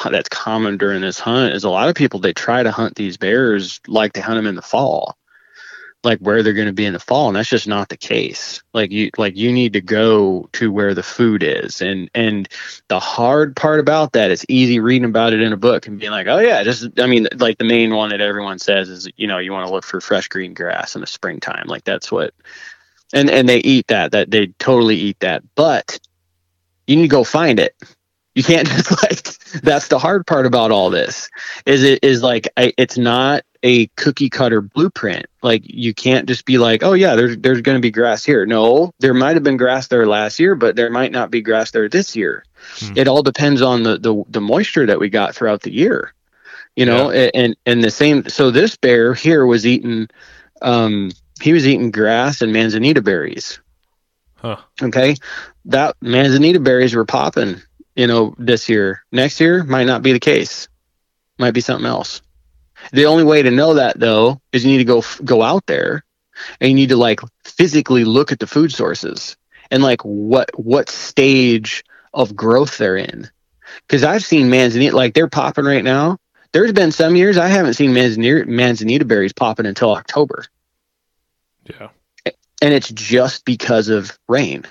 that's 0.10 0.30
common 0.30 0.78
during 0.78 1.02
this 1.02 1.20
hunt 1.20 1.54
is 1.54 1.64
a 1.64 1.70
lot 1.70 1.90
of 1.90 1.96
people 1.96 2.20
they 2.20 2.34
try 2.34 2.64
to 2.64 2.72
hunt 2.72 2.96
these 2.96 3.18
bears 3.18 3.82
like 3.88 4.14
they 4.14 4.22
hunt 4.22 4.38
them 4.38 4.48
in 4.48 4.56
the 4.56 4.62
fall 4.62 5.18
like 6.04 6.20
where 6.20 6.42
they're 6.42 6.54
going 6.54 6.68
to 6.68 6.74
be 6.74 6.86
in 6.86 6.94
the 6.94 7.00
fall 7.00 7.28
and 7.28 7.36
that's 7.36 7.50
just 7.50 7.68
not 7.68 7.90
the 7.90 7.98
case. 7.98 8.64
Like 8.74 8.92
you 8.92 9.12
like 9.18 9.38
you 9.38 9.52
need 9.52 9.74
to 9.74 9.82
go 9.82 10.50
to 10.54 10.72
where 10.72 10.94
the 10.94 11.04
food 11.04 11.44
is 11.44 11.82
and 11.82 12.10
and 12.16 12.50
the 12.88 13.00
hard 13.00 13.56
part 13.56 13.80
about 13.80 14.14
that 14.14 14.32
is 14.32 14.46
easy 14.50 14.80
reading 14.80 15.10
about 15.10 15.34
it 15.34 15.42
in 15.42 15.54
a 15.54 15.58
book 15.58 15.88
and 15.88 16.00
being 16.00 16.12
like 16.12 16.28
oh 16.28 16.40
yeah 16.40 16.64
just 16.64 17.00
i 17.00 17.06
mean 17.06 17.28
like 17.38 17.58
the 17.58 17.64
main 17.64 17.94
one 17.94 18.10
that 18.10 18.22
everyone 18.22 18.58
says 18.58 18.90
is 18.90 19.10
you 19.16 19.28
know 19.28 19.38
you 19.38 19.52
want 19.52 19.68
to 19.68 19.72
look 19.72 19.84
for 19.84 20.02
fresh 20.02 20.28
green 20.28 20.54
grass 20.54 20.96
in 20.96 21.02
the 21.02 21.08
springtime. 21.08 21.68
Like 21.68 21.84
that's 21.84 22.12
what 22.12 22.34
and 23.14 23.30
and 23.30 23.48
they 23.48 23.60
eat 23.60 23.88
that 23.88 24.12
that 24.14 24.32
they 24.32 24.48
totally 24.60 24.96
eat 24.96 25.20
that 25.20 25.44
but 25.56 26.00
you 26.88 26.96
need 26.96 27.04
to 27.04 27.08
go 27.08 27.24
find 27.24 27.60
it. 27.60 27.76
You 28.34 28.44
can't 28.44 28.68
just 28.68 28.92
like 29.04 29.24
that's 29.62 29.88
the 29.88 30.00
hard 30.00 30.26
part 30.26 30.46
about 30.46 30.72
all 30.72 30.90
this 30.90 31.30
is 31.66 31.84
it 31.84 32.04
is 32.04 32.24
like 32.24 32.48
I, 32.58 32.74
it's 32.78 32.98
not 32.98 33.44
a 33.64 33.88
cookie 33.96 34.30
cutter 34.30 34.62
blueprint 34.62 35.26
like 35.44 35.62
you 35.66 35.94
can't 35.94 36.28
just 36.28 36.46
be 36.46 36.58
like 36.58 36.84
oh 36.84 36.94
yeah 36.94 37.16
there's 37.16 37.38
there's 37.38 37.62
going 37.62 37.78
to 37.78 37.82
be 37.82 37.92
grass 37.92 38.24
here 38.24 38.46
no 38.46 38.92
there 39.00 39.14
might 39.14 39.36
have 39.36 39.44
been 39.44 39.58
grass 39.58 39.88
there 39.88 40.08
last 40.08 40.40
year 40.40 40.56
but 40.56 40.76
there 40.76 40.90
might 40.90 41.12
not 41.12 41.30
be 41.30 41.42
grass 41.42 41.72
there 41.72 41.88
this 41.88 42.16
year 42.16 42.44
hmm. 42.80 42.94
it 42.98 43.08
all 43.08 43.22
depends 43.22 43.62
on 43.62 43.84
the, 43.84 43.98
the 43.98 44.24
the 44.30 44.42
moisture 44.42 44.86
that 44.86 45.00
we 45.00 45.10
got 45.10 45.36
throughout 45.36 45.62
the 45.62 45.72
year 45.72 46.14
you 46.76 46.86
know 46.86 47.12
yeah. 47.12 47.30
and 47.34 47.56
and 47.66 47.84
the 47.84 47.92
same 47.92 48.28
so 48.28 48.50
this 48.50 48.76
bear 48.78 49.14
here 49.14 49.46
was 49.46 49.66
eating 49.66 50.08
um 50.62 51.12
he 51.42 51.54
was 51.54 51.68
eating 51.68 51.92
grass 51.92 52.42
and 52.42 52.52
manzanita 52.52 53.02
berries 53.02 53.60
huh. 54.36 54.58
okay 54.82 55.16
that 55.66 55.96
manzanita 56.02 56.60
berries 56.60 56.96
were 56.96 57.06
popping 57.06 57.62
you 57.96 58.08
know, 58.08 58.34
this 58.38 58.70
year. 58.70 59.04
Next 59.12 59.40
year 59.40 59.64
might 59.64 59.86
not 59.86 60.02
be 60.02 60.14
the 60.14 60.20
case. 60.20 60.68
Might 61.38 61.54
be 61.54 61.62
something 61.62 61.86
else. 61.86 62.22
The 62.92 63.06
only 63.06 63.24
way 63.24 63.42
to 63.42 63.52
know 63.52 63.76
that 63.76 64.00
though 64.00 64.42
is 64.52 64.66
you 64.66 64.72
need 64.72 64.80
to 64.80 64.84
go 64.84 65.04
go 65.24 65.42
out 65.42 65.66
there 65.66 66.04
and 66.60 66.70
you 66.70 66.76
need 66.76 66.90
to 66.90 66.98
like 66.98 67.20
physically 67.44 68.04
look 68.04 68.32
at 68.32 68.40
the 68.40 68.48
food 68.48 68.72
sources 68.72 69.38
and 69.70 69.84
like 69.84 70.02
what 70.02 70.50
what 70.60 70.90
stage 70.90 71.84
of 72.14 72.36
growth 72.36 72.78
they're 72.78 72.98
in. 72.98 73.30
Cuz 73.88 74.04
I've 74.04 74.24
seen 74.24 74.50
manzanita 74.50 74.96
like 74.96 75.14
they're 75.14 75.30
popping 75.30 75.66
right 75.66 75.84
now. 75.84 76.18
There's 76.52 76.74
been 76.74 76.92
some 76.92 77.16
years 77.16 77.38
I 77.38 77.48
haven't 77.48 77.76
seen 77.76 77.94
manzanita, 77.94 78.46
manzanita 78.46 79.06
berries 79.06 79.34
popping 79.34 79.66
until 79.66 79.92
October. 79.96 80.46
Yeah. 81.66 81.90
And 82.62 82.74
it's 82.74 82.90
just 82.90 83.46
because 83.46 83.88
of 83.88 84.18
rain 84.28 84.66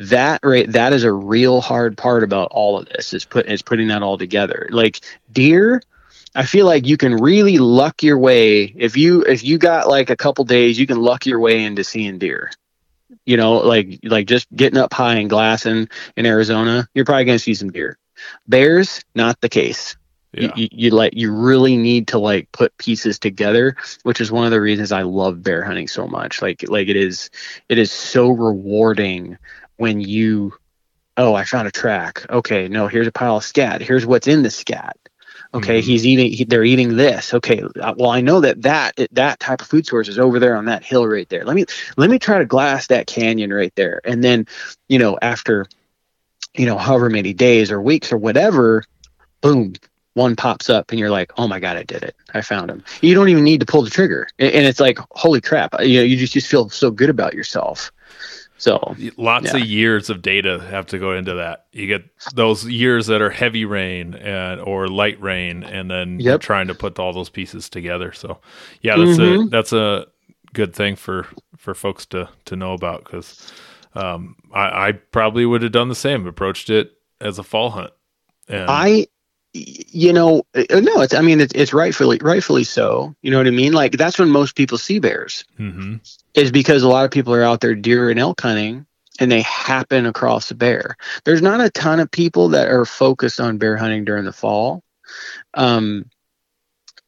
that 0.00 0.40
right 0.42 0.72
that 0.72 0.94
is 0.94 1.04
a 1.04 1.12
real 1.12 1.60
hard 1.60 1.96
part 1.96 2.24
about 2.24 2.48
all 2.52 2.78
of 2.78 2.88
this 2.88 3.12
is 3.12 3.26
put 3.26 3.46
is 3.46 3.60
putting 3.60 3.88
that 3.88 4.02
all 4.02 4.16
together 4.16 4.66
like 4.70 5.00
deer 5.30 5.82
i 6.34 6.44
feel 6.44 6.66
like 6.66 6.86
you 6.86 6.96
can 6.96 7.14
really 7.16 7.58
luck 7.58 8.02
your 8.02 8.18
way 8.18 8.62
if 8.76 8.96
you 8.96 9.22
if 9.22 9.42
you 9.42 9.58
got 9.58 9.88
like 9.88 10.10
a 10.10 10.16
couple 10.16 10.44
days 10.44 10.78
you 10.78 10.86
can 10.86 11.00
luck 11.00 11.26
your 11.26 11.40
way 11.40 11.62
into 11.64 11.84
seeing 11.84 12.18
deer. 12.18 12.50
You 13.26 13.36
know 13.36 13.54
like 13.58 14.00
like 14.04 14.26
just 14.26 14.46
getting 14.54 14.78
up 14.78 14.92
high 14.92 15.16
and 15.16 15.28
glassing 15.28 15.88
in 16.16 16.26
arizona 16.26 16.88
you're 16.94 17.04
probably 17.04 17.24
going 17.24 17.38
to 17.38 17.42
see 17.42 17.54
some 17.54 17.70
deer. 17.70 17.98
Bears 18.46 19.04
not 19.14 19.40
the 19.40 19.48
case. 19.48 19.96
Yeah. 20.32 20.52
you, 20.54 20.62
you, 20.62 20.68
you 20.72 20.90
like 20.90 21.14
you 21.14 21.34
really 21.34 21.76
need 21.76 22.08
to 22.08 22.18
like 22.18 22.52
put 22.52 22.76
pieces 22.78 23.18
together 23.18 23.74
which 24.04 24.20
is 24.20 24.30
one 24.30 24.44
of 24.44 24.52
the 24.52 24.60
reasons 24.60 24.92
i 24.92 25.02
love 25.02 25.42
bear 25.42 25.64
hunting 25.64 25.88
so 25.88 26.06
much. 26.06 26.40
Like 26.40 26.68
like 26.68 26.88
it 26.88 26.96
is 26.96 27.30
it 27.68 27.78
is 27.78 27.90
so 27.90 28.30
rewarding 28.30 29.38
when 29.76 30.00
you 30.00 30.54
oh 31.16 31.34
i 31.34 31.44
found 31.44 31.66
a 31.66 31.72
track. 31.72 32.24
Okay 32.30 32.68
no 32.68 32.86
here's 32.86 33.08
a 33.08 33.12
pile 33.12 33.38
of 33.38 33.44
scat. 33.44 33.80
Here's 33.80 34.06
what's 34.06 34.28
in 34.28 34.42
the 34.44 34.50
scat 34.50 34.96
okay 35.54 35.80
mm-hmm. 35.80 35.86
he's 35.86 36.06
eating 36.06 36.32
he, 36.32 36.44
they're 36.44 36.64
eating 36.64 36.96
this. 36.96 37.34
Okay 37.34 37.62
uh, 37.80 37.94
well 37.96 38.10
i 38.10 38.20
know 38.20 38.40
that 38.40 38.62
that 38.62 38.94
that 39.12 39.40
type 39.40 39.60
of 39.60 39.66
food 39.66 39.86
source 39.86 40.08
is 40.08 40.18
over 40.18 40.38
there 40.38 40.56
on 40.56 40.66
that 40.66 40.84
hill 40.84 41.06
right 41.06 41.28
there. 41.28 41.44
Let 41.44 41.56
me 41.56 41.64
let 41.96 42.10
me 42.10 42.18
try 42.18 42.38
to 42.38 42.44
glass 42.44 42.86
that 42.88 43.06
canyon 43.06 43.52
right 43.52 43.74
there. 43.76 44.00
And 44.04 44.22
then 44.22 44.46
you 44.88 44.98
know 44.98 45.18
after 45.22 45.66
you 46.54 46.66
know 46.66 46.78
however 46.78 47.10
many 47.10 47.32
days 47.32 47.70
or 47.70 47.80
weeks 47.80 48.12
or 48.12 48.18
whatever 48.18 48.84
boom 49.40 49.74
one 50.14 50.34
pops 50.36 50.68
up 50.68 50.90
and 50.90 50.98
you're 50.98 51.10
like 51.10 51.32
oh 51.38 51.46
my 51.46 51.60
god 51.60 51.76
i 51.76 51.82
did 51.82 52.02
it. 52.02 52.16
I 52.34 52.40
found 52.42 52.70
him. 52.70 52.84
You 53.00 53.14
don't 53.14 53.28
even 53.28 53.44
need 53.44 53.60
to 53.60 53.66
pull 53.66 53.82
the 53.82 53.90
trigger. 53.90 54.28
And 54.38 54.66
it's 54.66 54.80
like 54.80 54.98
holy 55.12 55.40
crap 55.40 55.74
you 55.80 55.98
know 55.98 56.04
you 56.04 56.16
just, 56.16 56.32
just 56.32 56.48
feel 56.48 56.68
so 56.68 56.90
good 56.90 57.10
about 57.10 57.34
yourself 57.34 57.92
so 58.60 58.94
lots 59.16 59.46
yeah. 59.46 59.56
of 59.56 59.66
years 59.66 60.10
of 60.10 60.20
data 60.20 60.60
have 60.60 60.84
to 60.88 60.98
go 60.98 61.14
into 61.14 61.32
that. 61.32 61.64
You 61.72 61.86
get 61.86 62.04
those 62.34 62.66
years 62.66 63.06
that 63.06 63.22
are 63.22 63.30
heavy 63.30 63.64
rain 63.64 64.14
and 64.14 64.60
or 64.60 64.86
light 64.86 65.18
rain, 65.18 65.64
and 65.64 65.90
then 65.90 66.20
yep. 66.20 66.42
trying 66.42 66.66
to 66.66 66.74
put 66.74 66.98
all 66.98 67.14
those 67.14 67.30
pieces 67.30 67.70
together. 67.70 68.12
So 68.12 68.38
yeah, 68.82 68.98
that's 68.98 69.18
mm-hmm. 69.18 69.46
a 69.46 69.48
that's 69.48 69.72
a 69.72 70.08
good 70.52 70.74
thing 70.74 70.96
for 70.96 71.26
for 71.56 71.72
folks 71.72 72.04
to 72.06 72.28
to 72.44 72.54
know 72.54 72.74
about 72.74 73.04
because 73.04 73.50
um, 73.94 74.36
I, 74.52 74.88
I 74.88 74.92
probably 74.92 75.46
would 75.46 75.62
have 75.62 75.72
done 75.72 75.88
the 75.88 75.94
same, 75.94 76.26
approached 76.26 76.68
it 76.68 76.92
as 77.18 77.38
a 77.38 77.42
fall 77.42 77.70
hunt. 77.70 77.92
And 78.46 78.66
I 78.68 79.06
you 79.52 80.12
know 80.12 80.42
uh, 80.54 80.80
no 80.80 81.00
it's 81.00 81.14
i 81.14 81.20
mean 81.20 81.40
it's, 81.40 81.52
it's 81.54 81.72
rightfully 81.72 82.18
rightfully 82.22 82.64
so. 82.64 83.14
You 83.22 83.30
know 83.30 83.38
what 83.38 83.46
i 83.46 83.50
mean? 83.50 83.72
Like 83.72 83.92
that's 83.92 84.18
when 84.18 84.30
most 84.30 84.54
people 84.54 84.78
see 84.78 84.98
bears 84.98 85.44
mm-hmm. 85.58 85.96
is 86.34 86.52
because 86.52 86.82
a 86.82 86.88
lot 86.88 87.04
of 87.04 87.10
people 87.10 87.34
are 87.34 87.42
out 87.42 87.60
there 87.60 87.74
deer 87.74 88.10
and 88.10 88.18
elk 88.18 88.40
hunting 88.40 88.86
and 89.18 89.30
they 89.30 89.42
happen 89.42 90.06
across 90.06 90.50
a 90.50 90.54
bear. 90.54 90.96
There's 91.24 91.42
not 91.42 91.60
a 91.60 91.68
ton 91.68 92.00
of 92.00 92.10
people 92.10 92.50
that 92.50 92.68
are 92.68 92.86
focused 92.86 93.40
on 93.40 93.58
bear 93.58 93.76
hunting 93.76 94.04
during 94.04 94.24
the 94.24 94.32
fall. 94.32 94.82
Um 95.54 96.08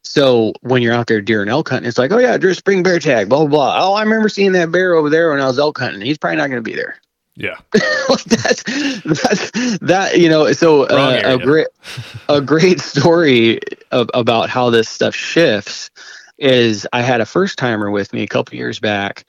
so 0.03 0.51
when 0.61 0.81
you're 0.81 0.93
out 0.93 1.07
there 1.07 1.21
deer 1.21 1.41
and 1.41 1.49
elk 1.49 1.69
hunting 1.69 1.87
it's 1.87 1.97
like 1.97 2.11
oh 2.11 2.17
yeah 2.17 2.37
drew 2.37 2.53
spring 2.53 2.83
bear 2.83 2.99
tag 2.99 3.29
blah 3.29 3.39
blah 3.39 3.47
blah. 3.47 3.87
Oh 3.87 3.93
i 3.93 4.03
remember 4.03 4.27
seeing 4.27 4.51
that 4.51 4.71
bear 4.71 4.95
over 4.95 5.09
there 5.09 5.31
when 5.31 5.39
i 5.39 5.47
was 5.47 5.59
elk 5.59 5.79
hunting. 5.79 6.01
He's 6.01 6.17
probably 6.17 6.37
not 6.37 6.49
going 6.49 6.61
to 6.61 6.69
be 6.69 6.75
there 6.75 6.97
yeah, 7.35 7.57
that's 7.73 8.63
that's 9.03 9.79
that 9.79 10.19
you 10.19 10.29
know. 10.29 10.51
So 10.53 10.83
uh, 10.83 11.21
a 11.23 11.37
great 11.39 11.67
a 12.29 12.41
great 12.41 12.79
story 12.79 13.59
of, 13.91 14.09
about 14.13 14.49
how 14.49 14.69
this 14.69 14.87
stuff 14.87 15.15
shifts 15.15 15.89
is 16.37 16.87
I 16.93 17.01
had 17.01 17.21
a 17.21 17.25
first 17.25 17.57
timer 17.57 17.89
with 17.89 18.13
me 18.13 18.21
a 18.21 18.27
couple 18.27 18.55
years 18.55 18.79
back, 18.79 19.25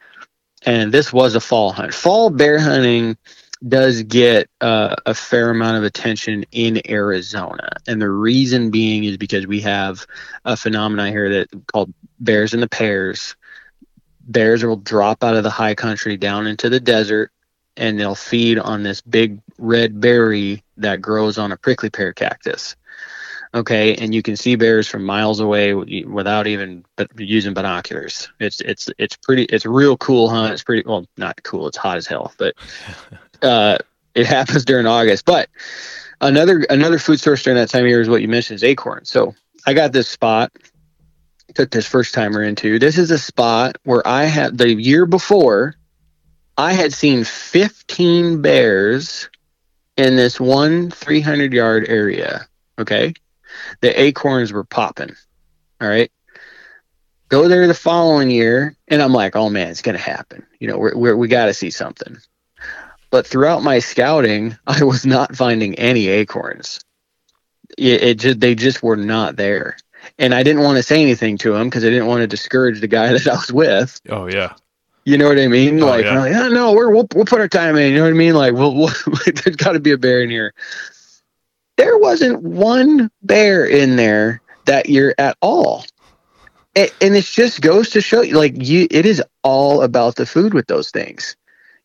and 0.66 0.92
this 0.92 1.12
was 1.12 1.34
a 1.34 1.40
fall 1.40 1.72
hunt. 1.72 1.94
Fall 1.94 2.28
bear 2.28 2.58
hunting 2.58 3.16
does 3.66 4.02
get 4.02 4.50
uh, 4.60 4.94
a 5.06 5.14
fair 5.14 5.48
amount 5.48 5.78
of 5.78 5.84
attention 5.84 6.44
in 6.52 6.82
Arizona, 6.90 7.70
and 7.86 8.02
the 8.02 8.10
reason 8.10 8.70
being 8.70 9.04
is 9.04 9.16
because 9.16 9.46
we 9.46 9.62
have 9.62 10.06
a 10.44 10.58
phenomenon 10.58 11.08
here 11.08 11.30
that 11.30 11.48
called 11.72 11.92
bears 12.20 12.52
in 12.52 12.60
the 12.60 12.68
pears. 12.68 13.34
Bears 14.26 14.62
will 14.64 14.76
drop 14.76 15.24
out 15.24 15.36
of 15.36 15.42
the 15.42 15.50
high 15.50 15.74
country 15.74 16.18
down 16.18 16.46
into 16.46 16.68
the 16.68 16.80
desert 16.80 17.30
and 17.76 17.98
they'll 17.98 18.14
feed 18.14 18.58
on 18.58 18.82
this 18.82 19.00
big 19.00 19.40
red 19.58 20.00
berry 20.00 20.62
that 20.76 21.00
grows 21.00 21.38
on 21.38 21.52
a 21.52 21.56
prickly 21.56 21.90
pear 21.90 22.12
cactus. 22.12 22.76
Okay, 23.54 23.94
and 23.94 24.12
you 24.12 24.20
can 24.20 24.36
see 24.36 24.56
bears 24.56 24.88
from 24.88 25.04
miles 25.04 25.38
away 25.38 25.74
without 25.74 26.48
even 26.48 26.84
using 27.16 27.54
binoculars. 27.54 28.28
It's 28.40 28.60
it's 28.60 28.90
it's 28.98 29.16
pretty. 29.16 29.44
It's 29.44 29.64
a 29.64 29.70
real 29.70 29.96
cool 29.96 30.28
hunt. 30.28 30.52
It's 30.52 30.64
pretty 30.64 30.82
well, 30.84 31.06
not 31.16 31.40
cool. 31.44 31.68
It's 31.68 31.76
hot 31.76 31.96
as 31.96 32.06
hell, 32.06 32.32
but 32.36 32.54
uh, 33.42 33.78
it 34.14 34.26
happens 34.26 34.64
during 34.64 34.86
August. 34.86 35.24
But 35.24 35.48
another 36.20 36.66
another 36.68 36.98
food 36.98 37.20
source 37.20 37.44
during 37.44 37.56
that 37.56 37.68
time 37.68 37.84
of 37.84 37.88
year 37.88 38.00
is 38.00 38.08
what 38.08 38.22
you 38.22 38.28
mentioned 38.28 38.56
is 38.56 38.64
acorn. 38.64 39.04
So 39.04 39.36
I 39.66 39.72
got 39.72 39.92
this 39.92 40.08
spot. 40.08 40.50
Took 41.54 41.70
this 41.70 41.86
first 41.86 42.12
timer 42.12 42.42
into. 42.42 42.80
This 42.80 42.98
is 42.98 43.12
a 43.12 43.18
spot 43.18 43.78
where 43.84 44.04
I 44.04 44.24
had 44.24 44.58
the 44.58 44.74
year 44.74 45.06
before 45.06 45.76
I 46.56 46.72
had 46.72 46.92
seen 46.92 47.24
15 47.24 48.42
bears 48.42 49.28
in 49.96 50.16
this 50.16 50.38
one 50.38 50.90
300 50.90 51.52
yard 51.52 51.86
area. 51.88 52.46
Okay. 52.78 53.14
The 53.80 54.00
acorns 54.00 54.52
were 54.52 54.64
popping. 54.64 55.14
All 55.80 55.88
right. 55.88 56.10
Go 57.28 57.48
there 57.48 57.66
the 57.66 57.74
following 57.74 58.30
year, 58.30 58.76
and 58.88 59.02
I'm 59.02 59.12
like, 59.12 59.34
oh 59.34 59.50
man, 59.50 59.68
it's 59.68 59.82
gonna 59.82 59.98
happen. 59.98 60.46
You 60.60 60.68
know, 60.68 60.78
we're, 60.78 60.96
we're 60.96 61.16
we 61.16 61.26
got 61.28 61.46
to 61.46 61.54
see 61.54 61.70
something. 61.70 62.18
But 63.10 63.26
throughout 63.26 63.62
my 63.62 63.78
scouting, 63.78 64.56
I 64.66 64.84
was 64.84 65.04
not 65.04 65.34
finding 65.34 65.74
any 65.76 66.08
acorns. 66.08 66.80
It, 67.76 68.02
it 68.02 68.18
just 68.18 68.40
they 68.40 68.54
just 68.54 68.82
were 68.82 68.96
not 68.96 69.36
there, 69.36 69.76
and 70.18 70.34
I 70.34 70.42
didn't 70.42 70.62
want 70.62 70.76
to 70.76 70.82
say 70.82 71.02
anything 71.02 71.38
to 71.38 71.54
him 71.54 71.68
because 71.68 71.84
I 71.84 71.90
didn't 71.90 72.06
want 72.06 72.20
to 72.20 72.26
discourage 72.26 72.80
the 72.80 72.88
guy 72.88 73.12
that 73.12 73.26
I 73.26 73.34
was 73.34 73.52
with. 73.52 74.00
Oh 74.08 74.26
yeah. 74.26 74.54
You 75.04 75.18
know 75.18 75.28
what 75.28 75.38
I 75.38 75.48
mean? 75.48 75.82
Oh, 75.82 75.86
like, 75.86 76.04
yeah. 76.04 76.18
like, 76.18 76.32
oh, 76.34 76.48
no, 76.48 76.72
we're, 76.72 76.90
we'll 76.90 77.06
we'll 77.14 77.26
put 77.26 77.40
our 77.40 77.48
time 77.48 77.76
in. 77.76 77.92
You 77.92 77.98
know 77.98 78.04
what 78.04 78.10
I 78.10 78.16
mean? 78.16 78.34
Like, 78.34 78.54
we'll, 78.54 78.74
we'll 78.74 78.90
there's 79.26 79.56
got 79.56 79.72
to 79.72 79.80
be 79.80 79.92
a 79.92 79.98
bear 79.98 80.22
in 80.22 80.30
here. 80.30 80.54
There 81.76 81.98
wasn't 81.98 82.42
one 82.42 83.10
bear 83.22 83.66
in 83.66 83.96
there 83.96 84.40
that 84.64 84.88
year 84.88 85.14
at 85.18 85.36
all, 85.42 85.84
and, 86.74 86.90
and 87.00 87.16
it 87.16 87.24
just 87.24 87.60
goes 87.60 87.90
to 87.90 88.00
show 88.00 88.22
you, 88.22 88.36
like, 88.36 88.54
you, 88.56 88.86
it 88.90 89.04
is 89.04 89.22
all 89.42 89.82
about 89.82 90.16
the 90.16 90.24
food 90.24 90.54
with 90.54 90.66
those 90.68 90.90
things. 90.90 91.36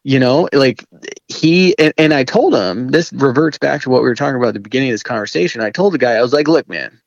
You 0.03 0.17
know, 0.17 0.47
like 0.53 0.85
he 1.27 1.77
and, 1.77 1.93
and 1.97 2.13
I 2.13 2.23
told 2.23 2.55
him 2.55 2.87
this 2.87 3.11
reverts 3.11 3.57
back 3.57 3.81
to 3.81 3.89
what 3.89 4.01
we 4.01 4.07
were 4.07 4.15
talking 4.15 4.37
about 4.37 4.49
at 4.49 4.53
the 4.53 4.61
beginning 4.61 4.89
of 4.89 4.93
this 4.93 5.03
conversation. 5.03 5.59
I 5.59 5.71
told 5.71 5.93
the 5.93 5.97
guy, 5.97 6.13
I 6.13 6.21
was 6.21 6.31
like, 6.31 6.47
look, 6.47 6.69
man, 6.69 7.01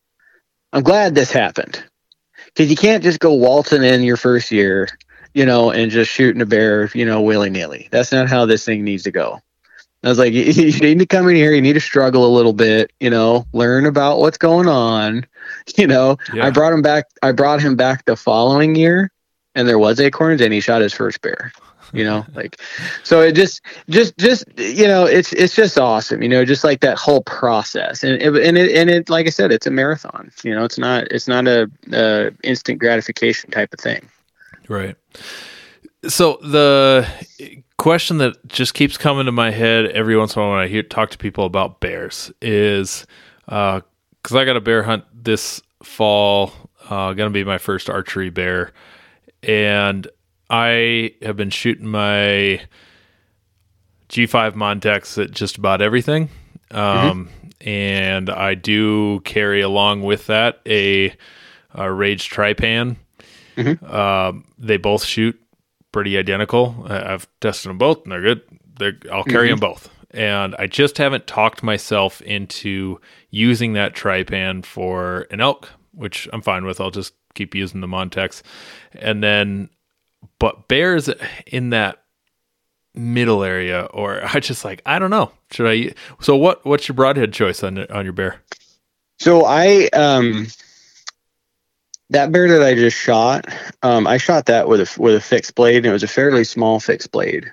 I'm 0.74 0.82
glad 0.82 1.14
this 1.14 1.32
happened 1.32 1.82
because 2.46 2.68
you 2.68 2.76
can't 2.76 3.02
just 3.02 3.18
go 3.18 3.32
waltzing 3.32 3.82
in 3.82 4.02
your 4.02 4.18
first 4.18 4.50
year 4.50 4.88
you 5.34 5.46
know, 5.46 5.70
and 5.70 5.90
just 5.90 6.10
shooting 6.10 6.42
a 6.42 6.46
bear, 6.46 6.90
you 6.94 7.04
know, 7.04 7.20
willy 7.20 7.50
nilly. 7.50 7.88
That's 7.90 8.12
not 8.12 8.28
how 8.28 8.46
this 8.46 8.64
thing 8.64 8.84
needs 8.84 9.02
to 9.04 9.10
go. 9.10 9.40
I 10.04 10.08
was 10.08 10.18
like, 10.18 10.32
you, 10.32 10.42
you 10.44 10.78
need 10.80 10.98
to 10.98 11.06
come 11.06 11.28
in 11.28 11.36
here. 11.36 11.52
You 11.52 11.62
need 11.62 11.74
to 11.74 11.80
struggle 11.80 12.26
a 12.26 12.32
little 12.34 12.52
bit, 12.52 12.92
you 13.00 13.10
know, 13.10 13.46
learn 13.52 13.86
about 13.86 14.18
what's 14.18 14.38
going 14.38 14.68
on. 14.68 15.26
You 15.76 15.86
know, 15.86 16.16
Yeah. 16.32 16.46
I 16.46 16.50
brought 16.50 16.72
him 16.72 16.82
back. 16.82 17.04
I 17.22 17.30
brought 17.30 17.60
him 17.60 17.76
back 17.76 18.04
the 18.04 18.16
following 18.16 18.74
year, 18.74 19.12
and 19.54 19.68
there 19.68 19.78
was 19.78 20.00
acorns, 20.00 20.40
and 20.40 20.52
he 20.52 20.60
shot 20.60 20.80
his 20.82 20.92
first 20.92 21.20
bear. 21.20 21.52
You 21.92 22.04
know, 22.04 22.24
like, 22.34 22.60
so 23.04 23.20
it 23.20 23.32
just, 23.32 23.60
just, 23.88 24.16
just, 24.18 24.44
you 24.56 24.88
know, 24.88 25.04
it's 25.04 25.32
it's 25.34 25.54
just 25.54 25.78
awesome. 25.78 26.22
You 26.22 26.28
know, 26.28 26.44
just 26.44 26.64
like 26.64 26.80
that 26.80 26.98
whole 26.98 27.22
process, 27.22 28.02
and 28.02 28.20
it, 28.20 28.34
and 28.34 28.56
it 28.58 28.74
and 28.74 28.90
it, 28.90 29.08
like 29.10 29.26
I 29.26 29.30
said, 29.30 29.52
it's 29.52 29.66
a 29.66 29.70
marathon. 29.70 30.32
You 30.42 30.54
know, 30.54 30.64
it's 30.64 30.78
not 30.78 31.04
it's 31.12 31.28
not 31.28 31.46
a, 31.46 31.70
a 31.92 32.32
instant 32.42 32.80
gratification 32.80 33.50
type 33.50 33.72
of 33.72 33.78
thing. 33.78 34.08
Right. 34.72 34.96
So 36.08 36.38
the 36.42 37.06
question 37.76 38.18
that 38.18 38.46
just 38.48 38.74
keeps 38.74 38.96
coming 38.96 39.26
to 39.26 39.32
my 39.32 39.50
head 39.50 39.86
every 39.86 40.16
once 40.16 40.34
in 40.34 40.40
a 40.40 40.44
while 40.44 40.54
when 40.54 40.64
I 40.64 40.68
hear 40.68 40.82
talk 40.82 41.10
to 41.10 41.18
people 41.18 41.44
about 41.44 41.80
bears 41.80 42.32
is 42.40 43.06
because 43.46 44.34
I 44.34 44.44
got 44.44 44.56
a 44.56 44.60
bear 44.60 44.82
hunt 44.82 45.04
this 45.12 45.60
fall, 45.82 46.52
uh, 46.88 47.12
going 47.12 47.28
to 47.28 47.30
be 47.30 47.44
my 47.44 47.58
first 47.58 47.90
archery 47.90 48.30
bear, 48.30 48.72
and 49.42 50.08
I 50.48 51.14
have 51.22 51.36
been 51.36 51.50
shooting 51.50 51.86
my 51.86 52.60
G5 54.08 54.52
Montecs 54.52 55.22
at 55.22 55.30
just 55.30 55.58
about 55.58 55.82
everything. 55.82 56.28
Um, 56.70 57.30
And 57.60 58.28
I 58.30 58.54
do 58.54 59.20
carry 59.20 59.60
along 59.60 60.02
with 60.02 60.26
that 60.26 60.60
a, 60.66 61.14
a 61.74 61.92
Rage 61.92 62.28
Trypan. 62.28 62.96
Um, 63.56 64.44
they 64.58 64.76
both 64.76 65.04
shoot 65.04 65.38
pretty 65.92 66.16
identical. 66.16 66.86
I've 66.88 67.28
tested 67.40 67.70
them 67.70 67.78
both, 67.78 68.02
and 68.02 68.12
they're 68.12 68.22
good. 68.22 68.42
They're, 68.78 68.96
I'll 69.12 69.24
carry 69.24 69.48
them 69.48 69.60
both, 69.60 69.90
and 70.10 70.56
I 70.58 70.66
just 70.66 70.98
haven't 70.98 71.26
talked 71.26 71.62
myself 71.62 72.20
into 72.22 73.00
using 73.30 73.74
that 73.74 73.94
Trypan 73.94 74.64
for 74.64 75.26
an 75.30 75.40
elk, 75.40 75.68
which 75.92 76.28
I'm 76.32 76.42
fine 76.42 76.64
with. 76.64 76.80
I'll 76.80 76.90
just 76.90 77.14
keep 77.34 77.54
using 77.54 77.80
the 77.80 77.86
Montecs, 77.86 78.42
and 78.94 79.22
then, 79.22 79.68
but 80.38 80.68
bears 80.68 81.10
in 81.46 81.70
that 81.70 82.02
middle 82.94 83.42
area, 83.44 83.84
or 83.92 84.22
I 84.34 84.40
just 84.40 84.64
like 84.64 84.82
I 84.86 84.98
don't 84.98 85.10
know. 85.10 85.32
Should 85.50 85.68
I? 85.68 85.94
So 86.20 86.36
what? 86.36 86.64
What's 86.64 86.88
your 86.88 86.94
broadhead 86.94 87.32
choice 87.32 87.62
on 87.62 87.78
on 87.86 88.04
your 88.04 88.12
bear? 88.12 88.40
So 89.18 89.44
I 89.44 89.88
um 89.92 90.48
that 92.12 92.30
bear 92.30 92.48
that 92.48 92.66
I 92.66 92.74
just 92.74 92.96
shot, 92.96 93.46
um, 93.82 94.06
I 94.06 94.18
shot 94.18 94.46
that 94.46 94.68
with 94.68 94.80
a 94.80 95.00
with 95.00 95.14
a 95.14 95.20
fixed 95.20 95.54
blade, 95.54 95.78
and 95.78 95.86
it 95.86 95.92
was 95.92 96.02
a 96.02 96.08
fairly 96.08 96.44
small 96.44 96.78
fixed 96.78 97.10
blade. 97.10 97.50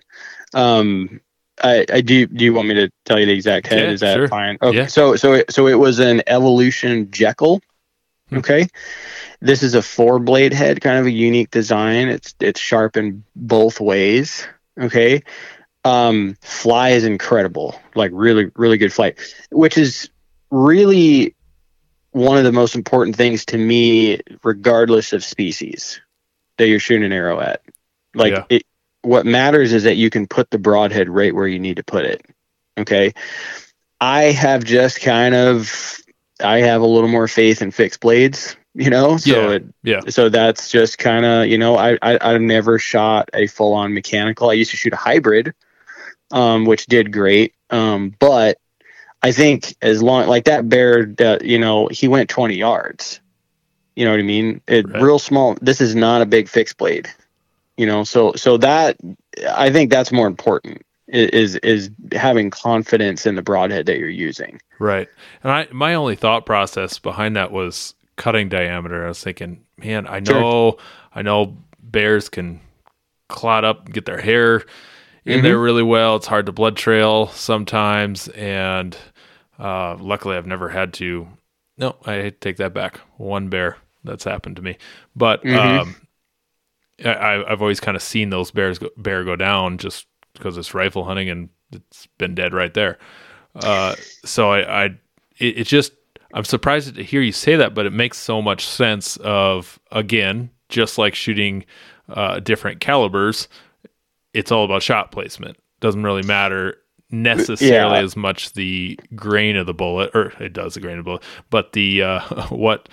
Um, 0.54 1.22
I, 1.64 1.86
I 1.92 2.02
do. 2.02 2.26
Do 2.26 2.44
you 2.44 2.54
want 2.54 2.68
me 2.68 2.76
to 2.76 2.90
tell 3.06 3.20
you 3.20 3.26
the 3.26 3.34
exact 3.34 3.68
head? 3.68 3.80
Yeah, 3.80 3.92
Is 3.92 4.00
that 4.02 4.16
sure. 4.16 4.28
fine? 4.28 4.58
Okay. 4.62 4.78
Yeah. 4.78 4.88
So 4.88 5.16
so 5.16 5.34
it, 5.34 5.52
so 5.52 5.68
it 5.68 5.76
was 5.76 6.00
an 6.00 6.22
Evolution 6.28 7.10
Jekyll. 7.12 7.62
Hmm. 8.30 8.38
Okay. 8.38 8.68
This 9.42 9.64
is 9.64 9.74
a 9.74 9.82
four 9.82 10.20
blade 10.20 10.54
head, 10.54 10.82
kind 10.82 11.00
of 11.00 11.06
a 11.06 11.12
unique 11.12 11.52
design. 11.52 12.10
It's 12.10 12.36
it's 12.40 12.60
sharp 12.60 12.98
in 12.98 13.24
both 13.36 13.80
ways. 13.80 14.46
Okay. 14.80 15.24
Um, 15.86 16.36
fly 16.42 16.90
is 16.90 17.06
incredible, 17.06 17.80
like 17.96 18.12
really 18.14 18.52
really 18.56 18.78
good 18.78 18.92
flight, 18.92 19.18
which 19.52 19.78
is 19.78 20.10
really 20.52 21.36
one 22.12 22.38
of 22.38 22.44
the 22.44 22.52
most 22.52 22.76
important 22.76 23.16
things 23.16 23.46
to 23.46 23.58
me, 23.58 24.20
regardless 24.44 25.14
of 25.14 25.24
species 25.24 26.02
that 26.58 26.68
you're 26.68 26.80
shooting 26.80 27.06
an 27.06 27.12
arrow 27.12 27.40
at. 27.40 27.62
Like 28.16 28.34
Yeah. 28.34 28.44
it, 28.50 28.64
what 29.02 29.26
matters 29.26 29.72
is 29.74 29.84
that 29.84 29.96
you 29.96 30.10
can 30.10 30.28
put 30.28 30.50
the 30.50 30.60
broadhead 30.60 31.08
right 31.10 31.34
where 31.34 31.48
you 31.48 31.60
need 31.60 31.78
to 31.78 31.84
put 31.84 32.06
it. 32.06 32.26
Okay. 32.78 33.14
I 34.02 34.24
have 34.24 34.64
just 34.64 35.02
kind 35.02 35.36
of, 35.36 35.98
I 36.44 36.60
have 36.60 36.82
a 36.82 36.86
little 36.88 37.10
more 37.10 37.28
faith 37.28 37.62
in 37.62 37.72
fixed 37.72 38.00
blades, 38.00 38.56
you 38.74 38.90
know, 38.90 39.18
so 39.18 39.30
Yeah. 39.50 39.56
it, 39.56 39.64
Yeah. 39.84 40.02
so 40.10 40.30
that's 40.30 40.70
just 40.70 40.98
kind 40.98 41.26
of, 41.26 41.48
you 41.48 41.58
know, 41.58 41.76
I, 41.78 41.98
I, 42.02 42.18
I've 42.22 42.42
never 42.42 42.80
shot 42.80 43.30
a 43.34 43.48
full 43.48 43.74
on 43.74 43.94
mechanical. 43.94 44.50
I 44.50 44.54
used 44.54 44.72
to 44.72 44.78
shoot 44.78 44.94
a 44.94 44.98
hybrid, 44.98 45.54
um, 46.32 46.66
which 46.66 46.86
did 46.88 47.12
great. 47.14 47.54
Um, 47.70 48.16
but 48.20 48.58
I 49.22 49.32
think 49.32 49.76
as 49.82 50.02
long 50.02 50.28
like 50.28 50.46
that 50.46 50.70
bear 50.70 51.06
that 51.18 51.44
you 51.44 51.60
know 51.60 51.88
he 51.90 52.08
went 52.08 52.30
20 52.30 52.56
yards. 52.56 53.20
You 53.96 54.06
know 54.06 54.12
what 54.12 54.20
I 54.20 54.24
mean? 54.24 54.62
It 54.68 54.88
Right. 54.90 55.02
real 55.02 55.20
small. 55.20 55.58
This 55.62 55.82
is 55.82 55.94
not 55.94 56.22
a 56.22 56.26
big 56.26 56.48
fixed 56.48 56.78
blade. 56.78 57.10
You 57.78 57.86
know, 57.86 58.04
so 58.04 58.34
so 58.36 58.58
that 58.58 58.98
I 59.56 59.70
think 59.70 59.90
that's 59.92 60.12
more 60.12 60.28
important 60.28 60.82
is 61.08 61.56
is 61.58 61.90
having 62.14 62.50
confidence 62.50 63.26
in 63.26 63.36
the 63.36 63.42
broadhead 63.42 63.88
that 63.88 63.98
you're 63.98 64.08
using. 64.10 64.62
Right. 64.80 65.08
And 65.44 65.52
I 65.52 65.68
my 65.72 65.96
only 65.96 66.16
thought 66.16 66.46
process 66.46 67.00
behind 67.00 67.36
that 67.36 67.52
was 67.52 67.96
cutting 68.16 68.48
diameter. 68.50 69.06
I 69.06 69.10
was 69.10 69.24
thinking, 69.24 69.62
man, 69.78 70.08
I 70.08 70.22
Sure. 70.24 70.40
know 70.40 70.78
I 71.14 71.22
know 71.24 71.58
bears 71.82 72.30
can 72.30 72.62
clot 73.28 73.66
up 73.66 73.86
and 73.86 73.94
get 73.94 74.06
their 74.06 74.22
hair 74.22 74.64
in 75.26 75.40
Mhm. 75.40 75.44
there 75.44 75.58
really 75.58 75.84
well. 75.84 76.16
It's 76.18 76.28
hard 76.28 76.46
to 76.46 76.52
blood 76.52 76.76
trail 76.76 77.28
sometimes 77.28 78.28
and 78.30 78.96
uh, 79.60 79.98
luckily 80.00 80.38
I've 80.38 80.48
never 80.48 80.70
had 80.70 80.94
to 80.96 81.28
no, 81.78 81.96
I 82.06 82.34
take 82.42 82.58
that 82.58 82.74
back. 82.74 82.98
One 83.18 83.50
bear 83.50 83.78
that's 84.04 84.26
happened 84.26 84.58
to 84.58 84.62
me. 84.62 84.78
But 85.16 85.46
Mhm. 85.46 85.56
um 85.56 85.96
I, 87.04 87.44
I've 87.48 87.62
always 87.62 87.80
kind 87.80 87.96
of 87.96 88.04
seen 88.04 88.30
those 88.30 88.52
bears 88.52 88.80
go, 88.80 88.90
bear 88.98 89.24
go 89.24 89.36
down 89.36 89.78
just 89.78 90.08
because 90.34 90.58
it's 90.58 90.74
rifle 90.74 91.06
hunting 91.06 91.30
and 91.30 91.50
it's 91.72 92.08
been 92.18 92.36
dead 92.36 92.54
right 92.54 92.74
there. 92.74 92.98
Uh, 93.56 93.96
so 94.26 94.52
I, 94.52 94.84
I 94.84 94.86
it, 95.40 95.60
it 95.60 95.68
just 95.68 95.94
I'm 96.34 96.44
surprised 96.44 96.96
to 96.96 97.04
hear 97.04 97.22
you 97.22 97.32
say 97.32 97.56
that, 97.56 97.74
but 97.74 97.86
it 97.86 97.94
makes 97.94 98.18
so 98.18 98.42
much 98.42 98.66
sense. 98.68 99.18
Of 99.18 99.80
again, 99.92 100.52
just 100.70 100.98
like 100.98 101.16
shooting 101.16 101.66
uh, 102.10 102.40
different 102.40 102.82
calibers, 102.82 103.48
it's 104.34 104.52
all 104.52 104.66
about 104.66 104.84
shot 104.84 105.12
placement. 105.12 105.58
Doesn't 105.80 106.04
really 106.04 106.24
matter 106.24 106.78
necessarily 107.12 107.98
Yeah. 107.98 108.04
as 108.04 108.16
much 108.16 108.54
the 108.54 109.00
grain 109.16 109.56
of 109.56 109.66
the 109.66 109.74
bullet, 109.74 110.12
or 110.14 110.34
it 110.40 110.54
does 110.54 110.74
the 110.76 110.80
grain 110.80 110.98
of 110.98 111.06
the 111.06 111.10
bullet, 111.10 111.24
but 111.50 111.74
the 111.74 112.04
uh, 112.04 112.20
what 112.50 112.90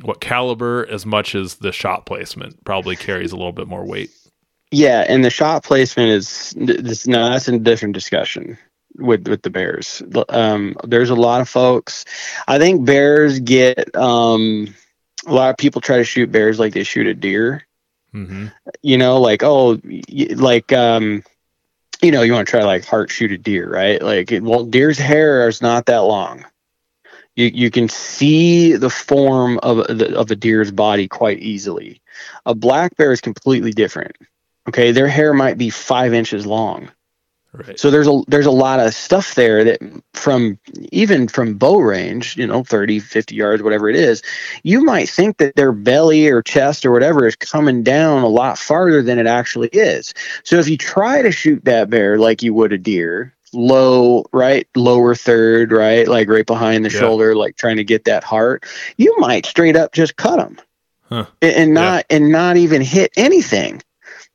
what 0.00 0.20
caliber 0.20 0.86
as 0.90 1.06
much 1.06 1.34
as 1.34 1.56
the 1.56 1.70
shot 1.72 2.06
placement 2.06 2.62
probably 2.64 2.96
carries 2.96 3.30
a 3.32 3.36
little 3.36 3.52
bit 3.52 3.68
more 3.68 3.84
weight. 3.84 4.10
Yeah, 4.70 5.04
and 5.06 5.24
the 5.24 5.30
shot 5.30 5.64
placement 5.64 6.08
is 6.10 6.54
this. 6.56 7.06
No, 7.06 7.28
that's 7.28 7.46
a 7.46 7.58
different 7.58 7.94
discussion 7.94 8.56
with 8.96 9.28
with 9.28 9.42
the 9.42 9.50
Bears. 9.50 10.02
Um, 10.30 10.74
there's 10.84 11.10
a 11.10 11.14
lot 11.14 11.40
of 11.42 11.48
folks. 11.48 12.04
I 12.48 12.58
think 12.58 12.86
bears 12.86 13.38
get 13.38 13.94
um, 13.94 14.74
a 15.26 15.34
lot 15.34 15.50
of 15.50 15.56
people 15.58 15.80
try 15.82 15.98
to 15.98 16.04
shoot 16.04 16.32
bears 16.32 16.58
like 16.58 16.72
they 16.72 16.84
shoot 16.84 17.06
a 17.06 17.14
deer. 17.14 17.66
hmm 18.12 18.46
You 18.82 18.96
know, 18.96 19.20
like 19.20 19.42
oh, 19.42 19.78
like 20.36 20.72
um, 20.72 21.22
you 22.02 22.10
know, 22.10 22.22
you 22.22 22.32
want 22.32 22.46
to 22.46 22.50
try 22.50 22.64
like 22.64 22.84
heart 22.84 23.10
shoot 23.10 23.32
a 23.32 23.38
deer, 23.38 23.68
right? 23.70 24.02
Like, 24.02 24.32
it- 24.32 24.42
well, 24.42 24.64
deer's 24.64 24.98
hair 24.98 25.48
is 25.48 25.62
not 25.62 25.86
that 25.86 25.98
long. 26.02 26.44
You 27.36 27.46
you 27.46 27.70
can 27.70 27.88
see 27.88 28.74
the 28.76 28.90
form 28.90 29.58
of 29.62 29.78
the, 29.88 30.16
of 30.16 30.30
a 30.30 30.36
deer's 30.36 30.70
body 30.70 31.08
quite 31.08 31.38
easily. 31.38 32.02
A 32.46 32.54
black 32.54 32.96
bear 32.96 33.12
is 33.12 33.20
completely 33.20 33.72
different. 33.72 34.16
Okay, 34.68 34.92
their 34.92 35.08
hair 35.08 35.32
might 35.32 35.58
be 35.58 35.70
five 35.70 36.12
inches 36.12 36.46
long. 36.46 36.90
Right. 37.54 37.78
So 37.78 37.90
there's 37.90 38.08
a 38.08 38.22
there's 38.28 38.46
a 38.46 38.50
lot 38.50 38.80
of 38.80 38.94
stuff 38.94 39.34
there 39.34 39.62
that 39.64 39.80
from 40.14 40.58
even 40.90 41.28
from 41.28 41.58
bow 41.58 41.78
range, 41.80 42.36
you 42.36 42.46
know, 42.46 42.64
30, 42.64 42.98
50 42.98 43.34
yards, 43.34 43.62
whatever 43.62 43.90
it 43.90 43.96
is, 43.96 44.22
you 44.62 44.82
might 44.82 45.08
think 45.08 45.36
that 45.36 45.54
their 45.54 45.72
belly 45.72 46.28
or 46.28 46.42
chest 46.42 46.86
or 46.86 46.92
whatever 46.92 47.26
is 47.26 47.36
coming 47.36 47.82
down 47.82 48.22
a 48.22 48.28
lot 48.28 48.58
farther 48.58 49.02
than 49.02 49.18
it 49.18 49.26
actually 49.26 49.68
is. 49.68 50.14
So 50.44 50.56
if 50.58 50.68
you 50.68 50.78
try 50.78 51.20
to 51.20 51.30
shoot 51.30 51.62
that 51.66 51.90
bear 51.90 52.18
like 52.18 52.42
you 52.42 52.54
would 52.54 52.72
a 52.72 52.78
deer, 52.78 53.34
low, 53.52 54.24
right, 54.32 54.66
lower 54.74 55.14
third, 55.14 55.72
right, 55.72 56.08
like 56.08 56.30
right 56.30 56.46
behind 56.46 56.86
the 56.86 56.90
Yeah. 56.90 57.00
shoulder, 57.00 57.36
like 57.36 57.56
trying 57.56 57.76
to 57.76 57.84
get 57.84 58.04
that 58.06 58.24
heart, 58.24 58.64
you 58.96 59.14
might 59.18 59.44
straight 59.44 59.76
up 59.76 59.92
just 59.92 60.16
cut 60.16 60.36
them 60.36 60.58
Huh. 61.02 61.26
and, 61.42 61.54
and 61.54 61.74
not 61.74 62.06
and 62.08 62.30
not 62.32 62.56
even 62.56 62.80
hit 62.80 63.12
anything 63.18 63.82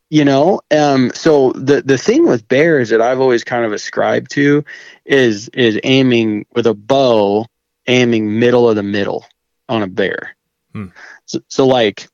you 0.10 0.24
know 0.24 0.62
um 0.72 1.12
so 1.14 1.51
the 1.53 1.82
the 1.82 1.97
thing 1.97 2.28
with 2.28 2.47
bears 2.47 2.89
that 2.89 3.01
i've 3.01 3.20
always 3.20 3.43
kind 3.43 3.66
of 3.66 3.74
ascribed 3.74 4.32
to 4.32 4.64
is 5.05 5.49
is 5.49 5.80
aiming 5.84 6.45
with 6.55 6.66
a 6.66 6.74
bow 6.74 7.45
aiming 7.88 8.39
middle 8.39 8.70
of 8.70 8.76
the 8.76 8.84
middle 8.84 9.26
on 9.70 9.82
a 9.82 9.88
bear 9.88 10.34
Hmm. 10.74 10.88
so, 11.26 11.39
so 11.47 11.66
like 11.66 12.08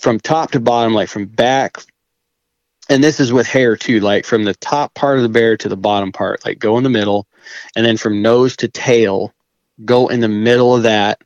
from 0.00 0.18
top 0.20 0.52
to 0.52 0.60
bottom 0.60 0.94
like 0.94 1.08
from 1.08 1.26
back 1.26 1.78
and 2.88 3.02
this 3.02 3.20
is 3.20 3.32
with 3.32 3.46
hair 3.46 3.76
too 3.76 4.00
like 4.00 4.24
from 4.24 4.44
the 4.44 4.54
top 4.54 4.94
part 4.94 5.16
of 5.16 5.22
the 5.22 5.28
bear 5.28 5.56
to 5.56 5.68
the 5.68 5.76
bottom 5.76 6.12
part 6.12 6.44
like 6.44 6.58
go 6.58 6.76
in 6.78 6.84
the 6.84 6.90
middle 6.90 7.26
and 7.76 7.84
then 7.84 7.96
from 7.96 8.22
nose 8.22 8.56
to 8.56 8.68
tail 8.68 9.32
go 9.84 10.08
in 10.08 10.20
the 10.20 10.28
middle 10.28 10.74
of 10.74 10.84
that 10.84 11.20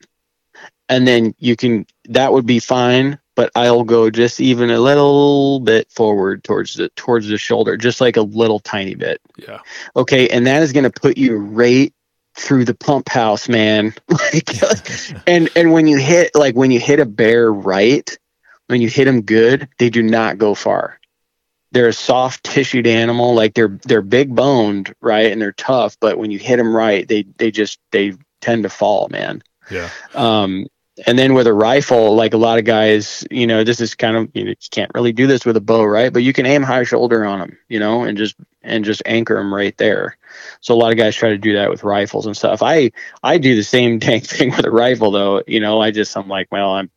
and 0.89 1.07
then 1.07 1.35
you 1.39 1.57
can 1.57 1.87
that 2.07 2.33
would 2.33 2.47
be 2.47 2.59
fine 2.59 3.19
but 3.37 3.51
i'll 3.55 3.85
go 3.85 4.11
just 4.11 4.41
even 4.41 4.71
a 4.71 4.81
little 4.81 5.61
bit 5.61 5.89
forward 5.93 6.43
towards 6.43 6.75
the 6.75 6.89
towards 6.97 7.29
the 7.29 7.39
shoulder 7.39 7.77
just 7.77 8.01
like 8.01 8.17
a 8.17 8.23
little 8.23 8.59
tiny 8.59 8.95
bit 8.97 9.21
Yeah. 9.37 9.59
okay 9.95 10.29
and 10.29 10.47
that 10.49 10.63
is 10.63 10.73
going 10.73 10.91
to 10.91 11.01
put 11.01 11.17
you 11.17 11.37
right 11.37 11.93
through 12.35 12.65
the 12.65 12.75
pump 12.75 13.09
house 13.09 13.49
man 13.49 13.95
like 14.09 14.49
and 15.29 15.49
and 15.55 15.73
when 15.73 15.87
you 15.87 15.97
hit 15.99 16.35
like 16.35 16.57
when 16.57 16.71
you 16.73 16.81
hit 16.81 16.99
a 16.99 17.07
bear 17.07 17.53
right 17.53 18.19
when 18.67 18.81
you 18.83 18.89
hit 18.89 19.05
them 19.05 19.23
good 19.23 19.69
they 19.79 19.89
do 19.91 20.03
not 20.03 20.37
go 20.39 20.55
far 20.55 20.99
they're 21.73 21.89
a 21.89 21.93
soft 21.93 22.43
tissued 22.45 22.87
animal 22.87 23.35
like 23.35 23.55
they're 23.55 23.79
they're 23.85 24.03
big 24.03 24.35
boned 24.35 24.95
right 25.01 25.31
and 25.33 25.41
they're 25.43 25.53
tough 25.53 25.97
but 26.01 26.19
when 26.19 26.31
you 26.31 26.39
hit 26.39 26.57
them 26.57 26.75
right 26.75 27.07
they 27.09 27.23
they 27.39 27.51
just 27.51 27.79
they 27.93 28.13
tend 28.41 28.63
to 28.63 28.69
fall 28.69 29.09
man 29.11 29.43
Yeah. 29.71 29.89
um, 30.15 30.67
and 31.07 31.19
then 31.19 31.35
with 31.35 31.47
a 31.47 31.53
rifle, 31.53 32.15
like 32.15 32.33
a 32.33 32.39
lot 32.39 32.59
of 32.59 32.65
guys, 32.65 33.27
you 33.31 33.47
know, 33.47 33.65
this 33.65 33.81
is 33.81 33.95
kind 33.95 34.17
of 34.17 34.31
you, 34.35 34.45
know, 34.45 34.51
you 34.51 34.57
can't 34.71 34.91
really 34.95 35.13
do 35.13 35.27
this 35.27 35.45
with 35.45 35.57
a 35.57 35.61
bow, 35.61 35.85
right? 35.85 36.13
But 36.13 36.23
you 36.23 36.33
can 36.33 36.47
aim 36.47 36.63
high 36.63 36.85
shoulder 36.85 37.25
on 37.25 37.39
them, 37.39 37.59
you 37.69 37.79
know, 37.79 38.05
and 38.05 38.17
just 38.17 38.37
and 38.63 38.85
just 38.85 39.03
anchor 39.05 39.35
them 39.35 39.53
right 39.53 39.77
there. 39.77 40.17
So 40.61 40.75
a 40.75 40.77
lot 40.77 40.93
of 40.93 40.99
guys 40.99 41.15
try 41.15 41.31
to 41.31 41.39
do 41.39 41.53
that 41.55 41.69
with 41.71 41.85
rifles 41.85 42.25
and 42.27 42.37
stuff. 42.37 42.63
I 42.63 42.93
I 43.23 43.37
do 43.37 43.55
the 43.55 43.63
same 43.63 43.99
dang 44.01 44.23
thing 44.23 44.51
with 44.51 44.65
a 44.65 44.71
rifle, 44.71 45.11
though. 45.11 45.43
You 45.47 45.61
know, 45.61 45.81
I 45.83 45.91
just 45.91 46.17
I'm 46.17 46.29
like, 46.29 46.49
well, 46.51 46.71
I'm 46.71 46.91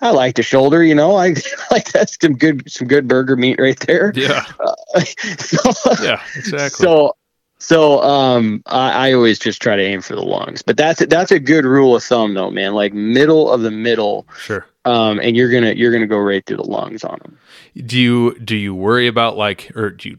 I 0.00 0.10
like 0.10 0.34
the 0.36 0.42
shoulder, 0.42 0.84
you 0.84 0.94
know, 0.94 1.16
I 1.16 1.34
like 1.70 1.90
that's 1.92 2.18
some 2.20 2.34
good 2.34 2.70
some 2.70 2.86
good 2.86 3.08
burger 3.08 3.36
meat 3.36 3.58
right 3.58 3.78
there. 3.80 4.12
Yeah. 4.14 4.44
so, 5.38 5.70
Yeah. 6.02 6.22
Exactly. 6.36 6.84
so 6.84 7.16
so 7.58 8.00
um 8.02 8.62
I, 8.66 9.08
I 9.08 9.12
always 9.12 9.38
just 9.38 9.60
try 9.60 9.76
to 9.76 9.82
aim 9.82 10.00
for 10.00 10.14
the 10.14 10.22
lungs. 10.24 10.62
But 10.62 10.76
that's 10.76 11.04
that's 11.06 11.30
a 11.32 11.40
good 11.40 11.64
rule 11.64 11.96
of 11.96 12.02
thumb 12.02 12.34
though, 12.34 12.50
man. 12.50 12.74
Like 12.74 12.92
middle 12.92 13.50
of 13.52 13.62
the 13.62 13.70
middle, 13.70 14.26
sure. 14.38 14.66
um, 14.84 15.18
and 15.20 15.36
you're 15.36 15.50
gonna 15.50 15.72
you're 15.72 15.92
gonna 15.92 16.06
go 16.06 16.18
right 16.18 16.44
through 16.46 16.58
the 16.58 16.64
lungs 16.70 17.04
on 17.04 17.18
them. 17.22 17.38
Do 17.86 17.98
you 17.98 18.38
do 18.40 18.56
you 18.56 18.74
worry 18.74 19.06
about 19.06 19.36
like 19.36 19.70
or 19.76 19.90
do 19.90 20.08
you 20.10 20.18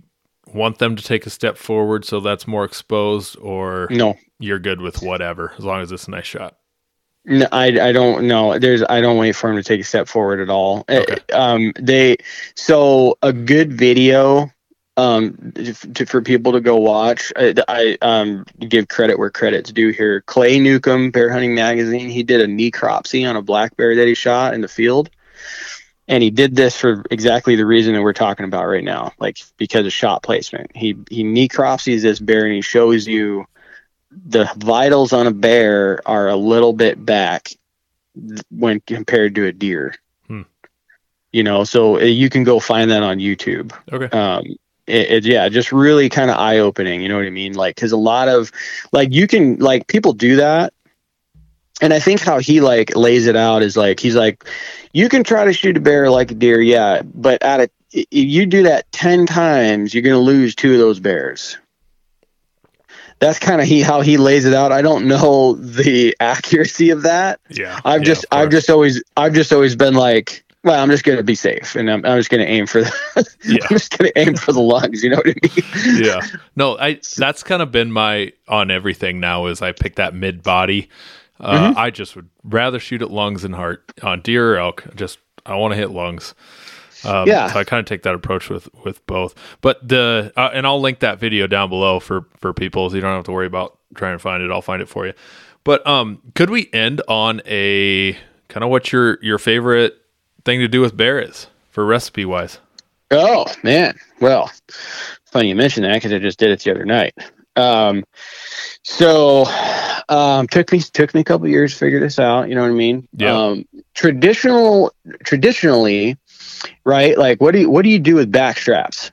want 0.53 0.79
them 0.79 0.95
to 0.95 1.03
take 1.03 1.25
a 1.25 1.29
step 1.29 1.57
forward 1.57 2.03
so 2.05 2.19
that's 2.19 2.47
more 2.47 2.65
exposed 2.65 3.37
or 3.39 3.87
No. 3.91 4.15
you're 4.39 4.57
good 4.59 4.81
with 4.81 5.01
whatever 5.01 5.53
as 5.57 5.63
long 5.63 5.81
as 5.81 5.91
it's 5.91 6.07
a 6.07 6.11
nice 6.11 6.25
shot? 6.25 6.55
No, 7.25 7.45
I, 7.51 7.89
I 7.89 7.91
don't 7.91 8.27
know. 8.27 8.57
There's 8.57 8.81
I 8.89 9.01
don't 9.01 9.17
wait 9.17 9.35
for 9.35 9.49
them 9.49 9.57
to 9.57 9.63
take 9.63 9.81
a 9.81 9.83
step 9.83 10.07
forward 10.07 10.39
at 10.39 10.49
all. 10.49 10.85
Uh, 10.89 11.01
Okay. 11.01 11.17
Um, 11.33 11.73
they 11.79 12.17
so 12.55 13.17
a 13.21 13.31
good 13.31 13.71
video 13.73 14.49
um 14.99 15.53
to, 15.53 16.05
for 16.05 16.21
people 16.21 16.51
to 16.51 16.61
go 16.61 16.75
watch. 16.77 17.31
I, 17.35 17.53
I 17.67 17.97
um 18.01 18.45
give 18.59 18.87
credit 18.87 19.17
where 19.17 19.29
credit's 19.29 19.71
due 19.71 19.89
here. 19.89 20.21
Clay 20.21 20.59
Newcomb, 20.59 21.11
Bear 21.11 21.31
Hunting 21.31 21.55
Magazine. 21.55 22.09
He 22.09 22.23
did 22.23 22.41
a 22.41 22.47
necropsy 22.47 23.27
on 23.27 23.35
a 23.35 23.41
black 23.41 23.75
bear 23.77 23.95
that 23.95 24.07
he 24.07 24.13
shot 24.13 24.53
in 24.53 24.61
the 24.61 24.67
field, 24.67 25.09
and 26.07 26.21
he 26.21 26.29
did 26.29 26.55
this 26.55 26.75
for 26.75 27.03
exactly 27.09 27.55
the 27.55 27.65
reason 27.65 27.93
that 27.93 28.01
we're 28.01 28.13
talking 28.13 28.45
about 28.45 28.65
right 28.65 28.83
now, 28.83 29.13
like 29.19 29.37
because 29.57 29.85
of 29.85 29.93
shot 29.93 30.21
placement. 30.21 30.75
He 30.75 30.97
he 31.09 31.23
necropsies 31.23 32.01
this 32.01 32.19
bear 32.19 32.45
and 32.45 32.53
he 32.53 32.61
shows 32.61 33.07
you 33.07 33.45
the 34.11 34.51
vitals 34.57 35.13
on 35.13 35.27
a 35.27 35.31
bear 35.31 36.01
are 36.05 36.27
a 36.27 36.35
little 36.35 36.73
bit 36.73 37.03
back 37.03 37.51
when 38.49 38.81
compared 38.81 39.35
to 39.35 39.45
a 39.45 39.53
deer. 39.53 39.95
Hmm. 40.27 40.41
You 41.31 41.43
know, 41.43 41.63
so 41.63 41.97
uh, 41.97 42.03
you 42.03 42.29
can 42.29 42.43
go 42.43 42.59
find 42.59 42.91
that 42.91 43.03
on 43.03 43.19
YouTube. 43.19 43.71
Okay. 43.93 44.09
Um, 44.17 44.57
it, 44.89 45.11
it 45.11 45.25
yeah, 45.25 45.47
just 45.49 45.71
really 45.71 46.09
kind 46.09 46.29
of 46.29 46.37
eye 46.37 46.59
opening. 46.59 47.01
You 47.01 47.09
know 47.09 47.17
what 47.17 47.25
I 47.25 47.29
mean? 47.31 47.53
Like, 47.53 47.75
because 47.75 47.91
a 47.91 47.97
lot 47.97 48.27
of 48.27 48.51
like 48.91 49.13
you 49.13 49.27
can 49.27 49.57
like 49.59 49.87
people 49.87 50.13
do 50.13 50.37
that, 50.37 50.73
and 51.81 51.93
I 51.93 51.99
think 51.99 52.21
how 52.21 52.39
he 52.39 52.61
like 52.61 52.95
lays 52.95 53.27
it 53.27 53.35
out 53.35 53.61
is 53.61 53.77
like 53.77 53.99
he's 53.99 54.15
like, 54.15 54.43
you 54.93 55.09
can 55.09 55.23
try 55.23 55.45
to 55.45 55.53
shoot 55.53 55.77
a 55.77 55.79
bear 55.79 56.09
like 56.09 56.31
a 56.31 56.35
deer, 56.35 56.61
yeah, 56.61 57.01
but 57.03 57.41
at 57.43 57.61
a 57.61 57.69
if 57.91 58.07
you 58.11 58.45
do 58.45 58.63
that 58.63 58.91
10 58.91 59.25
times 59.25 59.93
you're 59.93 60.03
going 60.03 60.15
to 60.15 60.19
lose 60.19 60.53
two 60.55 60.73
of 60.73 60.79
those 60.79 60.99
bears 60.99 61.57
that's 63.19 63.39
kind 63.39 63.61
of 63.61 63.67
he 63.67 63.81
how 63.81 64.01
he 64.01 64.17
lays 64.17 64.45
it 64.45 64.53
out 64.53 64.71
i 64.71 64.81
don't 64.81 65.07
know 65.07 65.53
the 65.59 66.15
accuracy 66.19 66.91
of 66.91 67.03
that 67.03 67.39
Yeah. 67.49 67.79
i've 67.85 68.01
Yeah, 68.01 68.05
just 68.05 68.25
i've 68.31 68.49
just 68.49 68.69
always 68.69 69.01
i've 69.17 69.33
just 69.33 69.51
always 69.51 69.75
been 69.75 69.95
like 69.95 70.43
well 70.63 70.81
i'm 70.81 70.89
just 70.89 71.03
going 71.03 71.17
to 71.17 71.23
be 71.23 71.35
safe 71.35 71.75
and 71.75 71.89
i'm, 71.89 72.05
I'm 72.05 72.17
just 72.19 72.29
going 72.29 72.45
to 72.45 72.51
aim 72.51 72.65
for 72.67 72.81
the 72.81 73.35
Yeah. 73.45 73.57
i'm 73.69 73.77
just 73.77 73.97
going 73.97 74.11
to 74.11 74.19
aim 74.19 74.35
for 74.35 74.51
the 74.51 74.59
lungs 74.61 75.03
you 75.03 75.09
know 75.09 75.17
what 75.17 75.27
i 75.27 75.33
mean 75.43 76.03
yeah. 76.03 76.21
No, 76.55 76.77
I 76.77 76.99
that's 77.17 77.43
kind 77.43 77.61
of 77.61 77.71
been 77.71 77.91
my 77.91 78.33
on 78.47 78.69
everything 78.71 79.19
now 79.19 79.45
is 79.45 79.61
I 79.61 79.71
pick 79.71 79.95
that 79.95 80.13
mid 80.13 80.43
body. 80.43 80.89
Uh, 81.39 81.69
Mm-hmm. 81.69 81.79
I 81.79 81.89
just 81.89 82.15
would 82.17 82.27
rather 82.43 82.79
shoot 82.79 83.01
at 83.01 83.09
lungs 83.11 83.45
and 83.45 83.55
heart 83.55 83.93
on 84.03 84.21
deer 84.21 84.55
or 84.55 84.57
elk. 84.57 84.83
Just 84.95 85.19
I 85.45 85.55
want 85.55 85.71
to 85.71 85.77
hit 85.77 85.91
lungs. 85.91 86.35
Um, 87.05 87.27
Yeah. 87.29 87.47
So 87.53 87.59
I 87.59 87.63
kind 87.63 87.79
of 87.79 87.85
take 87.85 88.03
that 88.03 88.13
approach 88.13 88.49
with 88.49 88.67
with 88.83 89.05
both. 89.07 89.35
But 89.61 89.87
the 89.87 90.33
uh, 90.35 90.49
and 90.53 90.67
I'll 90.67 90.81
link 90.81 90.99
that 90.99 91.17
video 91.19 91.47
down 91.47 91.69
below 91.69 92.01
for 92.01 92.25
for 92.39 92.53
people 92.53 92.89
so 92.89 92.95
you 92.97 93.01
don't 93.01 93.15
have 93.15 93.23
to 93.25 93.31
worry 93.31 93.47
about 93.47 93.77
trying 93.95 94.15
to 94.15 94.19
find 94.19 94.43
it. 94.43 94.51
I'll 94.51 94.61
find 94.61 94.81
it 94.81 94.89
for 94.89 95.07
you. 95.07 95.13
But 95.63 95.85
um, 95.87 96.21
could 96.35 96.49
we 96.49 96.69
end 96.73 97.01
on 97.07 97.41
a 97.45 98.17
kind 98.49 98.63
of 98.65 98.69
what 98.69 98.91
your 98.91 99.17
your 99.23 99.37
favorite 99.37 99.95
thing 100.49 100.59
to 100.61 100.67
do 100.67 100.81
with 100.81 100.97
bear 100.97 101.19
is 101.19 101.45
for 101.69 101.85
recipe 101.85 102.25
wise? 102.25 102.57
Oh 103.11 103.45
man, 103.63 103.97
well, 104.19 104.51
funny 105.25 105.49
you 105.49 105.55
mention 105.55 105.83
that 105.83 105.93
because 105.93 106.11
I 106.11 106.17
just 106.17 106.39
did 106.39 106.49
it 106.49 106.59
the 106.61 106.71
other 106.71 106.85
night. 106.85 107.13
Um, 107.55 108.03
so 108.83 109.45
um, 110.09 110.47
took 110.47 110.71
me 110.71 110.79
took 110.79 111.13
me 111.13 111.21
a 111.21 111.23
couple 111.23 111.47
years 111.47 111.73
to 111.73 111.79
figure 111.79 111.99
this 111.99 112.17
out. 112.17 112.49
You 112.49 112.55
know 112.55 112.61
what 112.61 112.71
I 112.71 112.73
mean? 112.73 113.07
Yeah. 113.15 113.37
Um, 113.37 113.65
traditional 113.93 114.91
traditionally, 115.23 116.17
right? 116.83 117.15
Like 117.15 117.41
what 117.41 117.51
do 117.51 117.59
you 117.59 117.69
what 117.69 117.83
do 117.83 117.89
you 117.89 117.99
do 117.99 118.15
with 118.15 118.31
back 118.31 118.57
straps? 118.57 119.11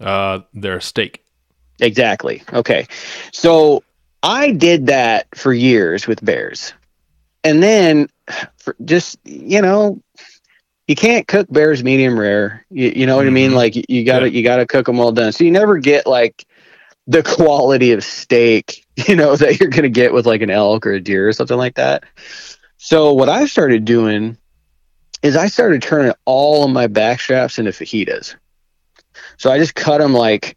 Uh, 0.00 0.40
they're 0.54 0.78
a 0.78 0.82
steak. 0.82 1.24
Exactly. 1.80 2.42
Okay. 2.52 2.88
So 3.32 3.84
I 4.24 4.50
did 4.50 4.86
that 4.86 5.26
for 5.36 5.52
years 5.52 6.08
with 6.08 6.24
bears. 6.24 6.72
And 7.44 7.62
then 7.62 8.08
for 8.56 8.74
just, 8.84 9.18
you 9.24 9.60
know, 9.60 10.00
you 10.86 10.94
can't 10.94 11.26
cook 11.26 11.46
bears 11.50 11.82
medium 11.82 12.18
rare. 12.18 12.64
You, 12.70 12.92
you 12.94 13.06
know 13.06 13.16
what 13.16 13.26
I 13.26 13.30
mean? 13.30 13.52
Mhm. 13.52 13.54
Like 13.56 13.76
you, 13.76 13.84
you 13.88 14.04
gotta, 14.04 14.30
Yeah. 14.30 14.36
you 14.38 14.44
gotta 14.44 14.66
cook 14.66 14.86
them 14.86 14.98
well 14.98 15.12
done. 15.12 15.32
So 15.32 15.44
you 15.44 15.50
never 15.50 15.78
get 15.78 16.06
like 16.06 16.44
the 17.06 17.22
quality 17.22 17.92
of 17.92 18.02
steak, 18.04 18.84
you 19.08 19.16
know, 19.16 19.36
that 19.36 19.60
you're 19.60 19.68
going 19.70 19.82
to 19.82 19.88
get 19.90 20.12
with 20.12 20.26
like 20.26 20.40
an 20.42 20.50
elk 20.50 20.86
or 20.86 20.92
a 20.92 21.00
deer 21.00 21.28
or 21.28 21.32
something 21.32 21.56
like 21.58 21.74
that. 21.74 22.04
So 22.78 23.12
what 23.12 23.28
I 23.28 23.46
started 23.46 23.84
doing 23.84 24.36
is 25.22 25.36
I 25.36 25.46
started 25.48 25.82
turning 25.82 26.12
all 26.24 26.64
of 26.64 26.70
my 26.70 26.86
back 26.86 27.20
straps 27.20 27.58
into 27.58 27.70
fajitas. 27.72 28.36
So 29.38 29.50
I 29.50 29.58
just 29.58 29.74
cut 29.74 29.98
them 29.98 30.12
like, 30.14 30.56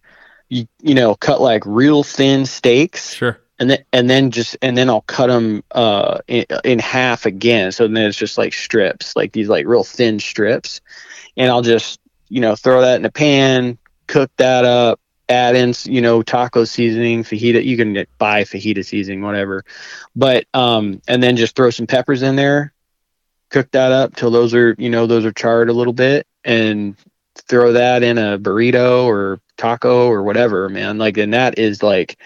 you, 0.50 0.68
you 0.82 0.96
know, 0.96 1.16
cut 1.16 1.42
like 1.42 1.64
real 1.66 2.04
thin 2.04 2.46
steaks 2.46 3.14
Sure. 3.14 3.40
And 3.60 3.70
then 3.70 3.84
and 3.92 4.10
then 4.10 4.32
just 4.32 4.58
and 4.62 4.78
then 4.78 4.90
I'll 4.90 5.02
cut 5.02 5.28
them 5.28 5.64
uh 5.72 6.20
in, 6.28 6.46
in 6.64 6.80
half 6.80 7.26
again. 7.26 7.72
So 7.72 7.88
then 7.88 8.06
it's 8.06 8.18
just 8.18 8.38
like 8.38 8.54
strips, 8.54 9.16
like 9.16 9.32
these 9.32 9.50
like 9.50 9.66
real 9.66 9.84
thin 9.84 10.20
strips, 10.20 10.82
and 11.36 11.50
I'll 11.50 11.62
just 11.62 12.00
you 12.30 12.42
know 12.42 12.56
throw 12.56 12.82
that 12.82 13.00
in 13.00 13.06
a 13.06 13.12
pan, 13.12 13.78
cook 14.08 14.32
that 14.38 14.66
up, 14.66 15.00
add 15.30 15.56
in 15.56 15.74
you 15.86 16.02
know 16.02 16.22
taco 16.22 16.66
seasoning, 16.66 17.24
fajita. 17.24 17.64
You 17.64 17.78
can 17.78 18.06
buy 18.18 18.44
fajita 18.44 18.86
seasoning, 18.86 19.22
whatever, 19.22 19.64
but 20.16 20.46
um 20.54 21.02
and 21.08 21.22
then 21.22 21.36
just 21.36 21.56
throw 21.56 21.70
some 21.70 21.88
peppers 21.88 22.22
in 22.22 22.36
there, 22.36 22.74
cook 23.50 23.72
that 23.72 23.92
up 23.92 24.16
till 24.16 24.32
those 24.32 24.54
are 24.54 24.76
you 24.78 24.90
know 24.90 25.08
those 25.08 25.26
are 25.26 25.34
charred 25.34 25.70
a 25.70 25.74
little 25.74 25.94
bit, 25.94 26.28
and 26.44 26.96
throw 27.48 27.74
that 27.74 28.04
in 28.04 28.18
a 28.18 28.38
burrito 28.38 29.06
or 29.06 29.40
taco 29.58 30.08
or 30.08 30.24
whatever, 30.24 30.70
man. 30.70 30.98
Like, 30.98 31.18
and 31.18 31.34
that 31.34 31.58
is 31.58 31.82
like 31.84 32.18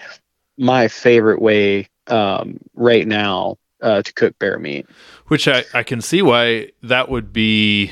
my 0.58 0.88
favorite 0.88 1.40
way 1.40 1.88
um, 2.08 2.58
right 2.74 3.06
now 3.06 3.56
uh, 3.80 4.02
to 4.02 4.12
cook 4.12 4.38
bear 4.38 4.58
meat. 4.58 4.86
Which 5.28 5.48
I, 5.48 5.64
I 5.74 5.82
can 5.82 6.00
see 6.00 6.22
why 6.22 6.70
that 6.82 7.08
would 7.08 7.32
be 7.32 7.90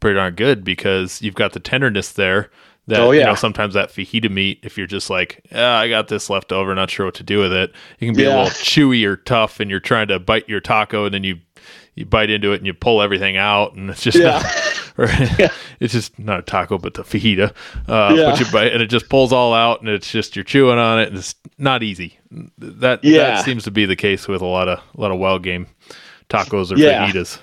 pretty 0.00 0.16
darn 0.16 0.34
good 0.34 0.64
because 0.64 1.20
you've 1.20 1.34
got 1.34 1.52
the 1.52 1.60
tenderness 1.60 2.12
there. 2.12 2.50
That, 2.86 3.00
Oh, 3.00 3.10
yeah. 3.12 3.20
you 3.20 3.26
know, 3.26 3.34
sometimes 3.34 3.74
that 3.74 3.90
fajita 3.90 4.30
meat, 4.30 4.60
if 4.62 4.76
you're 4.76 4.86
just 4.86 5.10
like, 5.10 5.46
yeah, 5.52 5.76
I 5.76 5.88
got 5.88 6.08
this 6.08 6.28
left 6.30 6.50
over, 6.50 6.74
not 6.74 6.90
sure 6.90 7.06
what 7.06 7.14
to 7.16 7.22
do 7.22 7.38
with 7.38 7.52
it, 7.52 7.72
it 8.00 8.06
can 8.06 8.14
be 8.16 8.24
a 8.24 8.30
little 8.30 8.46
chewy 8.46 9.04
or 9.04 9.16
tough, 9.16 9.60
and 9.60 9.70
you're 9.70 9.78
trying 9.78 10.08
to 10.08 10.18
bite 10.18 10.48
your 10.48 10.60
taco, 10.60 11.04
and 11.04 11.14
then 11.14 11.22
you 11.22 11.36
you 11.94 12.06
bite 12.06 12.30
into 12.30 12.52
it 12.52 12.56
and 12.56 12.66
you 12.66 12.74
pull 12.74 13.02
everything 13.02 13.36
out, 13.36 13.74
and 13.74 13.90
it's 13.90 14.02
just 14.02 14.18
Yeah. 14.18 14.40
not, 14.42 14.44
or 14.98 15.06
it's 15.80 15.92
just 15.92 16.18
not 16.18 16.38
a 16.40 16.42
taco, 16.42 16.78
but 16.78 16.94
the 16.94 17.02
fajita. 17.02 17.52
Uh, 17.88 18.14
Yeah. 18.16 18.30
But 18.30 18.40
you 18.40 18.46
bite, 18.52 18.72
and 18.72 18.82
it 18.82 18.86
just 18.86 19.08
pulls 19.08 19.32
all 19.32 19.52
out, 19.54 19.80
and 19.80 19.88
it's 19.88 20.10
just 20.10 20.36
you're 20.36 20.44
chewing 20.44 20.78
on 20.78 21.00
it, 21.00 21.08
and 21.08 21.18
it's 21.18 21.34
not 21.58 21.82
easy. 21.82 22.18
That 22.58 23.02
Yeah. 23.04 23.18
that 23.36 23.44
seems 23.44 23.64
to 23.64 23.70
be 23.70 23.84
the 23.86 23.96
case 23.96 24.28
with 24.28 24.40
a 24.42 24.46
lot 24.46 24.68
of 24.68 24.78
a 24.96 25.00
lot 25.00 25.10
of 25.10 25.18
wild 25.18 25.42
game 25.42 25.66
tacos 26.28 26.72
or 26.72 26.76
Yeah. 26.78 27.06
fajitas. 27.08 27.38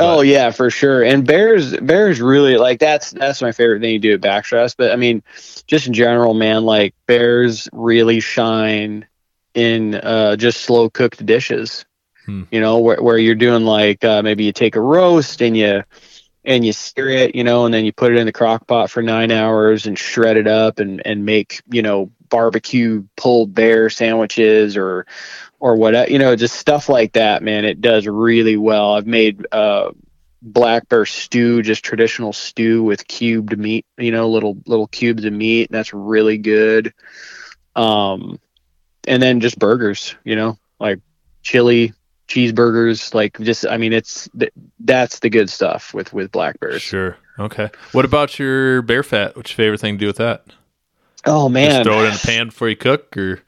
oh 0.00 0.20
yeah, 0.20 0.50
for 0.50 0.70
sure. 0.70 1.02
And 1.02 1.26
bears, 1.26 1.76
bears 1.78 2.20
really 2.20 2.56
like 2.56 2.78
that's 2.78 3.10
that's 3.12 3.42
my 3.42 3.50
favorite 3.52 3.80
thing 3.80 3.94
to 3.94 3.98
do 3.98 4.14
at 4.14 4.20
backstraps. 4.20 4.74
But 4.76 4.92
I 4.92 4.96
mean, 4.96 5.22
just 5.66 5.86
in 5.88 5.92
general, 5.92 6.34
man, 6.34 6.64
like 6.64 6.94
bears 7.06 7.68
really 7.72 8.20
shine 8.20 9.06
in 9.54 9.96
uh, 9.96 10.36
just 10.36 10.60
slow 10.60 10.88
cooked 10.90 11.24
dishes. 11.26 11.84
Hmm. 12.28 12.42
You 12.50 12.60
know, 12.60 12.80
where 12.80 13.02
where 13.02 13.16
you're 13.16 13.34
doing 13.34 13.64
like 13.64 14.04
uh, 14.04 14.20
maybe 14.20 14.44
you 14.44 14.52
take 14.52 14.76
a 14.76 14.80
roast 14.82 15.40
and 15.40 15.56
you 15.56 15.82
and 16.44 16.62
you 16.62 16.74
sear 16.74 17.08
it, 17.08 17.34
you 17.34 17.42
know, 17.42 17.64
and 17.64 17.72
then 17.72 17.86
you 17.86 17.92
put 17.92 18.12
it 18.12 18.18
in 18.18 18.26
the 18.26 18.32
crock 18.32 18.66
pot 18.66 18.90
for 18.90 19.02
nine 19.02 19.30
hours 19.30 19.86
and 19.86 19.98
shred 19.98 20.36
it 20.36 20.46
up 20.46 20.78
and 20.78 21.00
and 21.06 21.24
make 21.24 21.62
you 21.70 21.80
know 21.80 22.10
barbecue 22.28 23.02
pulled 23.16 23.54
bear 23.54 23.88
sandwiches 23.88 24.76
or 24.76 25.06
or 25.58 25.76
what 25.76 26.10
you 26.10 26.18
know 26.18 26.36
just 26.36 26.56
stuff 26.56 26.90
like 26.90 27.14
that 27.14 27.42
man. 27.42 27.64
It 27.64 27.80
does 27.80 28.06
really 28.06 28.58
well. 28.58 28.92
I've 28.92 29.06
made 29.06 29.46
uh 29.50 29.92
black 30.42 30.86
bear 30.90 31.06
stew 31.06 31.62
just 31.62 31.82
traditional 31.82 32.34
stew 32.34 32.82
with 32.82 33.08
cubed 33.08 33.58
meat 33.58 33.86
you 33.96 34.12
know 34.12 34.28
little 34.28 34.58
little 34.66 34.86
cubes 34.86 35.24
of 35.24 35.32
meat 35.32 35.68
that's 35.70 35.94
really 35.94 36.36
good. 36.36 36.92
Um 37.74 38.38
and 39.06 39.22
then 39.22 39.40
just 39.40 39.58
burgers 39.58 40.14
you 40.24 40.36
know 40.36 40.58
like 40.78 41.00
chili 41.42 41.94
cheeseburgers 42.28 43.14
like 43.14 43.38
just 43.40 43.66
i 43.66 43.76
mean 43.76 43.92
it's 43.92 44.28
th- 44.38 44.52
that's 44.80 45.18
the 45.20 45.30
good 45.30 45.48
stuff 45.50 45.92
with 45.94 46.12
with 46.12 46.30
black 46.30 46.60
bears 46.60 46.82
Sure. 46.82 47.16
Okay. 47.38 47.70
What 47.92 48.04
about 48.04 48.38
your 48.40 48.82
bear 48.82 49.04
fat? 49.04 49.36
What's 49.36 49.50
your 49.52 49.56
favorite 49.56 49.80
thing 49.80 49.94
to 49.94 49.98
do 50.00 50.06
with 50.08 50.16
that? 50.16 50.44
oh 51.24 51.48
man 51.48 51.70
Just 51.70 51.82
throw 51.84 52.02
it 52.04 52.08
in 52.08 52.14
a 52.14 52.18
pan 52.18 52.46
before 52.48 52.68
you 52.68 52.74
cook, 52.76 53.16
or 53.16 53.40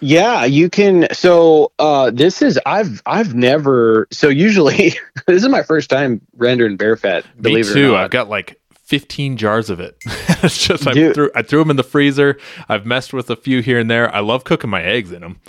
Yeah, 0.00 0.44
you 0.44 0.68
can. 0.70 1.08
So 1.12 1.72
uh, 1.78 2.10
this 2.10 2.42
is 2.42 2.58
I've 2.66 3.02
I've 3.06 3.34
never. 3.34 4.06
So 4.10 4.28
usually 4.28 4.92
this 5.26 5.42
is 5.42 5.48
my 5.48 5.62
first 5.62 5.88
time 5.90 6.20
rendering 6.36 6.76
bear 6.76 6.96
fat. 6.96 7.24
Believe 7.40 7.64
me 7.66 7.70
it 7.70 7.74
too. 7.74 7.88
or 7.88 7.92
not. 7.92 8.04
I've 8.04 8.10
got 8.10 8.28
like 8.28 8.60
15 8.84 9.36
jars 9.38 9.70
of 9.70 9.80
it. 9.80 9.96
it's 10.06 10.66
just 10.66 10.86
I 10.86 10.92
Dude. 10.92 11.14
threw 11.14 11.30
I 11.34 11.40
threw 11.42 11.60
them 11.60 11.70
in 11.70 11.76
the 11.76 11.82
freezer. 11.82 12.38
I've 12.68 12.84
messed 12.86 13.12
with 13.14 13.30
a 13.30 13.36
few 13.36 13.62
here 13.62 13.78
and 13.78 13.90
there. 13.90 14.14
I 14.14 14.20
love 14.20 14.44
cooking 14.44 14.68
my 14.70 14.82
eggs 14.82 15.10
in 15.10 15.22
them. 15.22 15.40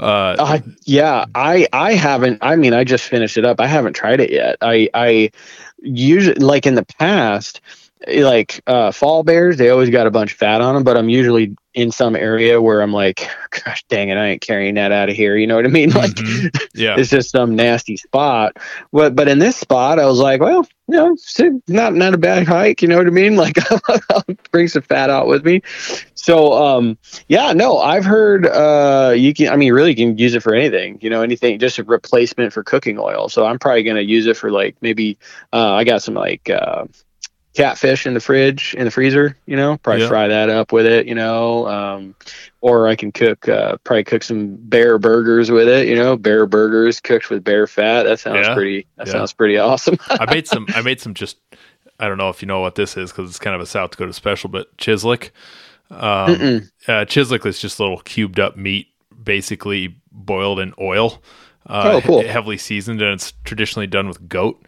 Uh, 0.00 0.60
yeah, 0.84 1.26
I 1.34 1.68
I 1.72 1.92
haven't. 1.92 2.38
I 2.40 2.56
mean, 2.56 2.72
I 2.72 2.84
just 2.84 3.04
finished 3.04 3.36
it 3.36 3.44
up. 3.44 3.60
I 3.60 3.66
haven't 3.66 3.92
tried 3.92 4.20
it 4.20 4.30
yet. 4.30 4.56
I 4.62 4.88
I 4.94 5.30
usually 5.82 6.36
like 6.36 6.66
in 6.66 6.74
the 6.74 6.84
past, 6.84 7.60
like 8.08 8.62
uh, 8.66 8.92
fall 8.92 9.22
bears, 9.22 9.58
they 9.58 9.68
always 9.68 9.90
got 9.90 10.06
a 10.06 10.10
bunch 10.10 10.32
of 10.32 10.38
fat 10.38 10.62
on 10.62 10.74
them. 10.74 10.84
But 10.84 10.96
I'm 10.96 11.10
usually 11.10 11.54
in 11.74 11.90
some 11.92 12.16
area 12.16 12.60
where 12.60 12.80
I'm 12.82 12.92
like, 12.92 13.28
gosh 13.64 13.84
dang 13.88 14.08
it, 14.08 14.16
I 14.16 14.26
ain't 14.28 14.40
carrying 14.42 14.74
that 14.74 14.90
out 14.92 15.08
of 15.08 15.16
here. 15.16 15.36
You 15.36 15.46
know 15.46 15.56
what 15.56 15.66
I 15.66 15.68
mean? 15.68 15.90
Like 16.00 16.10
Mhm. 16.12 16.50
yeah. 16.74 16.96
it's 16.98 17.10
just 17.10 17.30
some 17.30 17.54
nasty 17.54 17.96
spot. 17.96 18.56
But 18.92 19.14
but 19.14 19.28
in 19.28 19.38
this 19.38 19.56
spot, 19.56 19.98
I 19.98 20.06
was 20.06 20.18
like, 20.18 20.40
well, 20.40 20.66
you 20.88 20.96
know, 20.96 21.16
not 21.68 21.94
not 21.94 22.14
a 22.14 22.18
bad 22.18 22.46
hike. 22.46 22.82
You 22.82 22.88
know 22.88 22.96
what 22.96 23.06
I 23.06 23.10
mean? 23.10 23.36
Like, 23.40 23.56
I'll 24.10 24.24
bring 24.50 24.68
some 24.68 24.82
fat 24.82 25.10
out 25.10 25.26
with 25.28 25.44
me. 25.44 25.62
So 26.14 26.52
um, 26.52 26.98
yeah, 27.28 27.52
no, 27.52 27.78
I've 27.78 28.04
heard 28.04 28.46
uh, 28.46 29.14
you 29.16 29.32
can. 29.32 29.48
I 29.52 29.56
mean, 29.56 29.72
really, 29.72 29.90
you 29.90 29.96
can 29.96 30.18
use 30.18 30.34
it 30.34 30.42
for 30.42 30.54
anything. 30.54 30.98
You 31.00 31.10
know, 31.10 31.22
anything, 31.22 31.58
just 31.58 31.78
a 31.78 31.84
replacement 31.84 32.52
for 32.52 32.62
cooking 32.64 32.98
oil. 32.98 33.28
So 33.28 33.46
I'm 33.46 33.58
probably 33.58 33.84
gonna 33.84 34.00
use 34.00 34.26
it 34.26 34.36
for 34.36 34.50
like 34.50 34.76
maybe 34.80 35.18
uh, 35.52 35.72
I 35.72 35.84
got 35.84 36.02
some 36.02 36.14
like. 36.14 36.50
Uh, 36.50 36.86
catfish 37.54 38.06
in 38.06 38.14
the 38.14 38.20
fridge 38.20 38.74
in 38.78 38.84
the 38.84 38.90
freezer 38.92 39.36
you 39.46 39.56
know 39.56 39.76
probably 39.78 40.06
fry 40.06 40.28
that 40.28 40.48
up 40.48 40.70
with 40.70 40.86
it 40.86 41.06
you 41.06 41.14
know 41.16 41.66
um, 41.66 42.14
or 42.60 42.86
I 42.86 42.94
can 42.94 43.10
cook 43.10 43.48
uh, 43.48 43.76
probably 43.84 44.04
cook 44.04 44.22
some 44.22 44.56
bear 44.56 44.98
burgers 44.98 45.50
with 45.50 45.66
it. 45.66 45.88
You 45.88 45.96
know, 45.96 46.16
bear 46.16 46.44
burgers 46.46 47.00
cooked 47.00 47.30
with 47.30 47.42
bear 47.42 47.66
fat. 47.66 48.02
That 48.02 48.20
sounds 48.20 48.46
Yeah. 48.46 48.54
pretty. 48.54 48.86
That 48.96 49.06
Yeah. 49.06 49.12
sounds 49.14 49.32
pretty 49.32 49.56
awesome. 49.56 49.96
I 50.10 50.30
made 50.30 50.46
some. 50.46 50.66
I 50.74 50.82
made 50.82 51.00
some. 51.00 51.14
Just 51.14 51.38
I 51.98 52.06
don't 52.06 52.18
know 52.18 52.28
if 52.28 52.42
you 52.42 52.46
know 52.46 52.60
what 52.60 52.74
this 52.74 52.98
is 52.98 53.10
because 53.12 53.30
it's 53.30 53.38
kind 53.38 53.54
of 53.54 53.62
a 53.62 53.66
South 53.66 53.92
Dakota 53.92 54.12
special, 54.12 54.50
but 54.50 54.76
chislic. 54.76 55.30
Um, 55.90 56.68
uh, 56.86 57.04
chislic 57.06 57.44
is 57.46 57.58
just 57.58 57.80
little 57.80 57.98
cubed 58.00 58.38
up 58.38 58.56
meat, 58.58 58.88
basically 59.22 59.96
boiled 60.12 60.60
in 60.60 60.74
oil. 60.78 61.22
Uh, 61.66 61.92
Oh, 61.94 62.00
cool. 62.02 62.22
Heavily 62.26 62.58
seasoned, 62.58 63.00
and 63.02 63.12
it's 63.14 63.32
traditionally 63.44 63.86
done 63.86 64.06
with 64.08 64.28
goat. 64.28 64.64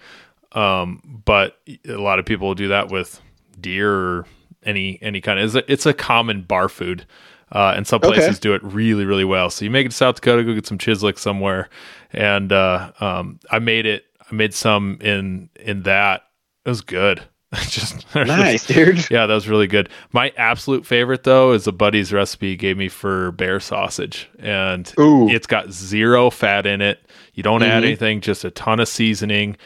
Um, 0.55 1.20
but 1.24 1.59
a 1.88 1.92
lot 1.96 2.18
of 2.18 2.24
people 2.26 2.55
do 2.55 2.68
that 2.68 2.90
with 2.90 3.20
deer 3.61 3.92
or 3.92 4.26
any 4.64 4.98
any 5.03 5.20
kind 5.20 5.38
of. 5.38 5.44
It's 5.46 5.55
a, 5.55 5.72
it's 5.72 5.86
a 5.86 5.94
common 5.94 6.42
bar 6.42 6.68
food. 6.68 7.07
Uh, 7.50 7.74
and 7.76 7.86
some 7.86 7.98
Okay. 8.03 8.14
places 8.14 8.38
do 8.38 8.55
it 8.55 8.62
really, 8.64 9.05
really 9.05 9.24
well. 9.26 9.50
So 9.50 9.66
you 9.66 9.70
make 9.70 9.84
it 9.84 9.90
to 9.90 9.94
South 9.94 10.14
Dakota, 10.14 10.42
go 10.42 10.55
get 10.55 10.66
some 10.66 10.78
chislic 10.78 11.18
somewhere, 11.18 11.68
and 12.11 12.50
uh, 12.50 12.92
um, 12.98 13.40
I 13.50 13.59
made 13.59 13.84
it. 13.84 14.07
I 14.30 14.34
made 14.34 14.55
some 14.55 14.96
in 15.03 15.50
in 15.61 15.82
that. 15.82 16.22
It 16.64 16.70
was 16.70 16.80
good. 16.80 17.22
just 17.68 18.07
nice, 18.14 18.66
dude. 18.66 19.11
yeah, 19.11 19.26
that 19.26 19.34
was 19.34 19.46
really 19.50 19.66
good. 19.66 19.90
My 20.12 20.32
absolute 20.38 20.86
favorite 20.86 21.24
though 21.24 21.53
is 21.53 21.66
a 21.66 21.72
buddy's 21.72 22.11
recipe 22.11 22.50
he 22.53 22.57
gave 22.57 22.78
me 22.78 22.88
for 22.88 23.32
bear 23.32 23.61
sausage, 23.61 24.30
and 24.38 24.90
Ooh. 24.98 25.28
it's 25.28 25.46
got 25.46 25.70
zero 25.70 26.30
fat 26.30 26.64
in 26.64 26.80
it. 26.80 27.00
You 27.34 27.42
don't 27.42 27.62
add 27.62 27.82
Mhm. 27.82 27.86
anything, 27.86 28.20
just 28.22 28.44
a 28.46 28.50
ton 28.50 28.80
of 28.80 28.88
seasoning. 28.88 29.59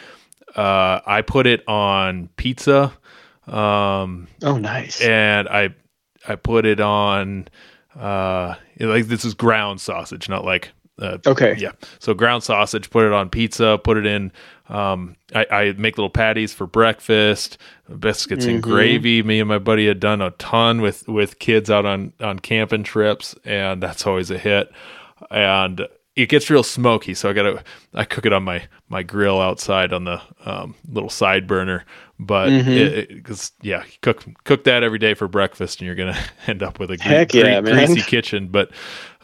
Uh, 0.57 1.01
I 1.07 1.23
put 1.23 1.47
it 1.47 1.63
on 1.69 2.29
pizza, 2.37 2.93
um, 3.47 4.27
Oh, 4.43 4.57
nice. 4.59 5.01
and 5.03 5.49
I 5.49 5.75
I 6.27 6.35
put 6.37 6.67
it 6.67 6.81
on 6.81 7.47
uh, 7.99 8.55
like 8.81 9.07
this 9.07 9.25
is 9.25 9.35
ground 9.35 9.81
sausage, 9.81 10.29
not 10.29 10.45
like 10.45 10.71
uh, 10.99 11.19
Okay. 11.27 11.55
yeah. 11.59 11.73
So 11.99 12.15
ground 12.15 12.43
sausage, 12.43 12.89
put 12.91 13.05
it 13.05 13.13
on 13.13 13.29
pizza, 13.29 13.79
put 13.85 13.99
it 13.99 14.07
in. 14.07 14.33
Um, 14.71 15.15
I, 15.35 15.47
I 15.51 15.73
make 15.77 15.99
little 15.99 16.09
patties 16.11 16.53
for 16.55 16.67
breakfast, 16.67 17.59
biscuits 17.99 18.47
and 18.47 18.59
Mhm. 18.59 18.63
gravy. 18.63 19.23
Me 19.23 19.39
and 19.41 19.49
my 19.49 19.59
buddy 19.59 19.87
had 19.87 20.01
done 20.01 20.23
a 20.23 20.31
ton 20.33 20.81
with 20.81 21.07
with 21.07 21.39
kids 21.39 21.71
out 21.71 21.85
on 21.85 22.13
on 22.21 22.39
camping 22.39 22.83
trips, 22.83 23.35
and 23.45 23.83
that's 23.83 24.07
always 24.07 24.31
a 24.31 24.39
hit. 24.39 24.71
And 25.31 25.87
it 26.17 26.31
gets 26.31 26.49
real 26.49 26.63
smoky, 26.63 27.13
so 27.15 27.29
I 27.29 27.35
gotta 27.35 27.63
I 27.95 28.05
cook 28.05 28.25
it 28.27 28.33
on 28.33 28.43
my 28.43 28.67
my 28.89 29.03
grill 29.03 29.41
outside 29.41 29.93
on 29.93 30.05
the 30.05 30.21
um, 30.45 30.75
little 30.91 31.11
side 31.11 31.47
burner. 31.47 31.85
But 32.19 32.49
because 33.09 33.53
yeah, 33.61 33.85
cook 34.01 34.25
cook 34.45 34.65
that 34.65 34.83
every 34.83 34.99
day 34.99 35.13
for 35.13 35.29
breakfast, 35.29 35.81
and 35.81 35.87
you're 35.87 35.95
gonna 35.95 36.19
end 36.47 36.63
up 36.63 36.79
with 36.79 36.91
a 36.91 36.97
gre- 36.97 37.09
yeah, 37.09 37.61
gre- 37.61 37.71
greasy 37.75 38.01
kitchen. 38.07 38.49
But 38.49 38.71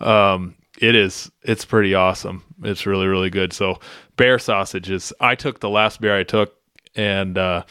um, 0.01 0.55
it 0.79 0.95
is 0.95 1.31
it's 1.43 1.65
pretty 1.65 1.95
awesome. 1.95 2.45
It's 2.63 2.85
really 2.85 3.07
really 3.07 3.31
good. 3.31 3.55
So 3.55 3.81
bear 4.17 4.39
sausages. 4.39 5.13
I 5.19 5.35
took 5.35 5.61
the 5.61 5.71
last 5.71 6.01
bear 6.01 6.17
I 6.19 6.25
took 6.25 6.55
and 6.95 7.39
uh, 7.39 7.65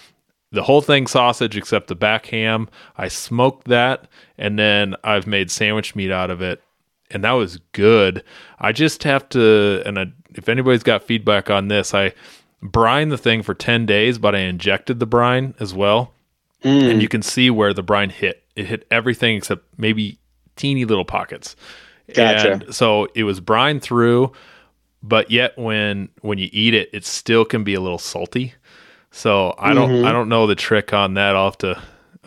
the 0.52 0.64
whole 0.64 0.82
thing 0.82 1.06
sausage 1.06 1.56
except 1.56 1.88
the 1.88 1.96
back 1.96 2.26
ham. 2.26 2.68
I 2.98 3.08
smoked 3.08 3.68
that 3.68 4.08
and 4.40 4.58
then 4.58 4.96
I've 5.04 5.28
made 5.28 5.52
sandwich 5.52 5.96
meat 5.96 6.12
out 6.12 6.32
of 6.32 6.42
it. 6.42 6.62
And 7.14 7.24
that 7.24 7.32
was 7.34 7.58
good. 7.74 8.24
I 8.60 8.72
just 8.72 9.04
have 9.04 9.28
to, 9.30 9.82
and 9.86 10.00
I, 10.00 10.06
if 10.36 10.48
anybody's 10.50 10.84
got 10.84 11.04
feedback 11.04 11.50
on 11.50 11.68
this, 11.68 11.94
I 11.94 12.14
brine 12.62 13.10
the 13.10 13.18
thing 13.18 13.44
for 13.44 13.54
10 13.54 13.86
days, 13.86 14.18
but 14.18 14.36
I 14.36 14.40
injected 14.40 15.00
the 15.00 15.06
brine 15.06 15.54
as 15.60 15.74
well 15.74 16.14
Mm. 16.64 16.92
and 16.92 17.02
you 17.02 17.08
can 17.08 17.24
see 17.24 17.50
where 17.50 17.74
the 17.74 17.82
brine 17.82 18.12
hit. 18.12 18.44
It 18.56 18.68
hit 18.68 18.86
everything 18.92 19.36
except 19.38 19.64
maybe 19.80 20.20
teeny 20.56 20.86
little 20.86 21.06
pockets. 21.06 21.56
Gotcha. 22.14 22.52
And 22.52 22.76
so 22.76 23.08
it 23.16 23.24
was 23.24 23.40
brine 23.40 23.80
through, 23.80 24.32
but 25.02 25.32
yet 25.32 25.58
when 25.58 26.10
when 26.22 26.38
you 26.38 26.50
eat 26.54 26.76
it, 26.76 26.90
it 26.94 27.04
still 27.04 27.46
can 27.46 27.64
be 27.64 27.74
a 27.74 27.82
little 27.82 27.98
salty. 27.98 28.54
So 29.10 29.56
I 29.58 29.74
don't 29.74 29.90
Mhm. 29.90 30.06
I 30.06 30.12
don't 30.12 30.30
know 30.30 30.46
the 30.46 30.54
trick 30.54 30.94
on 30.94 31.16
that. 31.16 31.36
I'll 31.36 31.46
have 31.46 31.58
to 31.60 31.82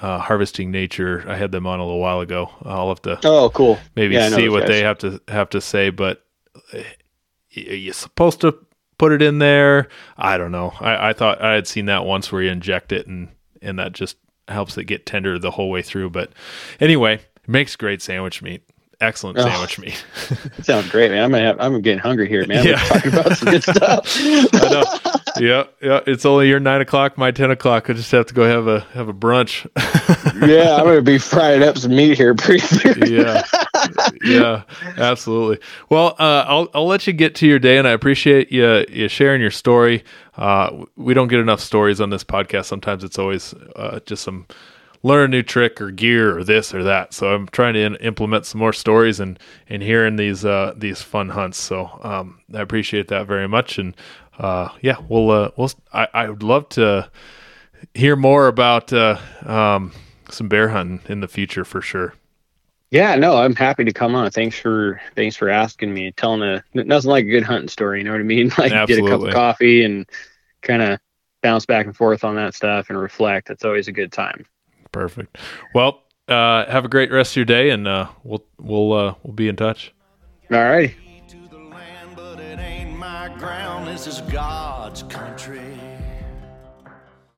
uh, 0.05 0.19
harvesting 0.19 0.71
nature. 0.71 1.25
I 1.27 1.35
had 1.37 1.51
them 1.51 1.67
on 1.67 1.81
a 1.81 1.85
little 1.85 1.99
while 1.99 2.21
ago. 2.21 2.51
I'll 2.63 2.89
have 2.89 3.01
to 3.03 3.19
oh, 3.25 3.49
cool. 3.51 3.79
maybe 3.97 4.15
Yeah, 4.15 4.29
see 4.29 4.51
what 4.51 4.61
guys. 4.61 4.69
they 4.69 4.81
have 4.83 4.99
to 4.99 5.21
have 5.29 5.49
to 5.51 5.63
say. 5.63 5.89
But 5.89 6.23
uh, 6.75 6.83
you're 7.51 7.95
supposed 7.95 8.43
to 8.43 8.55
put 8.99 9.13
it 9.13 9.23
in 9.23 9.39
there. 9.39 9.89
I 10.19 10.37
don't 10.37 10.53
know. 10.53 10.75
I, 10.79 11.09
I 11.09 11.13
thought 11.15 11.41
I 11.41 11.55
had 11.55 11.67
seen 11.67 11.87
that 11.87 12.05
once 12.05 12.31
where 12.31 12.43
you 12.43 12.51
inject 12.51 12.93
it 12.93 13.07
and 13.07 13.29
and 13.63 13.79
that 13.79 13.93
just 13.93 14.19
helps 14.47 14.77
it 14.77 14.85
get 14.85 15.07
tender 15.07 15.39
the 15.39 15.53
whole 15.53 15.71
way 15.71 15.81
through. 15.81 16.11
But 16.11 16.33
anyway, 16.81 17.15
it 17.15 17.49
makes 17.49 17.75
great 17.75 18.03
sandwich 18.03 18.43
meat. 18.43 18.63
Excellent 19.01 19.39
sandwich 19.39 19.79
oh, 19.79 19.83
meat. 19.83 20.05
sounds 20.63 20.91
great, 20.91 21.11
man. 21.11 21.25
I'm 21.25 21.31
gonna 21.31 21.45
have, 21.45 21.61
I'm 21.61 21.81
getting 21.81 21.99
hungry 21.99 22.29
here, 22.29 22.47
man. 22.47 22.65
Yeah. 22.65 22.73
We're 22.73 23.01
talking 23.01 23.13
about 23.13 23.37
some 23.37 23.51
good 23.51 23.63
stuff. 23.63 24.19
I 24.55 24.69
know. 24.69 24.85
Yeah, 25.39 25.65
yeah. 25.83 26.01
It's 26.07 26.25
only 26.25 26.49
your 26.49 26.61
nine 26.61 26.81
o'clock, 26.81 27.19
my 27.19 27.31
ten 27.31 27.51
o'clock. 27.51 27.91
I 27.91 27.93
just 27.93 28.11
have 28.13 28.27
to 28.27 28.35
go 28.35 28.45
have 28.45 28.67
a 28.67 28.81
have 28.95 29.09
a 29.09 29.15
brunch. 29.15 29.67
yeah, 30.49 30.77
I'm 30.77 30.85
gonna 30.85 31.03
be 31.03 31.19
frying 31.19 31.63
up 31.63 31.79
some 31.79 31.95
meat 31.95 32.17
here 32.17 32.35
pretty 32.35 32.61
soon. 32.61 33.13
yeah, 33.13 33.43
yeah, 34.23 34.63
absolutely. 34.97 35.59
Well, 35.89 36.15
uh, 36.19 36.45
I'll 36.47 36.69
I'll 36.75 36.87
let 36.87 37.07
you 37.07 37.13
get 37.13 37.35
to 37.37 37.47
your 37.47 37.59
day, 37.59 37.79
and 37.79 37.89
I 37.89 37.91
appreciate 37.91 38.53
you 38.53 38.85
you 38.89 39.09
sharing 39.09 39.41
your 39.41 39.51
story. 39.51 40.05
Uh, 40.37 40.85
we 40.97 41.15
don't 41.15 41.29
get 41.29 41.41
enough 41.41 41.61
stories 41.61 42.01
on 42.01 42.11
this 42.11 42.25
podcast. 42.25 42.67
Sometimes 42.67 43.05
it's 43.05 43.19
always 43.19 43.55
uh, 43.77 44.01
just 44.07 44.23
some 44.23 44.47
learn 45.05 45.27
a 45.27 45.29
new 45.29 45.43
trick 45.43 45.81
or 45.81 45.93
gear 45.93 46.37
or 46.37 46.43
this 46.43 46.75
or 46.75 46.83
that. 46.83 47.15
So 47.15 47.33
I'm 47.33 47.47
trying 47.49 47.75
to 47.75 47.81
in- 47.81 47.97
implement 47.97 48.47
some 48.47 48.59
more 48.59 48.73
stories 48.73 49.21
and 49.21 49.39
and 49.69 49.83
hearing 49.83 50.17
these 50.17 50.45
uh, 50.45 50.75
these 50.77 51.01
fun 51.03 51.29
hunts. 51.29 51.59
So 51.59 52.01
um, 52.03 52.41
I 52.53 52.61
appreciate 52.61 53.07
that 53.09 53.29
very 53.29 53.47
much. 53.47 53.79
And 53.79 53.95
uh, 54.39 54.71
yeah, 54.81 54.97
we'll 55.09 55.31
uh, 55.31 55.51
we'll 55.57 55.71
I, 55.93 56.09
I 56.13 56.29
would 56.29 56.43
love 56.43 56.69
to 56.71 57.09
hear 57.95 58.17
more 58.17 58.49
about 58.49 58.93
uh, 58.93 59.19
um, 59.45 59.93
some 60.31 60.49
bear 60.49 60.71
hunting 60.71 61.01
in 61.09 61.21
the 61.21 61.29
future 61.29 61.65
for 61.65 61.81
sure. 61.81 62.15
Yeah, 62.91 63.17
no, 63.17 63.37
I'm 63.37 63.57
happy 63.57 63.85
to 63.85 63.93
come 63.93 64.15
on. 64.15 64.31
Thanks 64.31 64.59
for 64.59 65.01
thanks 65.17 65.37
for 65.37 65.51
asking 65.51 65.93
me, 65.93 66.13
telling 66.13 66.43
a 66.43 66.65
nothing 66.73 67.11
like 67.11 67.25
a 67.25 67.31
good 67.31 67.43
hunting 67.43 67.69
story. 67.69 67.99
You 67.99 68.05
know 68.05 68.13
what 68.13 68.21
I 68.21 68.25
mean? 68.25 68.51
Like 68.59 68.73
Absolutely. 68.73 69.11
get 69.11 69.15
a 69.15 69.19
cup 69.19 69.29
of 69.29 69.35
coffee 69.35 69.85
and 69.85 70.09
kind 70.63 70.81
of 70.81 70.99
bounce 71.43 71.67
back 71.67 71.85
and 71.85 71.95
forth 71.95 72.25
on 72.25 72.37
that 72.37 72.55
stuff 72.55 72.89
and 72.89 72.99
reflect. 72.99 73.51
It's 73.51 73.65
always 73.65 73.89
a 73.89 73.93
good 73.93 74.13
time. 74.13 74.47
Perfect. 74.95 75.39
Well, 75.75 76.03
uh, 76.29 76.67
have 76.71 76.85
a 76.85 76.89
great 76.89 77.11
rest 77.11 77.33
of 77.33 77.37
your 77.37 77.45
day, 77.45 77.71
and 77.71 77.87
uh, 77.87 78.09
we'll 78.23 78.45
we'll 78.59 78.93
uh, 78.93 79.15
we'll 79.23 79.35
be 79.35 79.49
in 79.49 79.57
touch. 79.57 79.93
All 80.51 80.59
right. 80.59 80.95